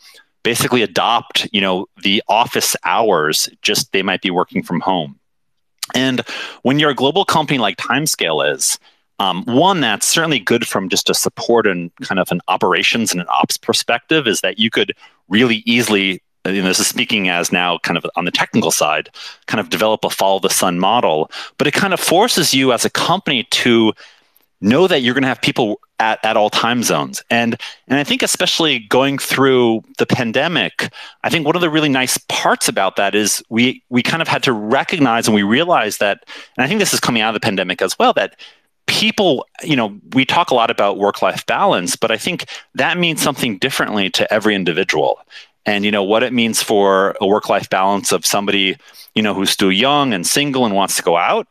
basically 0.42 0.82
adopt, 0.82 1.48
you 1.52 1.60
know, 1.60 1.86
the 2.02 2.22
office 2.28 2.76
hours, 2.84 3.48
just 3.62 3.92
they 3.92 4.02
might 4.02 4.20
be 4.20 4.30
working 4.30 4.62
from 4.62 4.80
home. 4.80 5.18
And 5.94 6.20
when 6.62 6.78
you're 6.78 6.90
a 6.90 6.94
global 6.94 7.24
company 7.24 7.58
like 7.58 7.76
Timescale 7.76 8.54
is, 8.54 8.78
um, 9.18 9.44
one 9.44 9.80
that's 9.80 10.06
certainly 10.06 10.38
good 10.38 10.66
from 10.66 10.88
just 10.88 11.10
a 11.10 11.14
support 11.14 11.66
and 11.66 11.94
kind 12.02 12.18
of 12.18 12.30
an 12.30 12.40
operations 12.48 13.12
and 13.12 13.20
an 13.20 13.26
ops 13.28 13.56
perspective 13.56 14.26
is 14.26 14.40
that 14.40 14.58
you 14.58 14.70
could 14.70 14.92
really 15.28 15.62
easily 15.66 16.22
and 16.44 16.66
this 16.66 16.80
is 16.80 16.88
speaking 16.88 17.28
as 17.28 17.52
now 17.52 17.78
kind 17.78 17.96
of 17.96 18.04
on 18.16 18.24
the 18.24 18.30
technical 18.30 18.72
side, 18.72 19.08
kind 19.46 19.60
of 19.60 19.70
develop 19.70 20.04
a 20.04 20.10
follow 20.10 20.40
the 20.40 20.50
sun 20.50 20.78
model, 20.78 21.30
but 21.56 21.68
it 21.68 21.72
kind 21.72 21.94
of 21.94 22.00
forces 22.00 22.52
you 22.52 22.72
as 22.72 22.84
a 22.84 22.90
company 22.90 23.44
to 23.50 23.92
know 24.60 24.86
that 24.86 25.02
you're 25.02 25.14
going 25.14 25.22
to 25.22 25.28
have 25.28 25.40
people 25.40 25.80
at, 25.98 26.24
at 26.24 26.36
all 26.36 26.50
time 26.50 26.82
zones. 26.82 27.22
And 27.30 27.56
and 27.88 27.98
I 27.98 28.04
think 28.04 28.22
especially 28.22 28.80
going 28.80 29.18
through 29.18 29.82
the 29.98 30.06
pandemic, 30.06 30.92
I 31.22 31.30
think 31.30 31.46
one 31.46 31.54
of 31.54 31.62
the 31.62 31.70
really 31.70 31.88
nice 31.88 32.18
parts 32.28 32.68
about 32.68 32.96
that 32.96 33.14
is 33.14 33.42
we 33.48 33.82
we 33.88 34.02
kind 34.02 34.22
of 34.22 34.28
had 34.28 34.42
to 34.44 34.52
recognize 34.52 35.26
and 35.26 35.34
we 35.34 35.42
realized 35.42 36.00
that, 36.00 36.24
and 36.56 36.64
I 36.64 36.68
think 36.68 36.80
this 36.80 36.94
is 36.94 37.00
coming 37.00 37.22
out 37.22 37.34
of 37.34 37.40
the 37.40 37.44
pandemic 37.44 37.82
as 37.82 37.98
well, 37.98 38.12
that 38.14 38.36
people, 38.93 39.47
you 39.62 39.74
know, 39.74 39.99
we 40.12 40.26
talk 40.26 40.51
a 40.51 40.55
lot 40.55 40.70
about 40.70 40.99
work 40.99 41.22
life 41.22 41.47
balance, 41.47 41.97
but 41.97 42.11
I 42.11 42.18
think 42.18 42.45
that 42.74 42.99
means 42.99 43.22
something 43.22 43.57
differently 43.57 44.11
to 44.11 44.30
every 44.32 44.55
individual. 44.55 45.18
And, 45.64 45.82
you 45.86 45.90
know, 45.90 46.03
what 46.03 46.22
it 46.22 46.34
means 46.34 46.62
for 46.62 47.16
a 47.18 47.26
work 47.26 47.49
life 47.49 47.70
balance 47.70 48.12
of 48.12 48.26
somebody, 48.26 48.76
you 49.14 49.22
know, 49.22 49.32
who's 49.32 49.49
still 49.49 49.72
young 49.72 50.12
and 50.12 50.26
single 50.26 50.66
and 50.66 50.74
wants 50.74 50.97
to 50.97 51.03
go 51.03 51.16
out, 51.16 51.47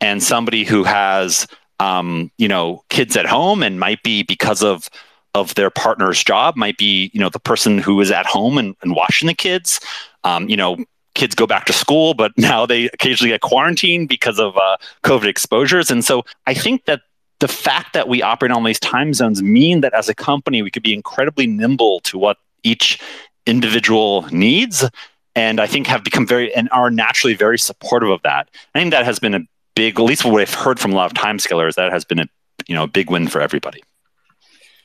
and 0.00 0.22
somebody 0.22 0.62
who 0.62 0.84
has, 0.84 1.48
um, 1.80 2.30
you 2.38 2.46
know, 2.46 2.84
kids 2.90 3.16
at 3.16 3.26
home 3.26 3.64
and 3.64 3.80
might 3.80 4.02
be 4.04 4.22
because 4.22 4.62
of 4.62 4.88
of 5.34 5.52
their 5.56 5.70
partner's 5.70 6.22
job 6.22 6.54
might 6.54 6.78
be 6.78 7.10
you 7.12 7.18
know 7.18 7.28
the 7.28 7.40
person 7.40 7.76
who 7.78 8.00
is 8.00 8.12
at 8.12 8.24
home 8.24 8.56
and, 8.56 8.76
and 8.82 8.94
watching 8.94 9.26
the 9.26 9.34
kids 9.34 9.80
um, 10.22 10.48
you 10.48 10.56
know 10.56 10.76
kids 11.14 11.34
go 11.34 11.46
back 11.46 11.64
to 11.66 11.72
school, 11.72 12.14
but 12.14 12.32
now 12.38 12.66
they 12.66 12.86
occasionally 12.86 13.30
get 13.30 13.40
quarantined 13.40 14.08
because 14.08 14.38
of 14.38 14.56
uh, 14.56 14.76
COVID 15.02 15.26
exposures. 15.26 15.90
And 15.90 16.04
so 16.04 16.24
I 16.46 16.54
think 16.54 16.84
that 16.84 17.02
the 17.40 17.48
fact 17.48 17.92
that 17.94 18.08
we 18.08 18.22
operate 18.22 18.52
on 18.52 18.64
these 18.64 18.80
time 18.80 19.12
zones 19.12 19.42
mean 19.42 19.80
that 19.80 19.92
as 19.94 20.08
a 20.08 20.14
company 20.14 20.62
we 20.62 20.70
could 20.70 20.82
be 20.82 20.94
incredibly 20.94 21.46
nimble 21.46 22.00
to 22.00 22.18
what 22.18 22.38
each 22.62 23.00
individual 23.46 24.22
needs. 24.30 24.88
And 25.36 25.60
i 25.60 25.66
think 25.66 25.86
have 25.88 26.04
become 26.04 26.26
very 26.26 26.54
and 26.54 26.68
are 26.70 26.90
naturally 26.90 27.34
very 27.34 27.58
supportive 27.58 28.08
of 28.08 28.22
that. 28.22 28.48
I 28.74 28.78
think 28.78 28.92
that 28.92 29.04
has 29.04 29.18
been 29.18 29.34
a 29.34 29.40
big 29.74 29.98
at 29.98 30.04
least 30.04 30.24
what 30.24 30.40
i've 30.40 30.54
heard 30.54 30.78
from 30.78 30.92
a 30.92 30.94
lot 30.94 31.06
of 31.06 31.14
time 31.14 31.38
scalers 31.38 31.74
that 31.74 31.92
has 31.92 32.04
been 32.04 32.20
a 32.20 32.26
you 32.68 32.74
know 32.74 32.84
a 32.84 32.86
big 32.86 33.10
win 33.10 33.26
for 33.26 33.40
everybody. 33.40 33.82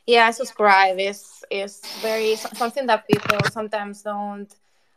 Yeah 0.07 0.25
i 0.27 0.31
subscribe. 0.31 0.99
Is 0.99 1.43
is 1.51 1.81
very 2.01 2.35
something 2.35 2.87
that 2.87 3.07
people 3.07 3.37
sometimes 3.51 4.01
don't 4.01 4.53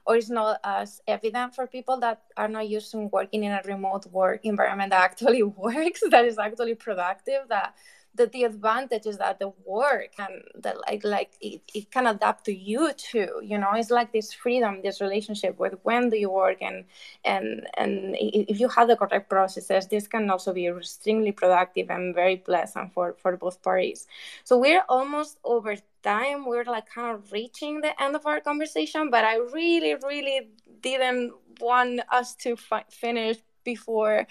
or 0.07 0.17
it's 0.17 0.31
not 0.31 0.59
as 0.65 1.01
evident 1.07 1.55
for 1.55 1.67
people 1.67 1.99
that 2.01 2.23
are 2.37 2.49
not 2.49 2.69
used 2.69 2.91
to 2.93 2.99
working 3.13 3.45
in 3.45 3.53
a 3.53 3.63
remote 3.65 4.07
work 4.07 4.45
environment 4.45 4.91
that 4.91 5.03
actually 5.03 5.43
works, 5.65 6.03
that 6.11 6.25
is 6.25 6.39
actually 6.39 6.75
productive, 6.75 7.49
that 7.49 7.75
that 8.15 8.33
the 8.33 8.45
advantage 8.45 9.07
is 9.07 9.19
that 9.19 9.39
the 9.39 9.53
work 9.65 10.11
and 10.19 10.43
that 10.55 10.77
like 10.87 11.03
like 11.05 11.33
it, 11.41 11.63
it 11.75 11.91
can 11.91 12.07
adapt 12.07 12.45
to 12.45 12.55
you 12.55 12.93
too 12.95 13.41
you 13.43 13.59
know? 13.59 13.71
It's 13.75 13.91
like 13.91 14.13
this 14.13 14.33
freedom 14.33 14.81
this 14.83 15.01
relationship 15.01 15.59
with 15.59 15.75
when 15.83 16.11
do 16.11 16.17
you 16.19 16.31
work 16.31 16.59
and 16.61 16.85
and 17.25 17.67
and 17.77 18.17
if 18.21 18.61
you 18.61 18.69
have 18.69 18.89
the 18.89 18.97
correct 18.97 19.31
processes 19.31 19.87
this 19.89 20.07
can 20.07 20.29
also 20.31 20.53
be 20.53 20.67
extremely 20.67 21.33
productive 21.33 21.91
and 21.91 22.15
very 22.15 22.37
pleasant 22.37 22.93
for 22.93 23.15
for 23.15 23.37
both 23.37 23.63
parties. 23.63 24.07
So 24.45 24.59
we're 24.59 24.85
almost 24.89 25.39
over 25.45 25.77
time. 26.03 26.45
We're 26.47 26.65
like 26.65 26.89
kind 26.91 27.15
of 27.17 27.33
reaching 27.33 27.81
the 27.81 28.01
end 28.03 28.17
of 28.17 28.27
our 28.27 28.41
conversation 28.41 29.11
but 29.11 29.25
i 29.25 29.37
really 29.37 29.95
really 29.95 30.49
didn't 30.81 31.33
want 31.61 32.01
us 32.11 32.35
to 32.35 32.57
fi- 32.57 32.85
finish 32.91 33.37
before 33.65 34.27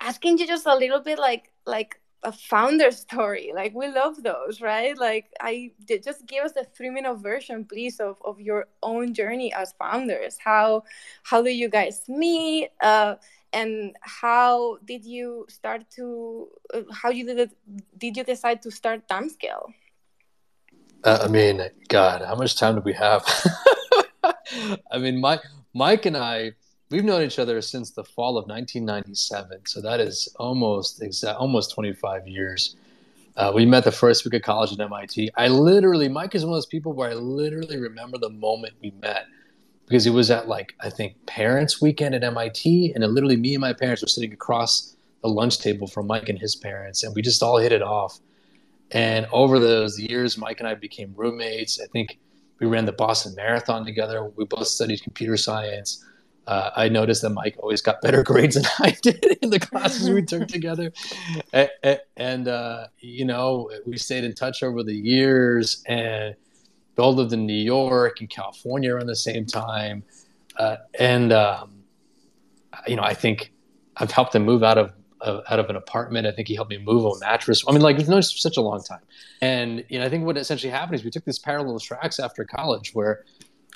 asking 0.00 0.38
you 0.38 0.46
just 0.46 0.66
a 0.66 0.74
little 0.74 1.00
bit 1.00 1.18
like 1.18 1.50
like 1.66 2.00
a 2.22 2.32
founder 2.32 2.90
story. 2.90 3.52
Like 3.62 3.74
we 3.74 3.88
love 3.88 4.22
those 4.22 4.60
right? 4.60 4.96
Like 4.96 5.26
i 5.40 5.70
just 5.86 6.26
give 6.26 6.44
us 6.44 6.52
the 6.52 6.64
three 6.64 6.90
minute 6.90 7.14
version 7.16 7.64
please 7.64 8.00
of, 8.00 8.16
of 8.24 8.40
your 8.40 8.68
own 8.82 9.14
journey 9.14 9.52
as 9.52 9.74
founders. 9.78 10.38
How 10.38 10.84
how 11.22 11.42
do 11.42 11.50
you 11.50 11.68
guys 11.68 12.02
meet? 12.08 12.70
Uh, 12.80 13.16
and 13.52 13.96
how 14.00 14.78
did 14.84 15.04
you 15.04 15.46
start 15.48 15.88
to 15.90 16.48
uh, 16.74 16.82
how 16.90 17.10
you 17.10 17.26
did 17.26 17.38
it 17.38 17.50
did 17.98 18.16
you 18.16 18.24
decide 18.24 18.62
to 18.62 18.70
start 18.70 19.06
timescale 19.08 19.72
uh, 21.04 21.18
i 21.22 21.28
mean 21.28 21.62
god 21.88 22.22
how 22.22 22.34
much 22.34 22.56
time 22.56 22.74
do 22.76 22.80
we 22.80 22.92
have? 22.92 23.22
I 24.92 24.98
mean 24.98 25.20
mike 25.20 25.42
mike 25.74 26.06
and 26.06 26.16
i 26.16 26.52
we've 26.92 27.04
known 27.04 27.22
each 27.22 27.38
other 27.38 27.60
since 27.60 27.90
the 27.90 28.04
fall 28.04 28.36
of 28.36 28.46
1997. 28.46 29.66
So 29.66 29.80
that 29.80 29.98
is 29.98 30.28
almost 30.38 31.02
almost 31.26 31.74
25 31.74 32.28
years. 32.28 32.76
Uh, 33.34 33.50
we 33.54 33.64
met 33.64 33.82
the 33.82 33.92
first 33.92 34.24
week 34.24 34.34
of 34.34 34.42
college 34.42 34.72
at 34.72 34.80
MIT. 34.80 35.30
I 35.36 35.48
literally, 35.48 36.08
Mike 36.08 36.34
is 36.34 36.44
one 36.44 36.52
of 36.52 36.56
those 36.56 36.66
people 36.66 36.92
where 36.92 37.10
I 37.10 37.14
literally 37.14 37.78
remember 37.78 38.18
the 38.18 38.28
moment 38.28 38.74
we 38.82 38.92
met 39.00 39.24
because 39.86 40.06
it 40.06 40.10
was 40.10 40.30
at 40.30 40.48
like 40.48 40.74
I 40.80 40.90
think 40.90 41.14
parents' 41.26 41.80
weekend 41.80 42.14
at 42.14 42.22
MIT, 42.22 42.92
and 42.94 43.02
it 43.02 43.08
literally 43.08 43.36
me 43.36 43.54
and 43.54 43.60
my 43.60 43.72
parents 43.72 44.02
were 44.02 44.08
sitting 44.08 44.32
across 44.32 44.94
the 45.22 45.28
lunch 45.28 45.58
table 45.58 45.86
from 45.86 46.06
Mike 46.06 46.28
and 46.28 46.38
his 46.38 46.54
parents, 46.54 47.02
and 47.02 47.14
we 47.14 47.22
just 47.22 47.42
all 47.42 47.56
hit 47.56 47.72
it 47.72 47.82
off. 47.82 48.20
And 48.90 49.26
over 49.32 49.58
those 49.58 49.98
years, 49.98 50.36
Mike 50.36 50.60
and 50.60 50.68
I 50.68 50.74
became 50.74 51.14
roommates. 51.16 51.80
I 51.80 51.86
think 51.86 52.18
we 52.60 52.66
ran 52.66 52.84
the 52.84 52.92
Boston 52.92 53.34
Marathon 53.34 53.86
together. 53.86 54.30
We 54.36 54.44
both 54.44 54.66
studied 54.66 55.02
computer 55.02 55.38
science 55.38 56.04
uh, 56.46 56.70
I 56.74 56.88
noticed 56.88 57.22
that 57.22 57.30
Mike 57.30 57.56
always 57.58 57.80
got 57.80 58.00
better 58.00 58.22
grades 58.24 58.56
than 58.56 58.64
I 58.80 58.96
did 59.02 59.24
in 59.42 59.50
the 59.50 59.60
classes 59.60 60.10
we 60.10 60.22
took 60.22 60.48
together. 60.48 60.92
And, 61.52 62.00
and 62.16 62.48
uh, 62.48 62.86
you 62.98 63.24
know, 63.24 63.70
we 63.86 63.96
stayed 63.98 64.24
in 64.24 64.34
touch 64.34 64.62
over 64.62 64.82
the 64.82 64.94
years 64.94 65.82
and 65.86 66.34
both 66.94 67.16
lived 67.16 67.32
in 67.32 67.46
New 67.46 67.54
York 67.54 68.20
and 68.20 68.28
California 68.28 68.94
around 68.94 69.06
the 69.06 69.16
same 69.16 69.46
time. 69.46 70.02
Uh, 70.58 70.76
and, 70.98 71.32
um, 71.32 71.82
you 72.86 72.96
know, 72.96 73.02
I 73.02 73.14
think 73.14 73.52
I've 73.96 74.10
helped 74.10 74.34
him 74.34 74.44
move 74.44 74.62
out 74.62 74.78
of, 74.78 74.92
out 75.24 75.60
of 75.60 75.70
an 75.70 75.76
apartment. 75.76 76.26
I 76.26 76.32
think 76.32 76.48
he 76.48 76.54
helped 76.54 76.70
me 76.70 76.78
move 76.78 77.04
a 77.04 77.18
mattress. 77.20 77.64
I 77.66 77.72
mean, 77.72 77.80
like, 77.80 77.96
we've 77.96 78.08
known 78.08 78.22
such 78.22 78.56
a 78.56 78.60
long 78.60 78.82
time. 78.82 79.00
And, 79.40 79.84
you 79.88 79.98
know, 79.98 80.04
I 80.04 80.08
think 80.08 80.24
what 80.24 80.36
essentially 80.36 80.70
happened 80.70 80.96
is 80.96 81.04
we 81.04 81.10
took 81.10 81.24
these 81.24 81.38
parallel 81.38 81.78
tracks 81.78 82.18
after 82.18 82.44
college 82.44 82.90
where 82.92 83.24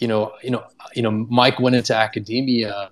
you 0.01 0.09
know, 0.09 0.33
you 0.43 0.51
know, 0.51 0.65
you 0.95 1.03
know, 1.03 1.11
Mike 1.11 1.59
went 1.61 1.77
into 1.77 1.95
academia 1.95 2.91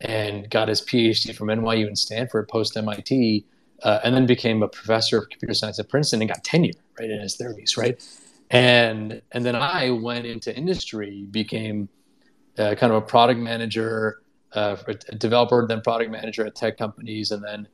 and 0.00 0.48
got 0.50 0.68
his 0.68 0.82
PhD 0.82 1.34
from 1.34 1.48
NYU 1.48 1.86
and 1.86 1.98
Stanford 1.98 2.48
post 2.48 2.76
MIT, 2.76 3.44
uh, 3.82 4.00
and 4.04 4.14
then 4.14 4.26
became 4.26 4.62
a 4.62 4.68
professor 4.68 5.18
of 5.18 5.28
computer 5.30 5.54
science 5.54 5.78
at 5.78 5.88
Princeton 5.88 6.20
and 6.22 6.30
got 6.30 6.44
tenure 6.44 6.72
right 6.98 7.10
in 7.10 7.20
his 7.20 7.36
30s, 7.36 7.76
right? 7.76 8.02
And 8.50 9.22
and 9.32 9.44
then 9.44 9.56
I 9.56 9.90
went 9.90 10.26
into 10.26 10.54
industry, 10.54 11.26
became 11.30 11.88
uh, 12.58 12.74
kind 12.76 12.92
of 12.92 13.02
a 13.02 13.06
product 13.06 13.40
manager, 13.40 14.20
uh, 14.52 14.76
a 14.86 15.14
developer, 15.16 15.66
then 15.66 15.80
product 15.80 16.10
manager 16.10 16.46
at 16.46 16.54
tech 16.54 16.76
companies, 16.76 17.30
and 17.30 17.42
then 17.42 17.68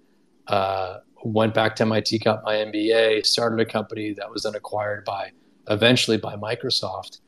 uh, 0.46 0.98
went 1.22 1.52
back 1.54 1.76
to 1.76 1.82
MIT, 1.82 2.20
got 2.20 2.44
my 2.44 2.54
MBA, 2.56 3.26
started 3.26 3.60
a 3.60 3.64
company 3.64 4.14
that 4.14 4.30
was 4.30 4.44
then 4.44 4.54
acquired 4.54 5.04
by 5.04 5.32
eventually 5.68 6.16
by 6.16 6.36
Microsoft 6.36 7.20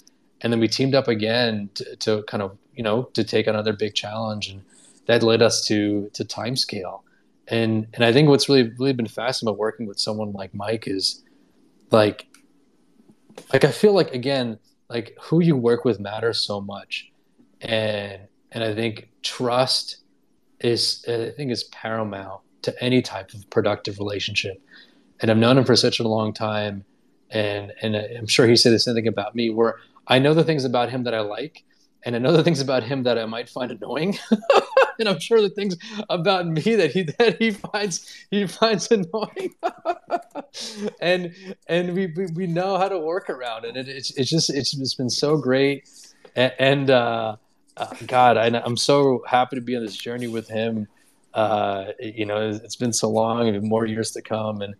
and 0.42 0.52
then 0.52 0.60
we 0.60 0.68
teamed 0.68 0.94
up 0.94 1.08
again 1.08 1.70
to, 1.74 1.96
to, 1.96 2.22
kind 2.24 2.42
of 2.42 2.58
you 2.74 2.82
know 2.82 3.04
to 3.14 3.24
take 3.24 3.46
another 3.46 3.72
big 3.72 3.94
challenge 3.94 4.48
and 4.48 4.62
that 5.06 5.22
led 5.22 5.42
us 5.42 5.64
to 5.66 6.10
to 6.14 6.24
timescale. 6.24 7.00
And 7.48 7.86
and 7.94 8.04
I 8.04 8.12
think 8.12 8.28
what's 8.28 8.48
really 8.48 8.70
really 8.78 8.92
been 8.92 9.06
fascinating 9.06 9.52
about 9.52 9.58
working 9.58 9.86
with 9.86 9.98
someone 9.98 10.32
like 10.32 10.54
Mike 10.54 10.86
is 10.86 11.22
like 11.90 12.26
like 13.52 13.64
I 13.64 13.70
feel 13.70 13.92
like 13.92 14.14
again 14.14 14.58
like 14.88 15.16
who 15.20 15.40
you 15.40 15.56
work 15.56 15.84
with 15.84 16.00
matters 16.00 16.38
so 16.38 16.60
much. 16.60 17.10
And 17.60 18.22
and 18.50 18.64
I 18.64 18.74
think 18.74 19.08
trust 19.22 19.98
is 20.60 21.04
I 21.08 21.30
think 21.36 21.50
is 21.50 21.64
paramount 21.64 22.42
to 22.62 22.82
any 22.82 23.02
type 23.02 23.34
of 23.34 23.48
productive 23.50 23.98
relationship. 23.98 24.60
And 25.20 25.30
I've 25.30 25.36
known 25.36 25.58
him 25.58 25.64
for 25.64 25.76
such 25.76 26.00
a 26.00 26.06
long 26.06 26.32
time 26.32 26.84
and 27.30 27.72
and 27.82 27.96
I'm 27.96 28.26
sure 28.26 28.46
he 28.46 28.56
said 28.56 28.72
the 28.72 28.78
same 28.78 28.94
thing 28.94 29.08
about 29.08 29.34
me 29.34 29.50
where 29.50 29.76
I 30.12 30.18
know 30.18 30.34
the 30.34 30.44
things 30.44 30.66
about 30.66 30.90
him 30.90 31.04
that 31.04 31.14
I 31.14 31.20
like 31.20 31.64
and 32.04 32.14
I 32.14 32.18
know 32.18 32.32
the 32.32 32.44
things 32.44 32.60
about 32.60 32.82
him 32.82 33.04
that 33.04 33.16
I 33.18 33.24
might 33.24 33.48
find 33.48 33.70
annoying. 33.70 34.18
And 34.98 35.08
I'm 35.08 35.18
sure 35.18 35.40
the 35.40 35.48
things 35.48 35.74
about 36.10 36.46
me 36.46 36.76
that 36.76 36.92
he 36.92 37.04
that 37.04 37.38
he 37.38 37.50
finds 37.50 38.06
he 38.30 38.46
finds 38.46 38.90
annoying. 38.90 39.54
And 41.00 41.34
and 41.66 41.94
we, 41.94 42.06
we, 42.14 42.26
we 42.26 42.46
know 42.46 42.76
how 42.76 42.88
to 42.88 42.98
work 42.98 43.30
around 43.30 43.64
it. 43.64 43.74
And 43.74 43.88
it's 43.88 44.10
it's 44.18 44.30
just 44.30 44.50
it's, 44.50 44.76
it's 44.78 44.94
been 44.94 45.10
so 45.10 45.38
great. 45.38 45.88
And, 46.36 46.90
uh, 46.90 47.36
uh, 47.78 47.94
God 48.06 48.36
I, 48.36 48.46
I'm 48.66 48.76
so 48.76 49.24
happy 49.26 49.56
to 49.56 49.62
be 49.62 49.74
on 49.74 49.82
this 49.82 49.96
journey 49.96 50.28
with 50.28 50.46
him. 50.46 50.86
Uh, 51.32 51.86
you 51.98 52.26
know 52.26 52.50
it's 52.50 52.76
been 52.76 52.92
so 52.92 53.08
long 53.08 53.48
and 53.48 53.62
more 53.62 53.86
years 53.86 54.10
to 54.12 54.22
come. 54.22 54.60
And 54.60 54.74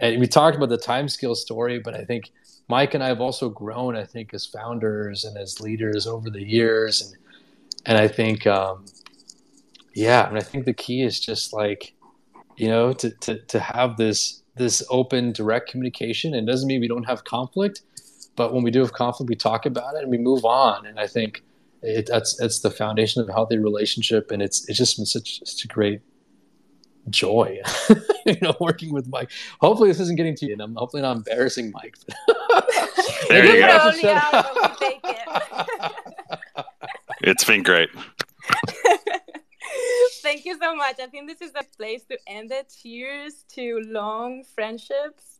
and 0.00 0.20
we 0.20 0.26
talked 0.26 0.56
about 0.56 0.70
the 0.70 0.76
time 0.92 1.08
scale 1.08 1.36
story, 1.36 1.78
but 1.78 1.94
I 1.94 2.04
think 2.04 2.32
Mike 2.72 2.94
and 2.94 3.04
I 3.04 3.08
have 3.08 3.20
also 3.20 3.50
grown, 3.50 3.96
I 3.96 4.04
think, 4.04 4.32
as 4.32 4.46
founders 4.46 5.26
and 5.26 5.36
as 5.36 5.60
leaders 5.60 6.06
over 6.06 6.30
the 6.30 6.42
years. 6.42 7.02
And, 7.02 7.16
and 7.84 7.98
I 7.98 8.08
think, 8.08 8.46
um, 8.46 8.86
yeah, 9.92 10.26
and 10.26 10.38
I 10.38 10.40
think 10.40 10.64
the 10.64 10.72
key 10.72 11.02
is 11.02 11.20
just 11.20 11.52
like, 11.52 11.92
you 12.56 12.68
know, 12.68 12.94
to, 12.94 13.10
to, 13.10 13.38
to 13.40 13.60
have 13.60 13.98
this, 13.98 14.42
this 14.56 14.82
open, 14.88 15.32
direct 15.32 15.68
communication. 15.68 16.32
And 16.32 16.46
doesn't 16.46 16.66
mean 16.66 16.80
we 16.80 16.88
don't 16.88 17.04
have 17.04 17.24
conflict, 17.24 17.82
but 18.36 18.54
when 18.54 18.62
we 18.62 18.70
do 18.70 18.80
have 18.80 18.94
conflict, 18.94 19.28
we 19.28 19.36
talk 19.36 19.66
about 19.66 19.94
it 19.96 20.04
and 20.04 20.10
we 20.10 20.16
move 20.16 20.46
on. 20.46 20.86
And 20.86 20.98
I 20.98 21.06
think 21.06 21.42
it, 21.82 22.06
that's, 22.06 22.36
that's 22.36 22.60
the 22.60 22.70
foundation 22.70 23.20
of 23.20 23.28
a 23.28 23.32
healthy 23.34 23.58
relationship. 23.58 24.30
And 24.30 24.40
it's, 24.40 24.66
it's 24.66 24.78
just 24.78 24.96
been 24.96 25.04
such, 25.04 25.40
such 25.44 25.62
a 25.66 25.68
great 25.68 26.00
joy, 27.10 27.60
you 28.26 28.36
know, 28.40 28.56
working 28.60 28.92
with 28.92 29.08
Mike. 29.08 29.30
Hopefully, 29.60 29.88
this 29.88 30.00
isn't 30.00 30.16
getting 30.16 30.34
to 30.36 30.46
you, 30.46 30.52
and 30.52 30.62
I'm 30.62 30.74
hopefully 30.74 31.02
not 31.02 31.16
embarrassing 31.16 31.72
Mike. 31.72 31.96
there 33.28 33.44
you 33.44 33.60
go. 33.60 33.90
it. 33.94 35.02
it's 37.22 37.44
been 37.44 37.62
great. 37.62 37.90
Thank 40.22 40.44
you 40.44 40.56
so 40.60 40.76
much. 40.76 41.00
I 41.00 41.06
think 41.06 41.28
this 41.28 41.40
is 41.40 41.52
the 41.52 41.64
place 41.76 42.04
to 42.04 42.18
end 42.26 42.52
it. 42.52 42.74
Cheers 42.82 43.44
to 43.54 43.82
long 43.86 44.44
friendships 44.54 45.31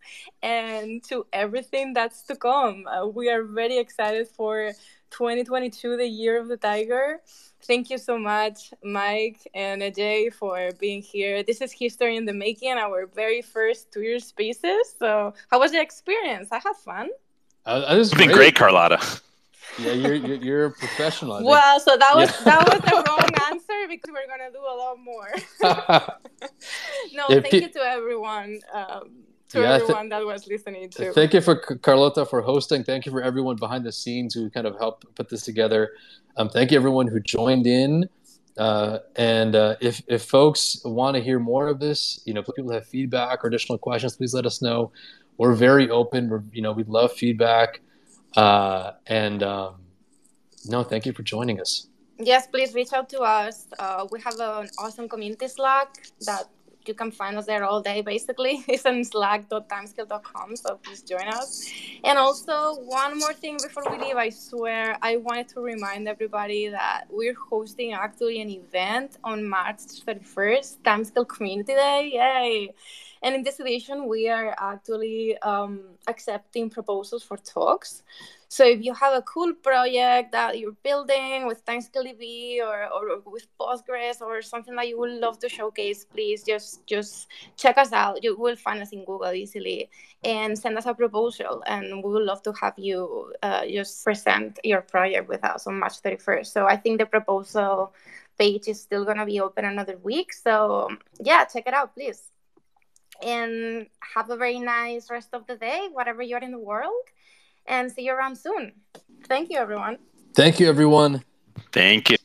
and 0.42 1.02
to 1.04 1.26
everything 1.32 1.92
that's 1.92 2.22
to 2.24 2.36
come. 2.36 2.86
Uh, 2.86 3.06
we 3.06 3.30
are 3.30 3.42
very 3.42 3.78
excited 3.78 4.28
for 4.28 4.72
2022, 5.10 5.96
the 5.96 6.06
year 6.06 6.40
of 6.40 6.48
the 6.48 6.56
tiger. 6.56 7.20
Thank 7.64 7.90
you 7.90 7.98
so 7.98 8.18
much, 8.18 8.72
Mike 8.82 9.38
and 9.54 9.82
Ajay, 9.82 10.32
for 10.32 10.70
being 10.80 11.00
here. 11.00 11.42
This 11.42 11.60
is 11.60 11.72
history 11.72 12.16
in 12.16 12.24
the 12.24 12.32
making, 12.32 12.72
our 12.72 13.06
very 13.06 13.42
first 13.42 13.92
Twitter 13.92 14.18
Spaces. 14.18 14.94
So, 14.98 15.34
how 15.50 15.60
was 15.60 15.70
the 15.70 15.80
experience? 15.80 16.48
I 16.50 16.58
had 16.58 16.74
fun. 16.84 17.10
Uh, 17.64 17.84
it 17.88 17.98
has 17.98 18.10
been 18.10 18.26
great, 18.26 18.36
great 18.36 18.54
Carlota. 18.56 18.98
Yeah, 19.78 19.92
you're, 19.92 20.14
you're, 20.14 20.36
you're 20.36 20.64
a 20.66 20.70
professional. 20.72 21.44
Well, 21.44 21.80
so 21.80 21.96
that 21.96 22.14
was 22.14 22.30
yeah. 22.30 22.44
that 22.44 22.68
was 22.68 22.80
the 22.80 23.04
wrong 23.08 23.52
answer 23.52 23.88
because 23.88 24.10
we're 24.12 24.26
gonna 24.26 24.50
do 24.50 24.60
a 24.60 24.76
lot 24.76 24.98
more. 24.98 25.32
no, 27.14 27.26
if 27.28 27.44
thank 27.44 27.62
you 27.62 27.68
to 27.70 27.80
everyone. 27.80 28.60
Um, 28.72 29.24
to 29.52 29.60
yeah, 29.60 29.74
everyone 29.74 30.08
th- 30.08 30.10
that 30.10 30.26
was 30.26 30.46
listening 30.46 30.88
to. 30.90 31.12
Thank 31.12 31.34
you 31.34 31.40
for 31.40 31.56
Carlota 31.56 32.24
for 32.24 32.40
hosting. 32.40 32.84
Thank 32.84 33.06
you 33.06 33.12
for 33.12 33.22
everyone 33.22 33.56
behind 33.56 33.84
the 33.84 33.92
scenes 33.92 34.34
who 34.34 34.50
kind 34.50 34.66
of 34.66 34.78
helped 34.78 35.14
put 35.14 35.28
this 35.28 35.42
together. 35.42 35.92
Um, 36.36 36.48
thank 36.48 36.70
you 36.70 36.78
everyone 36.78 37.06
who 37.06 37.20
joined 37.20 37.66
in. 37.66 38.08
Uh, 38.56 38.98
and 39.16 39.54
uh, 39.54 39.76
if 39.80 40.02
if 40.08 40.24
folks 40.24 40.80
want 40.84 41.16
to 41.16 41.22
hear 41.22 41.38
more 41.38 41.68
of 41.68 41.80
this, 41.80 42.20
you 42.24 42.34
know, 42.34 42.40
if 42.40 42.46
people 42.56 42.72
have 42.72 42.86
feedback 42.86 43.44
or 43.44 43.48
additional 43.48 43.78
questions, 43.78 44.16
please 44.16 44.34
let 44.34 44.46
us 44.46 44.62
know. 44.62 44.90
We're 45.38 45.54
very 45.54 45.90
open. 45.90 46.28
We're 46.28 46.42
you 46.52 46.62
know 46.62 46.72
we 46.72 46.84
love 46.84 47.12
feedback. 47.12 47.80
Uh, 48.36 48.92
and 49.06 49.42
um, 49.42 49.74
no, 50.66 50.82
thank 50.82 51.04
you 51.06 51.12
for 51.12 51.22
joining 51.22 51.60
us. 51.60 51.88
Yes, 52.18 52.46
please 52.46 52.72
reach 52.72 52.92
out 52.92 53.08
to 53.10 53.20
us. 53.20 53.66
Uh, 53.78 54.06
we 54.10 54.20
have 54.20 54.38
an 54.38 54.68
awesome 54.78 55.08
community 55.08 55.48
Slack 55.48 55.88
that 56.26 56.44
you 56.88 56.94
can 56.94 57.10
find 57.10 57.36
us 57.36 57.46
there 57.46 57.64
all 57.64 57.80
day 57.80 58.00
basically. 58.02 58.64
It's 58.68 58.86
on 58.86 59.04
slack.timescale.com 59.04 60.56
so 60.56 60.76
please 60.82 61.02
join 61.02 61.28
us. 61.28 61.70
And 62.04 62.18
also 62.18 62.76
one 62.80 63.18
more 63.18 63.34
thing 63.34 63.58
before 63.62 63.84
we 63.90 63.98
leave 63.98 64.16
i 64.16 64.30
swear 64.30 64.96
i 65.02 65.16
wanted 65.16 65.48
to 65.48 65.60
remind 65.60 66.08
everybody 66.08 66.68
that 66.68 67.04
we're 67.10 67.34
hosting 67.50 67.92
actually 67.92 68.40
an 68.40 68.50
event 68.50 69.18
on 69.24 69.44
march 69.44 69.78
31st 70.06 70.78
timescale 70.84 71.28
community 71.28 71.74
day. 71.74 72.10
Yay 72.14 72.74
and 73.22 73.34
in 73.34 73.42
this 73.42 73.60
edition 73.60 74.08
we 74.08 74.28
are 74.28 74.54
actually 74.58 75.36
um, 75.38 75.80
accepting 76.06 76.68
proposals 76.68 77.22
for 77.22 77.36
talks 77.36 78.02
so 78.52 78.66
if 78.66 78.84
you 78.84 78.92
have 78.92 79.14
a 79.14 79.22
cool 79.22 79.54
project 79.54 80.32
that 80.32 80.58
you're 80.58 80.76
building 80.82 81.46
with 81.46 81.64
TimescaleDB 81.64 82.58
or, 82.60 82.84
or 82.92 83.22
with 83.24 83.46
Postgres 83.58 84.20
or 84.20 84.42
something 84.42 84.76
that 84.76 84.88
you 84.88 84.98
would 84.98 85.12
love 85.12 85.38
to 85.38 85.48
showcase, 85.48 86.04
please 86.04 86.42
just 86.44 86.86
just 86.86 87.28
check 87.56 87.78
us 87.78 87.94
out. 87.94 88.22
You 88.22 88.36
will 88.36 88.56
find 88.56 88.82
us 88.82 88.90
in 88.90 89.06
Google 89.06 89.32
easily 89.32 89.88
and 90.22 90.52
send 90.58 90.76
us 90.76 90.84
a 90.84 90.92
proposal. 90.92 91.62
And 91.66 92.04
we 92.04 92.10
would 92.12 92.24
love 92.24 92.42
to 92.42 92.52
have 92.60 92.74
you 92.76 93.32
uh, 93.42 93.64
just 93.64 94.04
present 94.04 94.58
your 94.64 94.82
project 94.82 95.30
with 95.30 95.42
us 95.46 95.66
on 95.66 95.78
March 95.78 96.02
31st. 96.02 96.48
So 96.48 96.66
I 96.66 96.76
think 96.76 96.98
the 96.98 97.06
proposal 97.06 97.94
page 98.38 98.68
is 98.68 98.78
still 98.82 99.06
going 99.06 99.16
to 99.16 99.24
be 99.24 99.40
open 99.40 99.64
another 99.64 99.96
week. 100.02 100.34
So 100.34 100.90
yeah, 101.20 101.46
check 101.46 101.66
it 101.66 101.72
out, 101.72 101.94
please. 101.94 102.31
And 103.20 103.86
have 104.14 104.30
a 104.30 104.36
very 104.36 104.58
nice 104.58 105.10
rest 105.10 105.30
of 105.32 105.46
the 105.46 105.56
day, 105.56 105.88
whatever 105.92 106.22
you're 106.22 106.38
in 106.38 106.52
the 106.52 106.58
world 106.58 107.04
and 107.66 107.90
see 107.90 108.02
you 108.02 108.12
around 108.12 108.36
soon. 108.36 108.72
Thank 109.28 109.50
you, 109.50 109.58
everyone. 109.58 109.98
Thank 110.34 110.60
you, 110.60 110.68
everyone. 110.68 111.22
Thank 111.72 112.10
you. 112.10 112.16